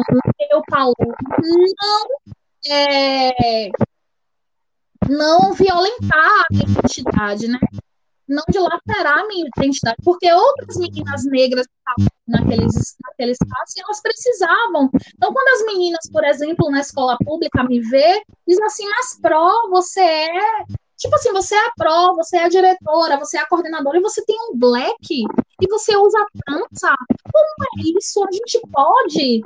eu, 0.50 0.62
Paulo, 0.66 0.94
não, 0.98 2.72
é, 2.72 3.68
não 5.06 5.52
violentar 5.52 6.40
a 6.40 6.46
identidade, 6.50 7.46
né? 7.46 7.58
Não 8.28 8.42
dilacerar 8.50 9.18
a 9.18 9.26
minha 9.26 9.46
identidade, 9.56 9.96
porque 10.04 10.30
outras 10.32 10.76
meninas 10.76 11.24
negras 11.24 11.66
estavam 11.66 12.12
naqueles, 12.26 12.96
naquele 13.04 13.32
espaço 13.32 13.74
e 13.76 13.82
elas 13.82 14.02
precisavam. 14.02 14.90
Então, 15.14 15.32
quando 15.32 15.48
as 15.48 15.66
meninas, 15.66 16.10
por 16.12 16.24
exemplo, 16.24 16.70
na 16.70 16.80
escola 16.80 17.16
pública 17.24 17.64
me 17.64 17.80
vê, 17.80 18.22
dizem 18.46 18.64
assim, 18.64 18.88
mas 18.88 19.18
pró, 19.20 19.68
você 19.70 20.00
é 20.00 20.64
Tipo 20.98 21.14
assim, 21.14 21.32
você 21.32 21.54
é 21.54 21.58
a 21.58 21.72
pró, 21.76 22.16
você 22.16 22.38
é 22.38 22.44
a 22.44 22.48
diretora, 22.48 23.18
você 23.18 23.38
é 23.38 23.40
a 23.40 23.46
coordenadora 23.46 23.98
e 23.98 24.02
você 24.02 24.20
tem 24.24 24.36
um 24.50 24.58
black 24.58 24.98
e 25.10 25.68
você 25.70 25.96
usa 25.96 26.26
trança. 26.44 26.92
Como 27.32 27.84
é 27.84 27.96
isso? 27.96 28.20
A 28.24 28.32
gente 28.32 28.60
pode 28.72 29.42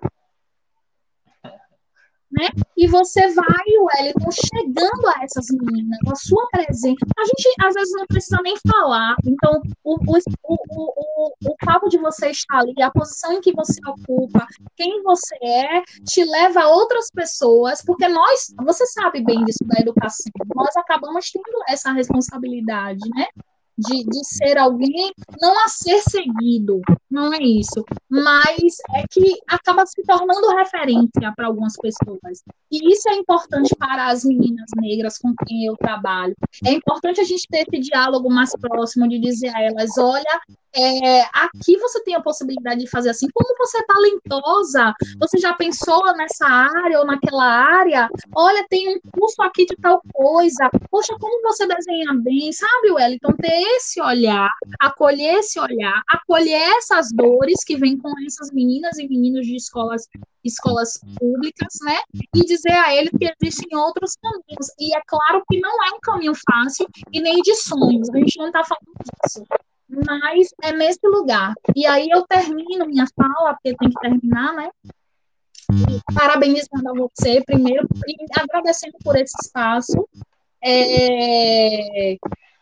né? 2.32 2.48
E 2.76 2.86
você 2.86 3.28
vai, 3.32 3.64
Wellington, 3.78 4.30
chegando 4.30 5.06
a 5.08 5.24
essas 5.24 5.46
meninas, 5.50 5.98
a 6.10 6.14
sua 6.14 6.46
presença. 6.50 7.04
A 7.18 7.24
gente, 7.24 7.54
às 7.60 7.74
vezes, 7.74 7.92
não 7.92 8.06
precisa 8.06 8.40
nem 8.42 8.54
falar. 8.66 9.16
Então, 9.24 9.60
o, 9.84 9.94
o, 9.94 10.18
o, 10.44 10.56
o, 10.70 11.32
o 11.50 11.56
fato 11.64 11.88
de 11.88 11.98
você 11.98 12.30
estar 12.30 12.58
ali, 12.58 12.74
a 12.82 12.90
posição 12.90 13.32
em 13.32 13.40
que 13.40 13.52
você 13.52 13.78
ocupa, 13.86 14.46
quem 14.76 15.02
você 15.02 15.36
é, 15.42 15.82
te 16.04 16.24
leva 16.24 16.62
a 16.62 16.68
outras 16.68 17.10
pessoas, 17.10 17.82
porque 17.84 18.08
nós, 18.08 18.52
você 18.64 18.86
sabe 18.86 19.22
bem 19.22 19.44
disso 19.44 19.64
da 19.64 19.80
educação, 19.80 20.32
nós 20.54 20.76
acabamos 20.76 21.30
tendo 21.30 21.62
essa 21.68 21.92
responsabilidade, 21.92 23.00
né? 23.14 23.26
De, 23.76 24.04
de 24.04 24.24
ser 24.24 24.58
alguém, 24.58 25.12
não 25.40 25.64
a 25.64 25.68
ser 25.68 26.00
seguido, 26.00 26.80
não 27.10 27.32
é 27.32 27.42
isso, 27.42 27.84
mas 28.08 28.76
é 28.94 29.04
que 29.10 29.38
acaba 29.46 29.84
se 29.86 30.02
tornando 30.02 30.54
referência 30.56 31.32
para 31.36 31.46
algumas 31.46 31.74
pessoas. 31.76 32.42
E 32.70 32.92
isso 32.92 33.08
é 33.10 33.14
importante 33.14 33.74
para 33.78 34.08
as 34.08 34.24
meninas 34.24 34.70
negras 34.76 35.18
com 35.18 35.34
quem 35.46 35.66
eu 35.66 35.76
trabalho. 35.76 36.34
É 36.64 36.72
importante 36.72 37.20
a 37.20 37.24
gente 37.24 37.46
ter 37.48 37.66
esse 37.68 37.90
diálogo 37.90 38.30
mais 38.30 38.52
próximo 38.56 39.08
de 39.08 39.18
dizer 39.18 39.54
a 39.54 39.62
elas: 39.62 39.98
olha, 39.98 40.40
é, 40.74 41.22
aqui 41.34 41.76
você 41.78 42.02
tem 42.02 42.14
a 42.14 42.22
possibilidade 42.22 42.80
de 42.80 42.88
fazer 42.88 43.10
assim. 43.10 43.26
Como 43.34 43.54
você 43.58 43.78
é 43.78 43.84
talentosa, 43.84 44.94
você 45.18 45.38
já 45.38 45.52
pensou 45.52 46.02
nessa 46.16 46.46
área 46.46 46.98
ou 46.98 47.06
naquela 47.06 47.44
área? 47.44 48.08
Olha, 48.34 48.64
tem 48.68 48.96
um 48.96 49.00
curso 49.10 49.42
aqui 49.42 49.66
de 49.66 49.76
tal 49.76 50.00
coisa. 50.12 50.70
Poxa, 50.90 51.14
como 51.20 51.42
você 51.42 51.66
desenha 51.66 52.14
bem, 52.14 52.52
sabe, 52.52 52.90
Wellington? 52.90 53.32
Ter 53.34 53.61
esse 53.76 54.00
olhar, 54.00 54.50
acolher 54.80 55.36
esse 55.36 55.58
olhar, 55.58 56.02
acolher 56.08 56.60
essas 56.78 57.12
dores 57.12 57.64
que 57.64 57.76
vêm 57.76 57.96
com 57.98 58.12
essas 58.26 58.50
meninas 58.52 58.98
e 58.98 59.08
meninos 59.08 59.46
de 59.46 59.56
escolas 59.56 60.08
escolas 60.44 60.98
públicas, 61.20 61.72
né? 61.82 61.98
E 62.34 62.44
dizer 62.44 62.72
a 62.72 62.92
eles 62.92 63.10
que 63.16 63.32
existem 63.40 63.78
outros 63.78 64.16
caminhos. 64.16 64.72
E 64.78 64.94
é 64.96 65.00
claro 65.06 65.40
que 65.48 65.60
não 65.60 65.84
é 65.84 65.94
um 65.94 66.00
caminho 66.00 66.32
fácil 66.34 66.86
e 67.12 67.20
nem 67.20 67.40
de 67.42 67.54
sonhos. 67.54 68.10
A 68.10 68.18
gente 68.18 68.38
não 68.38 68.46
está 68.46 68.64
falando 68.64 68.92
disso 69.04 69.44
mas 70.06 70.48
é 70.62 70.72
nesse 70.72 71.06
lugar. 71.06 71.54
E 71.76 71.86
aí 71.86 72.08
eu 72.10 72.22
termino 72.26 72.86
minha 72.86 73.06
fala, 73.14 73.54
porque 73.54 73.76
tem 73.76 73.90
que 73.90 74.00
terminar, 74.00 74.54
né? 74.54 74.70
Parabenizando 76.14 76.88
a 76.88 76.94
você, 76.94 77.42
primeiro, 77.44 77.86
e 78.06 78.16
agradecendo 78.38 78.96
por 79.04 79.16
esse 79.16 79.34
espaço. 79.42 80.08
É, 80.64 82.16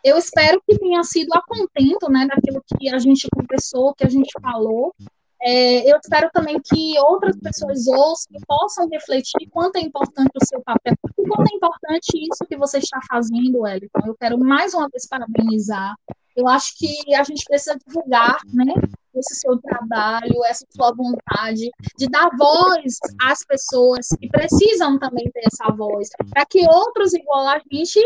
eu 0.04 0.16
espero 0.16 0.62
que 0.66 0.78
tenha 0.78 1.02
sido 1.02 1.32
a 1.34 1.42
contento, 1.42 2.10
né, 2.10 2.26
daquilo 2.26 2.62
que 2.66 2.88
a 2.88 2.98
gente 2.98 3.28
conversou, 3.30 3.94
que 3.94 4.04
a 4.04 4.08
gente 4.08 4.32
falou. 4.40 4.94
É, 5.42 5.90
eu 5.90 5.96
espero 5.96 6.28
também 6.32 6.60
que 6.60 6.98
outras 6.98 7.34
pessoas 7.38 7.86
ouçam 7.86 8.36
e 8.36 8.46
possam 8.46 8.88
refletir 8.90 9.48
quanto 9.50 9.76
é 9.76 9.80
importante 9.80 10.30
o 10.34 10.46
seu 10.46 10.60
papel, 10.62 10.94
quanto 11.16 11.50
é 11.50 11.56
importante 11.56 12.10
isso 12.14 12.44
que 12.46 12.56
você 12.56 12.78
está 12.78 13.00
fazendo, 13.08 13.60
Wellington. 13.60 14.00
Eu 14.06 14.16
quero 14.20 14.38
mais 14.38 14.74
uma 14.74 14.88
vez 14.90 15.06
parabenizar 15.08 15.94
eu 16.36 16.48
acho 16.48 16.76
que 16.76 17.14
a 17.14 17.22
gente 17.22 17.44
precisa 17.44 17.76
divulgar, 17.86 18.38
né? 18.52 18.72
Esse 19.14 19.34
seu 19.34 19.58
trabalho, 19.58 20.44
essa 20.46 20.64
sua 20.70 20.92
vontade 20.94 21.68
de 21.98 22.08
dar 22.08 22.30
voz 22.38 22.98
às 23.20 23.44
pessoas 23.44 24.08
que 24.18 24.28
precisam 24.28 24.98
também 24.98 25.28
ter 25.32 25.42
essa 25.52 25.74
voz, 25.74 26.08
para 26.30 26.46
que 26.46 26.64
outros 26.66 27.12
igual 27.12 27.48
a 27.48 27.60
gente 27.70 28.00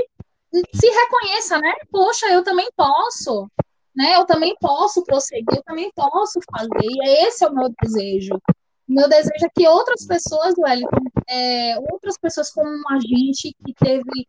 se 0.74 0.86
reconheça, 0.86 1.58
né? 1.58 1.72
Poxa, 1.90 2.26
eu 2.26 2.42
também 2.42 2.68
posso, 2.76 3.48
né? 3.94 4.16
Eu 4.16 4.24
também 4.24 4.56
posso 4.60 5.02
prosseguir, 5.04 5.56
eu 5.56 5.62
também 5.62 5.90
posso 5.94 6.40
fazer. 6.50 6.70
E 6.82 7.26
esse 7.26 7.44
é 7.44 7.48
o 7.48 7.54
meu 7.54 7.72
desejo. 7.82 8.40
Meu 8.86 9.08
desejo 9.08 9.46
é 9.46 9.48
que 9.54 9.66
outras 9.66 10.06
pessoas, 10.06 10.54
Wellington, 10.58 11.04
é, 11.28 11.78
outras 11.90 12.18
pessoas 12.18 12.50
como 12.50 12.68
a 12.90 13.00
gente 13.00 13.54
que 13.64 13.74
teve 13.74 14.26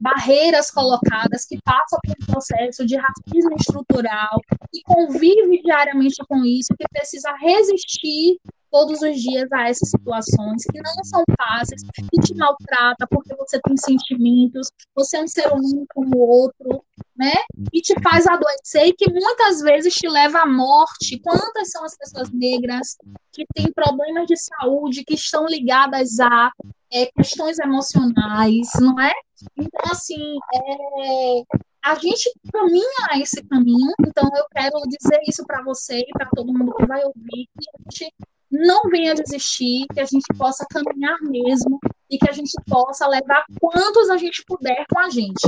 barreiras 0.00 0.70
colocadas, 0.70 1.46
que 1.46 1.58
passam 1.64 1.98
pelo 2.02 2.26
processo 2.26 2.84
de 2.84 2.96
racismo 2.96 3.56
estrutural, 3.58 4.40
e 4.72 4.82
convive 4.82 5.62
diariamente 5.62 6.16
com 6.28 6.44
isso, 6.44 6.74
que 6.76 6.84
precisa 6.90 7.32
resistir 7.40 8.38
todos 8.74 9.02
os 9.02 9.22
dias 9.22 9.50
a 9.52 9.68
essas 9.68 9.88
situações 9.88 10.64
que 10.64 10.82
não 10.82 11.04
são 11.04 11.22
fáceis, 11.38 11.80
que 11.84 12.20
te 12.20 12.34
maltrata 12.34 13.06
porque 13.08 13.32
você 13.36 13.60
tem 13.60 13.76
sentimentos, 13.76 14.66
você 14.96 15.18
é 15.18 15.22
um 15.22 15.28
ser 15.28 15.46
humano 15.46 15.86
como 15.94 16.18
outro, 16.18 16.84
né? 17.16 17.34
E 17.72 17.80
te 17.80 17.94
faz 18.02 18.26
adoecer 18.26 18.88
e 18.88 18.92
que 18.92 19.08
muitas 19.08 19.60
vezes 19.60 19.94
te 19.94 20.08
leva 20.08 20.40
à 20.40 20.46
morte. 20.46 21.20
Quantas 21.20 21.70
são 21.70 21.84
as 21.84 21.96
pessoas 21.96 22.32
negras 22.32 22.96
que 23.32 23.44
têm 23.54 23.72
problemas 23.72 24.26
de 24.26 24.36
saúde 24.36 25.04
que 25.04 25.14
estão 25.14 25.46
ligadas 25.46 26.18
a 26.18 26.50
é, 26.92 27.06
questões 27.14 27.60
emocionais, 27.60 28.68
não 28.80 28.98
é? 29.00 29.12
Então, 29.56 29.90
assim, 29.90 30.36
é, 30.54 31.42
a 31.84 31.94
gente 31.96 32.32
caminha 32.52 33.22
esse 33.22 33.42
caminho, 33.44 33.92
então 34.06 34.28
eu 34.34 34.44
quero 34.50 34.80
dizer 34.88 35.20
isso 35.28 35.44
para 35.46 35.62
você 35.62 35.98
e 35.98 36.12
para 36.12 36.28
todo 36.34 36.52
mundo 36.52 36.74
que 36.74 36.86
vai 36.86 37.02
ouvir, 37.04 37.48
que 37.60 37.70
a 37.70 37.90
gente 37.90 38.14
não 38.50 38.82
venha 38.88 39.14
desistir, 39.14 39.86
que 39.92 40.00
a 40.00 40.04
gente 40.04 40.26
possa 40.38 40.64
caminhar 40.70 41.18
mesmo 41.22 41.78
e 42.10 42.16
que 42.16 42.30
a 42.30 42.32
gente 42.32 42.52
possa 42.68 43.06
levar 43.06 43.44
quantos 43.60 44.08
a 44.08 44.16
gente 44.16 44.44
puder 44.46 44.84
com 44.92 44.98
a 44.98 45.10
gente. 45.10 45.46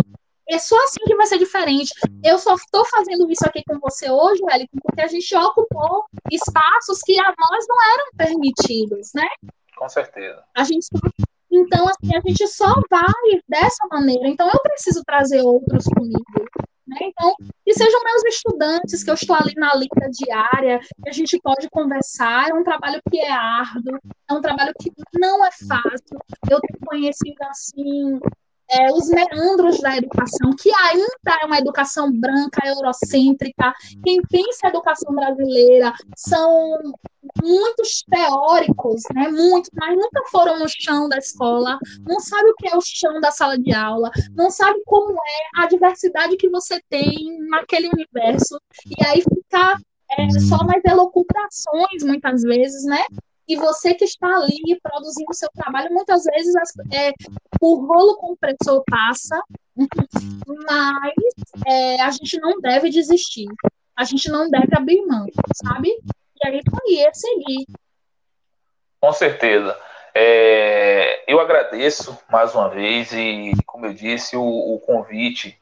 É 0.49 0.59
só 0.59 0.77
assim 0.85 1.01
que 1.05 1.17
vai 1.17 1.27
ser 1.27 1.39
diferente. 1.39 1.93
Eu 2.23 2.39
só 2.39 2.55
estou 2.55 2.85
fazendo 2.85 3.29
isso 3.31 3.45
aqui 3.45 3.63
com 3.67 3.79
você 3.81 4.11
hoje, 4.11 4.43
Wellington, 4.45 4.79
porque 4.81 5.01
a 5.01 5.09
gente 5.09 5.35
ocupou 5.35 6.05
espaços 6.31 7.01
que 7.05 7.19
a 7.19 7.35
nós 7.37 7.67
não 7.69 7.93
eram 7.95 8.07
permitidos, 8.17 9.11
né? 9.15 9.27
Com 9.77 9.89
certeza. 9.89 10.45
A 10.55 10.65
gente 10.65 10.87
então, 11.57 11.87
assim, 11.89 12.17
a 12.17 12.21
gente 12.21 12.47
só 12.49 12.75
vai 12.91 13.41
dessa 13.49 13.87
maneira. 13.91 14.29
Então, 14.29 14.49
eu 14.49 14.61
preciso 14.61 15.03
trazer 15.05 15.43
outros 15.43 15.85
comigo. 15.87 16.23
Né? 16.87 16.99
Então, 17.03 17.35
que 17.65 17.75
sejam 17.75 18.05
meus 18.05 18.25
estudantes, 18.27 19.03
que 19.03 19.11
eu 19.11 19.15
estou 19.15 19.35
ali 19.35 19.55
na 19.57 19.75
lista 19.75 20.09
diária, 20.11 20.79
que 20.79 21.09
a 21.09 21.13
gente 21.13 21.39
pode 21.43 21.69
conversar. 21.71 22.51
É 22.51 22.55
um 22.55 22.63
trabalho 22.63 23.01
que 23.11 23.19
é 23.19 23.31
árduo, 23.31 23.99
é 24.31 24.35
um 24.35 24.41
trabalho 24.41 24.73
que 24.81 24.93
não 25.19 25.45
é 25.45 25.51
fácil. 25.51 26.19
Eu 26.49 26.61
tenho 26.61 26.87
conhecido, 26.87 27.43
assim, 27.49 28.21
é, 28.71 28.93
os 28.93 29.09
meandros 29.09 29.81
da 29.81 29.97
educação, 29.97 30.51
que 30.59 30.71
ainda 30.75 31.43
é 31.43 31.47
uma 31.47 31.59
educação 31.59 32.11
branca, 32.13 32.67
eurocêntrica. 32.67 33.73
Quem 34.05 34.21
pensa 34.23 34.67
a 34.67 34.69
educação 34.69 35.15
brasileira 35.15 35.93
são 36.17 36.79
muitos 37.43 38.05
teóricos, 38.09 39.03
né? 39.15 39.29
Muitos, 39.29 39.71
mas 39.75 39.97
nunca 39.97 40.23
foram 40.31 40.59
no 40.59 40.67
chão 40.69 41.09
da 41.09 41.19
escola, 41.19 41.79
não 42.07 42.21
sabe 42.21 42.51
o 42.51 42.55
que 42.55 42.69
é 42.69 42.77
o 42.77 42.81
chão 42.81 43.21
da 43.21 43.31
sala 43.31 43.59
de 43.59 43.75
aula, 43.75 44.11
não 44.35 44.51
sabe 44.51 44.81
como 44.87 45.13
é 45.13 45.63
a 45.63 45.67
diversidade 45.67 46.37
que 46.37 46.49
você 46.49 46.81
tem 46.89 47.39
naquele 47.49 47.89
universo. 47.89 48.59
E 48.87 49.07
aí 49.07 49.23
fica 49.23 49.79
é, 50.19 50.31
só 50.41 50.59
nas 50.65 50.85
elocubrações, 50.85 52.03
muitas 52.03 52.43
vezes, 52.43 52.85
né? 52.85 53.05
E 53.49 53.57
você 53.57 53.95
que 53.95 54.05
está 54.05 54.27
ali 54.27 54.79
produzindo 54.83 55.31
o 55.31 55.35
seu 55.35 55.49
trabalho, 55.55 55.93
muitas 55.93 56.25
vezes 56.25 56.55
é, 56.93 57.13
o 57.61 57.87
rolo 57.87 58.17
compressor 58.17 58.83
passa, 58.89 59.41
mas 59.77 61.15
é, 61.67 62.01
a 62.01 62.11
gente 62.11 62.41
não 62.41 62.61
deve 62.61 62.91
desistir, 62.91 63.47
a 63.97 64.05
gente 64.05 64.29
não 64.31 64.51
deve 64.51 64.75
abrir 64.77 65.05
mão, 65.07 65.27
sabe? 65.55 65.89
E 65.89 66.49
aí, 66.49 66.61
aí 66.83 67.01
é 67.01 67.13
seguir. 67.13 67.67
Com 69.01 69.13
certeza. 69.13 69.79
É, 70.15 71.31
eu 71.31 71.39
agradeço 71.39 72.19
mais 72.31 72.55
uma 72.55 72.71
vez 72.71 73.13
e, 73.13 73.53
como 73.67 73.87
eu 73.87 73.93
disse, 73.93 74.37
o, 74.37 74.43
o 74.43 74.81
convite 74.81 75.61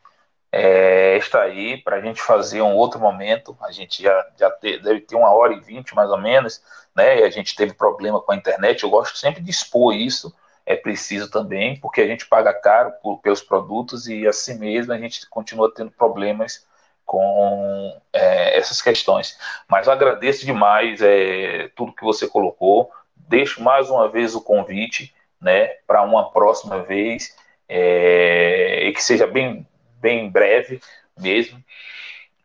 é, 0.56 1.16
está 1.16 1.42
aí 1.42 1.78
para 1.78 1.96
a 1.96 2.00
gente 2.00 2.22
fazer 2.22 2.62
um 2.62 2.76
outro 2.76 3.00
momento. 3.00 3.56
A 3.60 3.72
gente 3.72 4.00
já, 4.00 4.26
já 4.38 4.48
te, 4.52 4.78
deve 4.78 5.00
ter 5.00 5.16
uma 5.16 5.34
hora 5.34 5.52
e 5.52 5.58
vinte 5.58 5.96
mais 5.96 6.08
ou 6.08 6.20
menos, 6.20 6.62
né? 6.94 7.24
A 7.24 7.30
gente 7.30 7.56
teve 7.56 7.74
problema 7.74 8.20
com 8.20 8.30
a 8.30 8.36
internet. 8.36 8.84
Eu 8.84 8.90
gosto 8.90 9.18
sempre 9.18 9.42
de 9.42 9.50
expor 9.50 9.92
isso. 9.92 10.32
É 10.64 10.76
preciso 10.76 11.28
também, 11.28 11.76
porque 11.80 12.00
a 12.00 12.06
gente 12.06 12.26
paga 12.26 12.54
caro 12.54 12.92
por, 13.02 13.18
pelos 13.18 13.42
produtos 13.42 14.06
e 14.06 14.28
assim 14.28 14.56
mesmo 14.56 14.92
a 14.92 14.98
gente 14.98 15.28
continua 15.28 15.74
tendo 15.74 15.90
problemas 15.90 16.64
com 17.04 18.00
é, 18.12 18.56
essas 18.56 18.80
questões. 18.80 19.36
Mas 19.68 19.88
agradeço 19.88 20.46
demais 20.46 21.02
é, 21.02 21.68
tudo 21.74 21.92
que 21.92 22.04
você 22.04 22.28
colocou. 22.28 22.92
Deixo 23.16 23.60
mais 23.60 23.90
uma 23.90 24.08
vez 24.08 24.36
o 24.36 24.40
convite, 24.40 25.12
né, 25.40 25.66
para 25.84 26.02
uma 26.02 26.30
próxima 26.30 26.80
vez 26.84 27.36
é, 27.68 28.84
e 28.86 28.92
que 28.92 29.02
seja 29.02 29.26
bem 29.26 29.66
bem 30.04 30.28
breve 30.28 30.82
mesmo. 31.18 31.58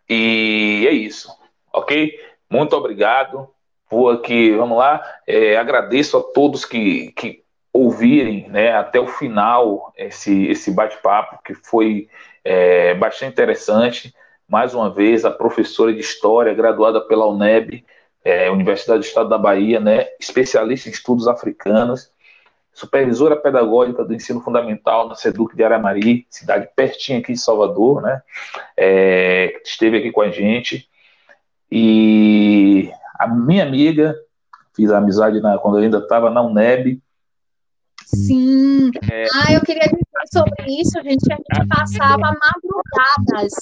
E 0.09 0.85
é 0.87 0.93
isso, 0.93 1.29
ok? 1.73 2.17
Muito 2.49 2.73
obrigado. 2.73 3.49
Vou 3.91 4.09
aqui, 4.09 4.51
vamos 4.51 4.77
lá. 4.77 5.03
É, 5.27 5.57
agradeço 5.57 6.17
a 6.17 6.23
todos 6.23 6.63
que, 6.63 7.11
que 7.11 7.43
ouvirem 7.73 8.47
né, 8.47 8.71
até 8.71 8.97
o 8.97 9.07
final 9.07 9.93
esse, 9.97 10.47
esse 10.47 10.71
bate-papo, 10.71 11.43
que 11.43 11.53
foi 11.53 12.07
é, 12.45 12.93
bastante 12.93 13.33
interessante. 13.33 14.15
Mais 14.47 14.73
uma 14.73 14.89
vez, 14.89 15.25
a 15.25 15.31
professora 15.31 15.93
de 15.93 15.99
História, 15.99 16.53
graduada 16.53 17.01
pela 17.01 17.27
UNEB, 17.27 17.85
é, 18.23 18.49
Universidade 18.49 19.01
do 19.01 19.05
Estado 19.05 19.29
da 19.29 19.37
Bahia, 19.37 19.81
né, 19.81 20.07
especialista 20.17 20.87
em 20.87 20.93
estudos 20.93 21.27
africanos, 21.27 22.09
supervisora 22.73 23.35
pedagógica 23.35 24.03
do 24.03 24.13
ensino 24.13 24.41
fundamental 24.41 25.07
na 25.07 25.15
SEDUC 25.15 25.55
de 25.55 25.63
Aramari, 25.63 26.25
cidade 26.29 26.69
pertinho 26.75 27.19
aqui 27.19 27.33
de 27.33 27.39
Salvador, 27.39 28.01
né? 28.01 28.21
É, 28.77 29.59
esteve 29.63 29.97
aqui 29.97 30.11
com 30.11 30.21
a 30.21 30.31
gente. 30.31 30.87
E 31.71 32.91
a 33.19 33.27
minha 33.27 33.63
amiga, 33.63 34.15
fiz 34.75 34.91
a 34.91 34.97
amizade 34.97 35.41
na, 35.41 35.57
quando 35.57 35.77
eu 35.77 35.83
ainda 35.83 35.99
estava 35.99 36.29
na 36.29 36.41
UNEB. 36.41 37.01
Sim. 38.05 38.91
É, 39.11 39.25
ah, 39.35 39.53
eu 39.53 39.61
queria 39.61 39.83
dizer 39.83 40.03
sobre 40.31 40.81
isso, 40.81 41.01
gente, 41.03 41.23
que 41.25 41.33
a 41.33 41.35
gente 41.35 41.67
passava 41.67 42.17
madrugadas. 42.17 43.53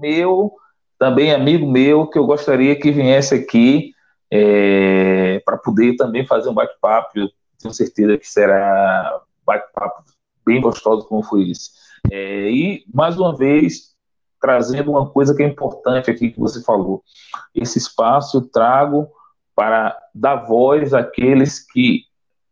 Meu, 0.00 0.52
também 0.98 1.32
amigo 1.32 1.66
meu, 1.66 2.06
que 2.06 2.18
eu 2.18 2.26
gostaria 2.26 2.76
que 2.76 2.92
viesse 2.92 3.34
aqui 3.34 3.92
é, 4.30 5.40
para 5.44 5.56
poder 5.56 5.96
também 5.96 6.26
fazer 6.26 6.48
um 6.48 6.54
bate-papo 6.54 7.10
tenho 7.58 7.74
certeza 7.74 8.18
que 8.18 8.28
será 8.28 9.20
bate-papo 9.44 10.04
bem 10.44 10.60
gostoso 10.60 11.06
como 11.06 11.22
foi 11.22 11.50
esse. 11.50 11.70
É, 12.10 12.50
e, 12.50 12.84
mais 12.92 13.18
uma 13.18 13.36
vez, 13.36 13.94
trazendo 14.40 14.90
uma 14.90 15.08
coisa 15.10 15.34
que 15.34 15.42
é 15.42 15.46
importante 15.46 16.10
aqui 16.10 16.30
que 16.30 16.40
você 16.40 16.62
falou. 16.62 17.02
Esse 17.54 17.78
espaço 17.78 18.38
eu 18.38 18.48
trago 18.48 19.08
para 19.54 19.96
dar 20.14 20.36
voz 20.46 20.94
àqueles 20.94 21.58
que, 21.58 22.02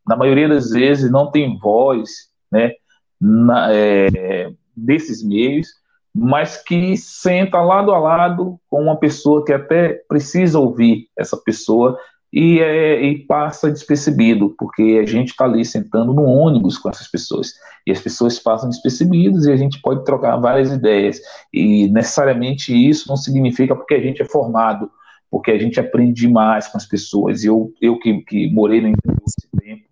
na 0.07 0.17
maioria 0.17 0.49
das 0.49 0.71
vezes, 0.71 1.11
não 1.11 1.31
têm 1.31 1.59
voz 1.59 2.29
né, 2.51 2.73
na, 3.21 3.73
é, 3.73 4.53
desses 4.77 5.23
meios, 5.23 5.69
mas 6.15 6.63
que 6.63 6.97
senta 6.97 7.61
lado 7.61 7.93
a 7.93 7.99
lado 7.99 8.59
com 8.69 8.83
uma 8.83 8.97
pessoa 8.97 9.45
que 9.45 9.53
até 9.53 9.95
precisa 10.09 10.59
ouvir 10.59 11.09
essa 11.17 11.37
pessoa 11.37 11.99
e, 12.37 12.61
é, 12.61 13.03
e 13.03 13.25
passa 13.25 13.73
despercebido, 13.73 14.55
porque 14.59 15.01
a 15.03 15.07
gente 15.07 15.29
está 15.29 15.47
ali 15.47 15.65
sentando 15.65 16.13
no 16.13 16.25
ônibus 16.25 16.77
com 16.77 16.91
essas 16.91 17.09
pessoas, 17.09 17.55
e 17.87 17.91
as 17.91 17.99
pessoas 17.99 18.39
passam 18.39 18.69
despercebidas 18.69 19.47
e 19.47 19.53
a 19.53 19.57
gente 19.57 19.81
pode 19.81 20.05
trocar 20.05 20.37
várias 20.37 20.71
ideias, 20.71 21.19
e 21.51 21.89
necessariamente 21.89 22.75
isso 22.75 23.09
não 23.09 23.17
significa 23.17 23.75
porque 23.75 23.95
a 23.95 24.03
gente 24.03 24.21
é 24.21 24.27
formado, 24.27 24.91
porque 25.31 25.51
a 25.51 25.59
gente 25.59 25.81
aprende 25.81 26.13
demais 26.21 26.69
com 26.69 26.77
as 26.77 26.85
pessoas, 26.85 27.43
eu, 27.43 27.73
eu 27.81 27.99
que, 27.99 28.21
que 28.21 28.53
morei 28.53 28.83
no 28.83 28.89
interior 28.89 29.23
esse 29.27 29.49
tempo, 29.59 29.87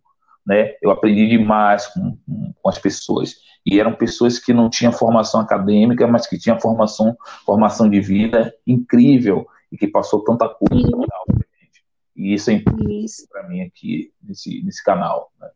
né, 0.47 0.73
eu 0.83 0.91
aprendi 0.91 1.27
demais 1.27 1.87
com, 1.87 2.19
com, 2.61 2.69
as 2.69 2.79
pessoas, 2.79 3.37
e 3.65 3.81
eram 3.81 3.95
pessoas 3.95 4.39
que 4.39 4.53
não 4.53 4.69
tinham 4.69 4.93
formação 4.93 5.41
acadêmica, 5.41 6.07
mas 6.07 6.27
que 6.27 6.39
tinham 6.39 6.61
formação, 6.61 7.17
formação 7.47 7.89
de 7.89 8.03
vida 8.03 8.53
incrível, 8.67 9.47
e 9.73 9.79
que 9.79 9.89
passou 9.89 10.23
tanta 10.23 10.47
coisa 10.47 10.89
e 12.17 12.35
isso 12.35 12.51
é 12.51 12.55
importante 12.55 13.27
para 13.31 13.49
mim 13.49 13.63
aqui 13.63 14.13
nesse, 14.23 14.63
nesse 14.63 14.83
canal. 14.83 15.33
Né? 15.41 15.51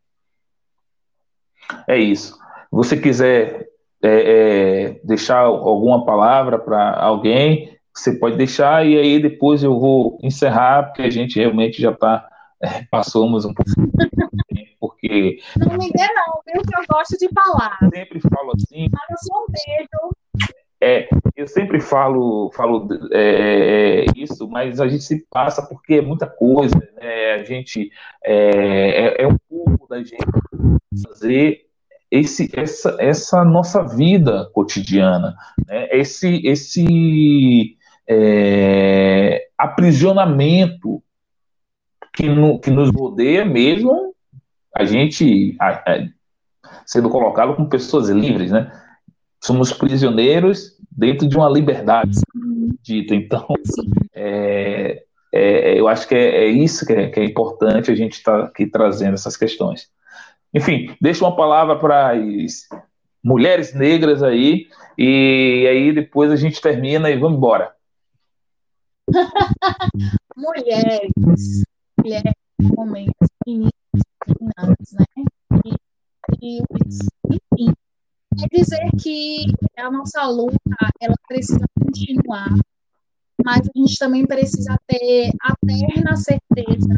É 1.88 1.98
isso. 1.98 2.34
Se 2.34 2.40
você 2.72 2.96
quiser 2.96 3.68
é, 4.02 4.08
é, 4.08 5.00
deixar 5.04 5.40
alguma 5.40 6.04
palavra 6.04 6.58
para 6.58 6.98
alguém, 6.98 7.76
você 7.94 8.18
pode 8.18 8.36
deixar 8.36 8.86
e 8.86 8.98
aí 8.98 9.20
depois 9.20 9.62
eu 9.62 9.78
vou 9.78 10.18
encerrar, 10.22 10.84
porque 10.84 11.02
a 11.02 11.10
gente 11.10 11.38
realmente 11.38 11.80
já 11.80 11.90
está, 11.90 12.28
é, 12.62 12.84
passamos 12.90 13.44
um 13.44 13.54
pouco 13.54 13.70
porque... 14.80 15.38
Não 15.56 15.76
me 15.76 15.90
dê 15.90 16.06
não, 16.12 16.40
viu, 16.46 16.62
que 16.62 16.76
eu 16.76 16.84
gosto 16.88 17.16
de 17.18 17.28
falar. 17.32 17.78
Sempre 17.92 18.20
falo 18.20 18.52
assim. 18.52 18.88
Mas 18.92 19.20
um 19.32 19.46
beijo. 19.48 20.12
É, 20.80 21.08
eu 21.36 21.48
sempre 21.48 21.80
falo, 21.80 22.52
falo 22.54 22.88
é, 23.12 24.04
é, 24.04 24.04
isso, 24.16 24.48
mas 24.48 24.80
a 24.80 24.86
gente 24.86 25.02
se 25.02 25.26
passa 25.28 25.60
porque 25.62 25.94
é 25.94 26.00
muita 26.00 26.26
coisa, 26.26 26.76
né? 27.00 27.34
A 27.34 27.42
gente 27.42 27.90
é, 28.24 29.22
é, 29.22 29.22
é 29.22 29.26
um 29.26 29.36
pouco 29.48 29.88
da 29.88 29.98
gente 29.98 30.24
fazer 31.04 31.66
esse, 32.10 32.50
essa, 32.54 32.96
essa 33.00 33.44
nossa 33.44 33.82
vida 33.82 34.48
cotidiana, 34.52 35.36
né? 35.66 35.88
esse, 35.90 36.40
esse 36.46 37.76
é, 38.08 39.48
aprisionamento 39.58 41.02
que, 42.14 42.28
no, 42.28 42.58
que 42.58 42.70
nos 42.70 42.90
rodeia 42.90 43.44
mesmo, 43.44 44.14
a 44.74 44.84
gente 44.84 45.56
a, 45.60 45.70
a, 45.70 46.08
sendo 46.86 47.10
colocado 47.10 47.54
como 47.54 47.68
pessoas 47.68 48.08
livres, 48.08 48.50
né? 48.50 48.72
Somos 49.42 49.72
prisioneiros 49.72 50.76
dentro 50.90 51.28
de 51.28 51.36
uma 51.36 51.48
liberdade 51.48 52.20
dita. 52.82 53.14
Então, 53.14 53.46
é, 54.14 55.04
é, 55.32 55.78
eu 55.78 55.88
acho 55.88 56.08
que 56.08 56.14
é, 56.14 56.44
é 56.44 56.46
isso 56.46 56.86
que 56.86 56.92
é, 56.92 57.08
que 57.08 57.20
é, 57.20 57.24
importante 57.24 57.90
a 57.90 57.94
gente 57.94 58.14
estar 58.14 58.38
tá 58.38 58.44
aqui 58.46 58.66
trazendo 58.66 59.14
essas 59.14 59.36
questões. 59.36 59.88
Enfim, 60.52 60.94
deixa 61.00 61.24
uma 61.24 61.36
palavra 61.36 61.78
para 61.78 62.12
as 62.12 62.68
mulheres 63.22 63.74
negras 63.74 64.22
aí, 64.22 64.66
e 64.96 65.66
aí 65.68 65.92
depois 65.92 66.30
a 66.30 66.36
gente 66.36 66.60
termina 66.60 67.10
e 67.10 67.18
vamos 67.18 67.36
embora. 67.36 67.72
mulheres, 70.36 71.64
mulheres, 71.98 72.34
homens, 72.76 73.10
meninas, 73.46 73.72
meninas, 74.26 74.92
né? 74.92 75.24
E, 75.64 75.74
e, 76.40 76.62
enfim, 77.28 77.74
Quer 78.36 78.48
dizer 78.50 78.90
que 79.02 79.46
a 79.76 79.90
nossa 79.90 80.26
luta 80.26 80.58
ela 81.00 81.16
precisa 81.26 81.64
continuar, 81.78 82.48
mas 83.44 83.60
a 83.60 83.78
gente 83.78 83.98
também 83.98 84.26
precisa 84.26 84.78
ter 84.86 85.30
a 85.42 85.54
terna 85.66 86.16
certeza 86.16 86.96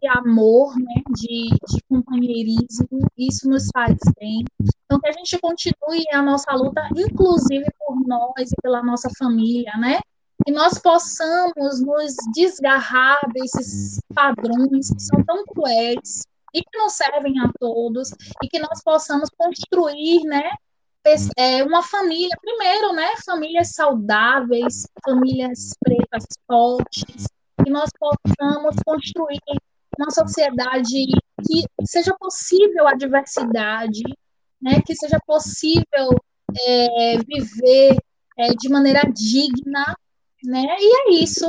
de 0.00 0.08
amor, 0.08 0.78
né, 0.78 1.02
de, 1.16 1.48
de 1.48 1.82
companheirismo, 1.88 3.08
isso 3.16 3.48
nos 3.48 3.68
faz 3.72 3.96
bem. 4.20 4.44
Então, 4.84 5.00
que 5.00 5.08
a 5.08 5.12
gente 5.12 5.38
continue 5.38 6.04
a 6.12 6.22
nossa 6.22 6.52
luta, 6.52 6.86
inclusive 6.94 7.64
por 7.78 8.06
nós 8.06 8.52
e 8.52 8.56
pela 8.62 8.82
nossa 8.82 9.08
família, 9.18 9.72
né? 9.78 10.00
Que 10.44 10.52
nós 10.52 10.78
possamos 10.78 11.80
nos 11.80 12.14
desgarrar 12.34 13.18
desses 13.32 13.98
padrões 14.14 14.90
que 14.90 15.00
são 15.02 15.24
tão 15.24 15.44
cruéis, 15.46 16.22
e 16.54 16.62
que 16.62 16.78
nos 16.78 16.92
servem 16.92 17.40
a 17.40 17.50
todos 17.58 18.12
e 18.42 18.48
que 18.48 18.60
nós 18.60 18.82
possamos 18.82 19.28
construir, 19.36 20.22
né, 20.24 20.48
é, 21.36 21.62
uma 21.64 21.82
família, 21.82 22.34
primeiro, 22.40 22.92
né, 22.92 23.08
famílias 23.26 23.72
saudáveis, 23.72 24.86
famílias 25.04 25.74
pretas 25.80 26.24
fortes, 26.46 27.26
que 27.62 27.70
nós 27.70 27.90
possamos 27.98 28.76
construir 28.86 29.40
uma 29.98 30.10
sociedade 30.10 31.06
que 31.46 31.64
seja 31.86 32.14
possível 32.18 32.86
a 32.86 32.94
diversidade, 32.94 34.02
né, 34.62 34.80
que 34.86 34.94
seja 34.94 35.18
possível 35.26 36.10
é, 36.66 37.18
viver 37.18 37.96
é, 38.38 38.54
de 38.54 38.68
maneira 38.68 39.02
digna, 39.12 39.96
né, 40.42 40.76
e 40.78 40.96
é 40.96 41.22
isso. 41.22 41.46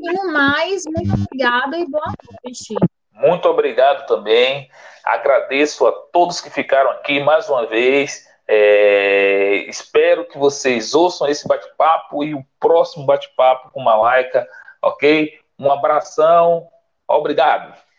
E 0.00 0.12
no 0.12 0.32
mais, 0.32 0.82
muito 0.86 1.12
obrigada 1.12 1.78
e 1.78 1.86
boa 1.86 2.12
noite. 2.42 2.74
Muito 3.20 3.48
obrigado 3.48 4.06
também. 4.06 4.70
Agradeço 5.04 5.86
a 5.86 5.92
todos 6.12 6.40
que 6.40 6.50
ficaram 6.50 6.90
aqui 6.90 7.20
mais 7.20 7.48
uma 7.48 7.66
vez. 7.66 8.26
É, 8.48 9.64
espero 9.68 10.24
que 10.24 10.38
vocês 10.38 10.94
ouçam 10.94 11.28
esse 11.28 11.46
bate-papo 11.46 12.24
e 12.24 12.34
o 12.34 12.44
próximo 12.58 13.06
bate-papo 13.06 13.70
com 13.70 13.80
Malaika, 13.80 14.46
ok? 14.82 15.38
Um 15.58 15.70
abração, 15.70 16.66
obrigado. 17.06 17.89